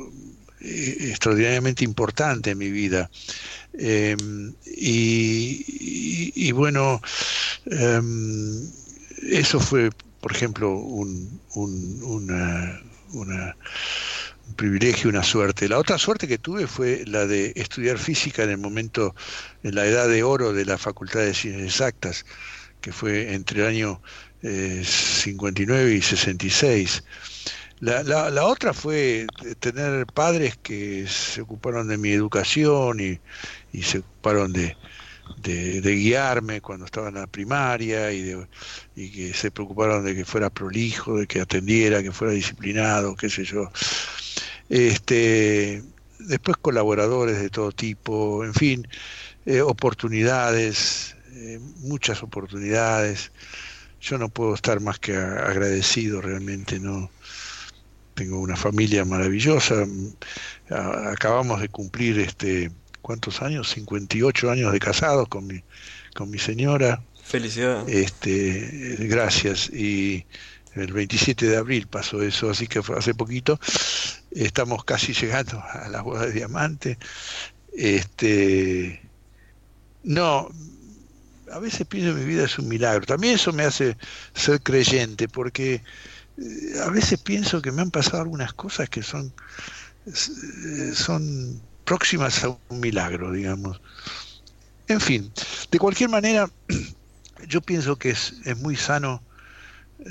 [0.62, 3.10] eh, extraordinariamente importante en mi vida.
[3.74, 7.02] Em, y, bueno,
[7.66, 8.70] em,
[9.32, 9.90] eso fue,
[10.22, 12.82] por ejemplo, un, una,
[13.14, 13.56] una
[14.35, 15.69] un privilegio, una suerte.
[15.69, 19.15] La otra suerte que tuve fue la de estudiar física en el momento,
[19.64, 22.26] en la edad de oro de la Facultad de Ciencias Exactas,
[22.82, 24.02] que fue entre el año
[24.41, 27.03] 59 eh, y 66.
[27.80, 29.27] La, la, otra fue
[29.60, 33.19] tener padres que se ocuparon de mi educación y,
[33.73, 34.77] y se ocuparon de,
[35.38, 38.48] de, guiarme cuando estaba en la primaria y, de,
[38.95, 43.30] y que se preocuparon de que fuera prolijo, de que atendiera, que fuera disciplinado, qué
[43.30, 43.69] sé yo.
[44.70, 45.84] Este,
[46.20, 48.88] después colaboradores de todo tipo, en fin,
[49.46, 53.32] eh, oportunidades, eh, muchas oportunidades.
[54.02, 57.10] Yo no puedo estar más que agradecido realmente, no
[58.14, 59.86] tengo una familia maravillosa.
[60.70, 62.72] Acabamos de cumplir este
[63.02, 63.70] ¿cuántos años?
[63.70, 65.62] 58 años de casados con mi
[66.16, 67.04] con mi señora.
[67.24, 67.94] Felicidades.
[67.94, 70.26] Este, gracias y
[70.76, 73.60] el 27 de abril pasó eso, así que fue hace poquito.
[74.32, 76.98] Estamos casi llegando a la boda de diamante.
[77.74, 79.02] Este,
[80.04, 80.50] no,
[81.52, 83.06] a veces pienso que mi vida es un milagro.
[83.06, 83.98] También eso me hace
[84.34, 85.82] ser creyente, porque
[86.38, 89.34] eh, a veces pienso que me han pasado algunas cosas que son,
[90.06, 93.80] eh, son próximas a un milagro, digamos.
[94.88, 95.32] En fin,
[95.72, 96.50] de cualquier manera,
[97.48, 99.25] yo pienso que es, es muy sano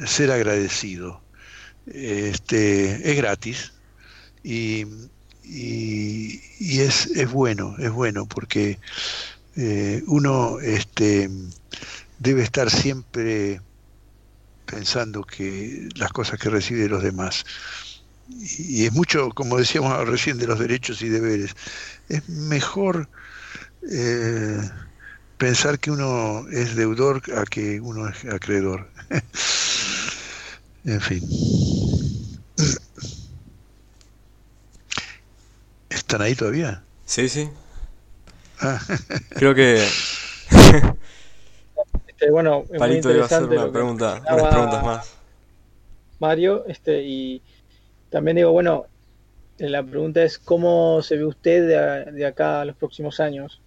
[0.06, 1.22] ser agradecido.
[1.86, 3.72] Este, es gratis
[4.42, 4.86] y,
[5.44, 6.40] y,
[6.80, 8.78] es, es, bueno, es bueno porque
[9.56, 11.28] eh, uno este,
[12.18, 13.60] debe estar siempre
[14.64, 17.44] pensando que las cosas que recibe de los demás.
[18.28, 21.54] Y, es mucho, como decíamos recién, de los derechos y deberes.
[22.08, 23.08] Es mejor
[23.90, 24.58] eh,
[25.36, 28.90] pensar que uno es deudor a que uno es acreedor.
[30.84, 31.22] En fin.
[35.88, 36.84] ¿Están ahí todavía?
[37.06, 37.48] Sí, sí.
[38.60, 38.78] Ah.
[39.30, 39.82] Creo que.
[42.06, 45.14] este, bueno, Palito iba a hacer una pregunta, unas preguntas más.
[46.20, 47.42] Mario, este, y
[48.10, 48.86] también digo, bueno,
[49.58, 53.62] eh, la pregunta es: ¿cómo se ve usted de, de acá a los próximos años?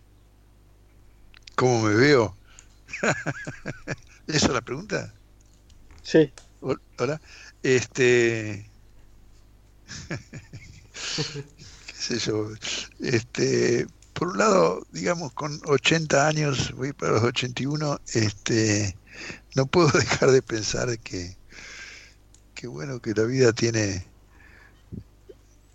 [1.55, 2.37] ¿Cómo me veo?
[4.27, 5.13] ¿Esa es la pregunta?
[6.03, 6.31] Sí.
[6.59, 7.21] Hola.
[7.63, 8.69] Este.
[11.87, 12.49] ¿Qué sé yo?
[12.99, 13.87] Este.
[14.13, 18.97] Por un lado, digamos, con 80 años, voy para los 81, este,
[19.55, 21.37] no puedo dejar de pensar que,
[22.55, 24.07] que bueno, que la vida tiene,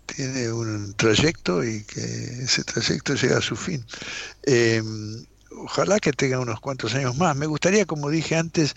[0.05, 3.85] tiene un trayecto y que ese trayecto llega a su fin.
[4.43, 7.37] Em, ojalá que tenga unos cuantos años más.
[7.37, 8.75] Me gustaría, como dije antes,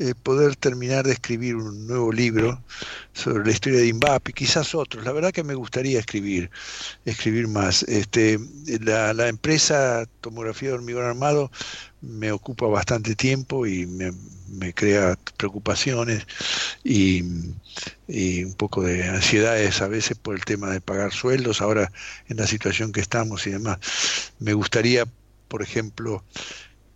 [0.00, 2.64] eh, poder terminar de escribir un nuevo libro
[3.12, 5.04] sobre la historia de INVAP y quizás otros.
[5.04, 6.50] La verdad que me gustaría escribir,
[7.04, 7.82] escribir más.
[7.82, 8.40] Este,
[8.80, 11.50] la, la empresa Tomografía de Hormigón Armado
[12.00, 14.12] me ocupa bastante tiempo y me,
[14.48, 16.26] me crea preocupaciones
[16.82, 17.22] y,
[18.08, 21.92] y, un poco de ansiedades a veces por el tema de pagar sueldos, ahora
[22.28, 23.78] en la situación que estamos y demás.
[24.38, 25.04] Me gustaría,
[25.48, 26.24] por ejemplo,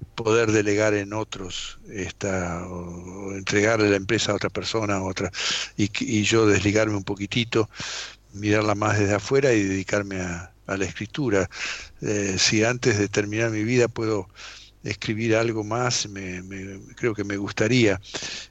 [0.04, 5.30] poder delegar en otros esta, o entregarle la empresa a otra persona otra
[5.76, 7.68] y, yo desligarme un poquitito
[8.32, 11.50] mirarla más desde afuera y dedicarme a, la escritura.
[12.00, 14.30] Eh, si antes de terminar mi vida puedo
[14.82, 16.42] escribir algo más me,
[16.96, 18.00] creo que me gustaría.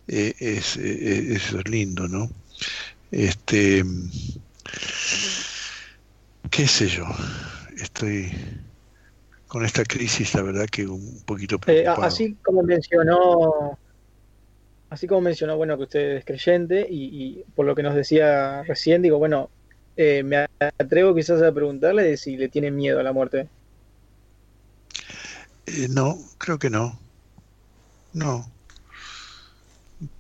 [0.08, 2.30] Eh, es, eh, eso es lindo no
[3.14, 3.84] este
[6.50, 7.06] qué sé yo
[7.78, 8.32] estoy
[9.54, 13.78] con esta crisis, la verdad que un poquito eh, así como mencionó,
[14.90, 19.04] así como mencionó, bueno, que usted es creyente y, por lo que nos decía recién,
[19.04, 19.52] digo, bueno,
[19.96, 23.48] eh, me atrevo quizás a preguntarle si le tiene miedo a la muerte.
[25.68, 27.00] Eh, no, creo que no.
[28.12, 28.52] No.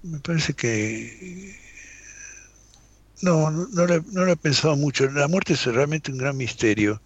[0.03, 1.55] Me parece que...
[3.23, 5.10] No, no, no, lo, he pensado mucho.
[5.10, 7.01] La muerte es realmente un gran misterio.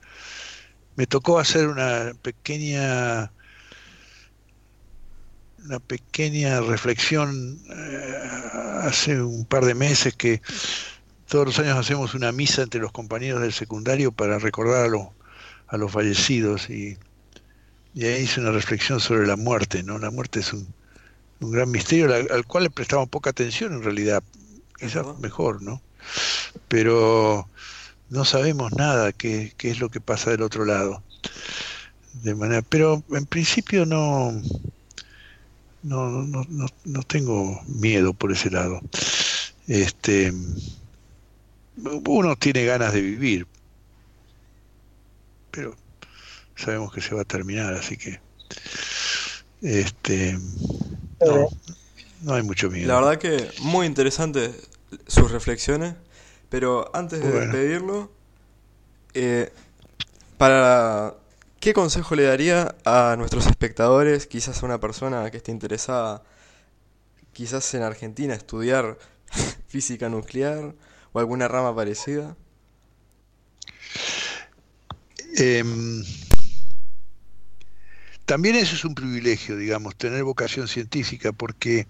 [0.97, 3.31] Me tocó hacer una pequeña
[5.65, 8.13] una pequeña reflexión eh,
[8.81, 10.41] hace un par de meses que
[11.27, 15.07] todos los años hacemos una misa entre los compañeros del secundario para recordar a, los,
[15.67, 16.97] a los fallecidos y,
[17.93, 19.97] y, ahí hice una reflexión sobre la muerte, ¿no?
[19.99, 20.67] La muerte es un,
[21.41, 24.23] un gran misterio al, cual le prestamos poca atención en realidad,
[24.79, 25.81] quizás mejor, ¿no?
[26.67, 27.49] Pero
[28.09, 31.03] no sabemos nada qué, qué es lo que pasa del otro lado.
[32.23, 34.31] De manera, pero en principio no,
[35.83, 38.81] no, no, no, no tengo miedo por ese lado.
[39.67, 40.33] Este,
[42.05, 43.47] uno tiene ganas de vivir,
[45.51, 45.75] pero
[46.55, 48.19] sabemos que se va a terminar, así que
[49.61, 50.37] este
[52.21, 52.87] no, hay mucho miedo.
[52.87, 54.51] La verdad que muy interesante
[55.07, 55.95] sus reflexiones,
[56.49, 58.11] pero antes de despedirlo,
[59.13, 59.51] eh,
[60.37, 61.15] para
[61.59, 66.23] ¿qué consejo le daría a nuestros espectadores, quizás a una persona que esté interesada,
[67.33, 68.97] quizás en Argentina, estudiar
[69.67, 70.73] física nuclear
[71.13, 72.35] o alguna rama parecida?
[75.35, 76.03] Em,
[78.25, 81.87] también eso es un privilegio, digamos, tener vocación científica, porque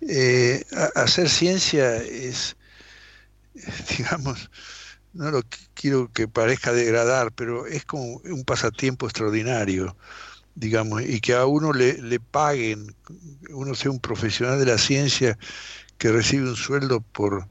[0.00, 2.56] eh, hacer ciencia es,
[3.98, 4.50] digamos,
[5.12, 5.42] no lo
[5.74, 9.96] quiero que parezca degradar, pero es como un pasatiempo extraordinario,
[10.54, 12.96] digamos, y que a uno le, le paguen,
[13.50, 15.38] uno sea un profesional de la ciencia
[15.98, 17.48] que recibe un sueldo por,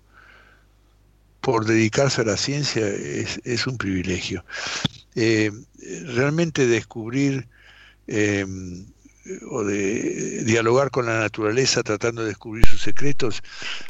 [1.41, 4.45] por dedicarse a la ciencia es, es un privilegio.
[5.15, 5.51] Eh,
[6.07, 7.49] realmente descubrir
[8.07, 8.45] eh,
[9.49, 13.41] o de dialogar con la naturaleza tratando de descubrir sus secretos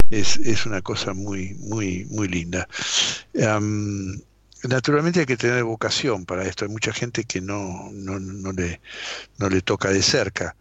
[0.10, 2.68] es, es una cosa muy, muy, muy linda.
[4.64, 6.66] naturalmente hay que tener vocación para esto.
[6.66, 8.82] Hay mucha gente que no, no, no, le,
[9.38, 10.56] no le toca de cerca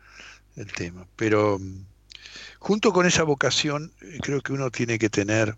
[0.56, 1.06] el tema.
[1.16, 1.60] Pero
[2.58, 5.56] junto con esa vocación, eh, creo que uno tiene que tener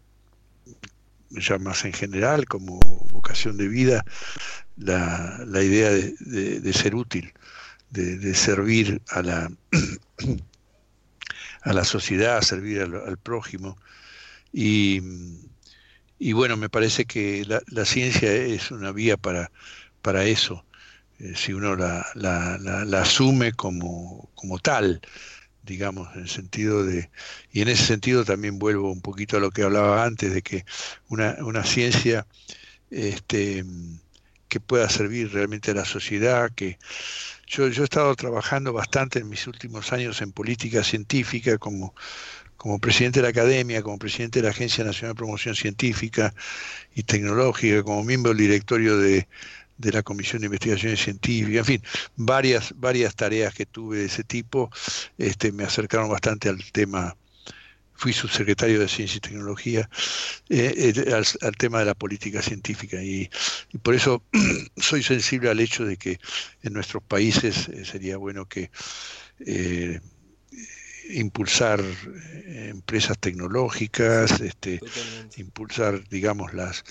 [1.30, 2.78] ya más en general, como
[3.12, 4.04] vocación de vida,
[4.76, 7.32] la, la idea de, ser útil,
[7.90, 9.50] de, servir a la,
[11.62, 13.76] a la sociedad, servir al, prójimo.
[14.52, 15.00] Y,
[16.18, 19.50] y, bueno, me parece que la, la, ciencia es una vía para,
[20.02, 20.64] para eso,
[21.18, 25.00] eh, si uno la, la, asume como, como tal
[25.64, 27.10] digamos, en el sentido de,
[27.52, 30.64] y en ese sentido también vuelvo un poquito a lo que hablaba antes, de que
[31.08, 32.26] una, una ciencia
[32.90, 33.64] este,
[34.48, 36.78] que pueda servir realmente a la sociedad, que
[37.48, 41.94] yo, he estado trabajando bastante en mis últimos años en política científica como,
[42.56, 46.34] como presidente de la academia, como presidente de la Agencia Nacional de Promoción Científica
[46.94, 49.26] y Tecnológica, como miembro del directorio de,
[49.78, 51.82] de la Comisión de Investigaciones Científicas, en fin,
[52.16, 54.70] varias, varias tareas que tuve de ese tipo
[55.16, 57.16] este, me acercaron bastante al tema.
[57.98, 59.90] Fui subsecretario de Ciencia y Tecnología
[60.48, 63.28] eh, eh, al, tema de la política científica y,
[63.82, 64.22] por eso
[64.76, 66.20] soy sensible al hecho de que
[66.62, 68.70] en nuestros países eh, sería bueno que
[71.10, 71.82] impulsar
[72.46, 74.78] empresas tecnológicas, este,
[75.36, 76.84] impulsar, digamos, las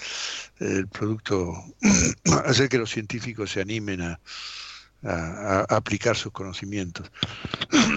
[0.60, 1.54] el producto,
[2.46, 4.20] hacer que los científicos se animen a,
[5.70, 7.10] aplicar sus conocimientos.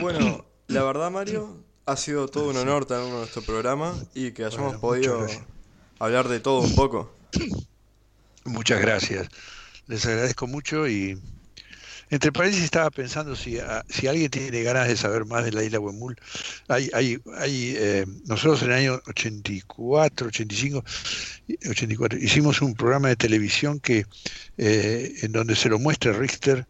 [0.00, 4.76] Bueno, la verdad, Mario, ha sido todo un honor tener nuestro programa y que hayamos
[4.76, 5.26] podido
[5.98, 7.12] hablar de todo un poco.
[8.44, 9.28] Muchas gracias.
[9.88, 11.20] Les agradezco mucho y
[12.10, 15.64] entre paréntesis estaba pensando si, ah, si alguien tiene ganas de saber más de la
[15.64, 16.16] isla Huemul.
[16.68, 20.84] Hay, hay, hay, eh, nosotros en el año 84, 85,
[21.70, 24.06] 84 hicimos un programa de televisión que
[24.58, 26.68] eh, en donde se lo muestra Richter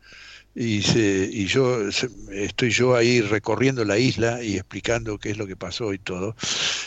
[0.54, 1.88] y, se, y yo
[2.32, 6.34] estoy yo ahí recorriendo la isla y explicando qué es lo que pasó y todo.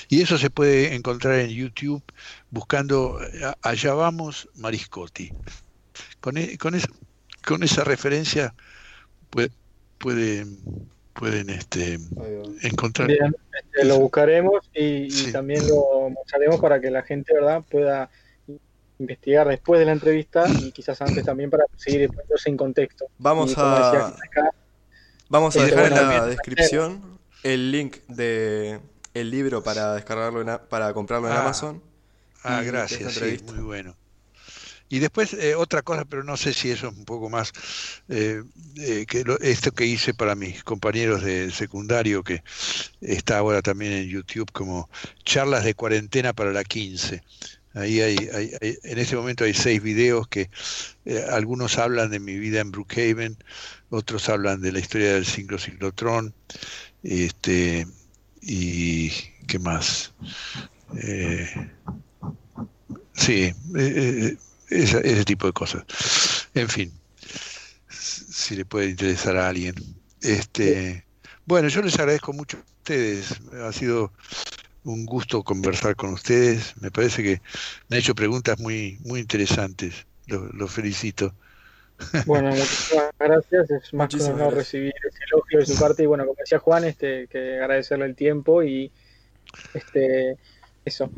[0.10, 2.04] Y eso se puede encontrar en YouTube
[2.50, 3.20] buscando
[3.62, 5.32] Allá vamos Mariscotti.
[6.20, 6.88] Con, e, con eso
[7.46, 8.54] con esa referencia
[9.30, 10.46] puede,
[11.14, 12.00] pueden este,
[12.62, 13.12] encontrar.
[13.12, 18.10] Este, lo buscaremos y, también lo mostraremos para que la gente verdad pueda
[19.04, 23.06] investigar después de la entrevista y quizás antes también para seguir poniéndose en contexto.
[23.18, 24.16] Vamos a,
[25.30, 28.80] vamos a dejar en la descripción el link de
[29.14, 31.42] el libro para descargarlo para comprarlo en ah.
[31.42, 31.82] Amazon.
[32.44, 33.96] Ah, gracias, muy bueno.
[34.90, 37.52] Y después eh, otra cosa, pero no sé si eso es un poco más
[38.10, 38.44] eh,
[38.78, 42.44] eh, que esto que hice para mis compañeros de secundario, que
[43.02, 44.90] está ahora también en YouTube como
[45.24, 47.24] charlas de cuarentena para la 15.
[47.74, 48.16] Ahí hay,
[48.62, 50.50] en este momento hay seis videos que
[51.32, 53.38] algunos hablan de mi vida en Brookhaven,
[53.90, 56.34] otros hablan de la historia del ciclo ciclotrón,
[57.02, 57.88] este,
[58.42, 59.10] y
[59.48, 60.14] qué más.
[63.14, 63.54] sí,
[64.70, 65.84] ese, tipo de cosas.
[66.54, 66.92] En fin,
[67.90, 69.76] si le puede interesar a alguien.
[70.22, 71.06] Este,
[71.46, 73.36] bueno, yo les agradezco mucho a ustedes.
[73.62, 74.14] Ha sido
[74.84, 76.76] un gusto conversar con ustedes.
[76.82, 77.42] Me parece que
[77.90, 80.06] me han hecho preguntas muy, muy interesantes.
[80.28, 81.34] Los felicito.
[82.26, 83.72] Bueno, muchas gracias.
[83.72, 86.04] Es más que no recibir ese elogio de su parte.
[86.04, 88.92] Y bueno, como decía Juan, este, que agradecerle el tiempo y
[89.74, 90.38] este
[90.86, 91.10] eso.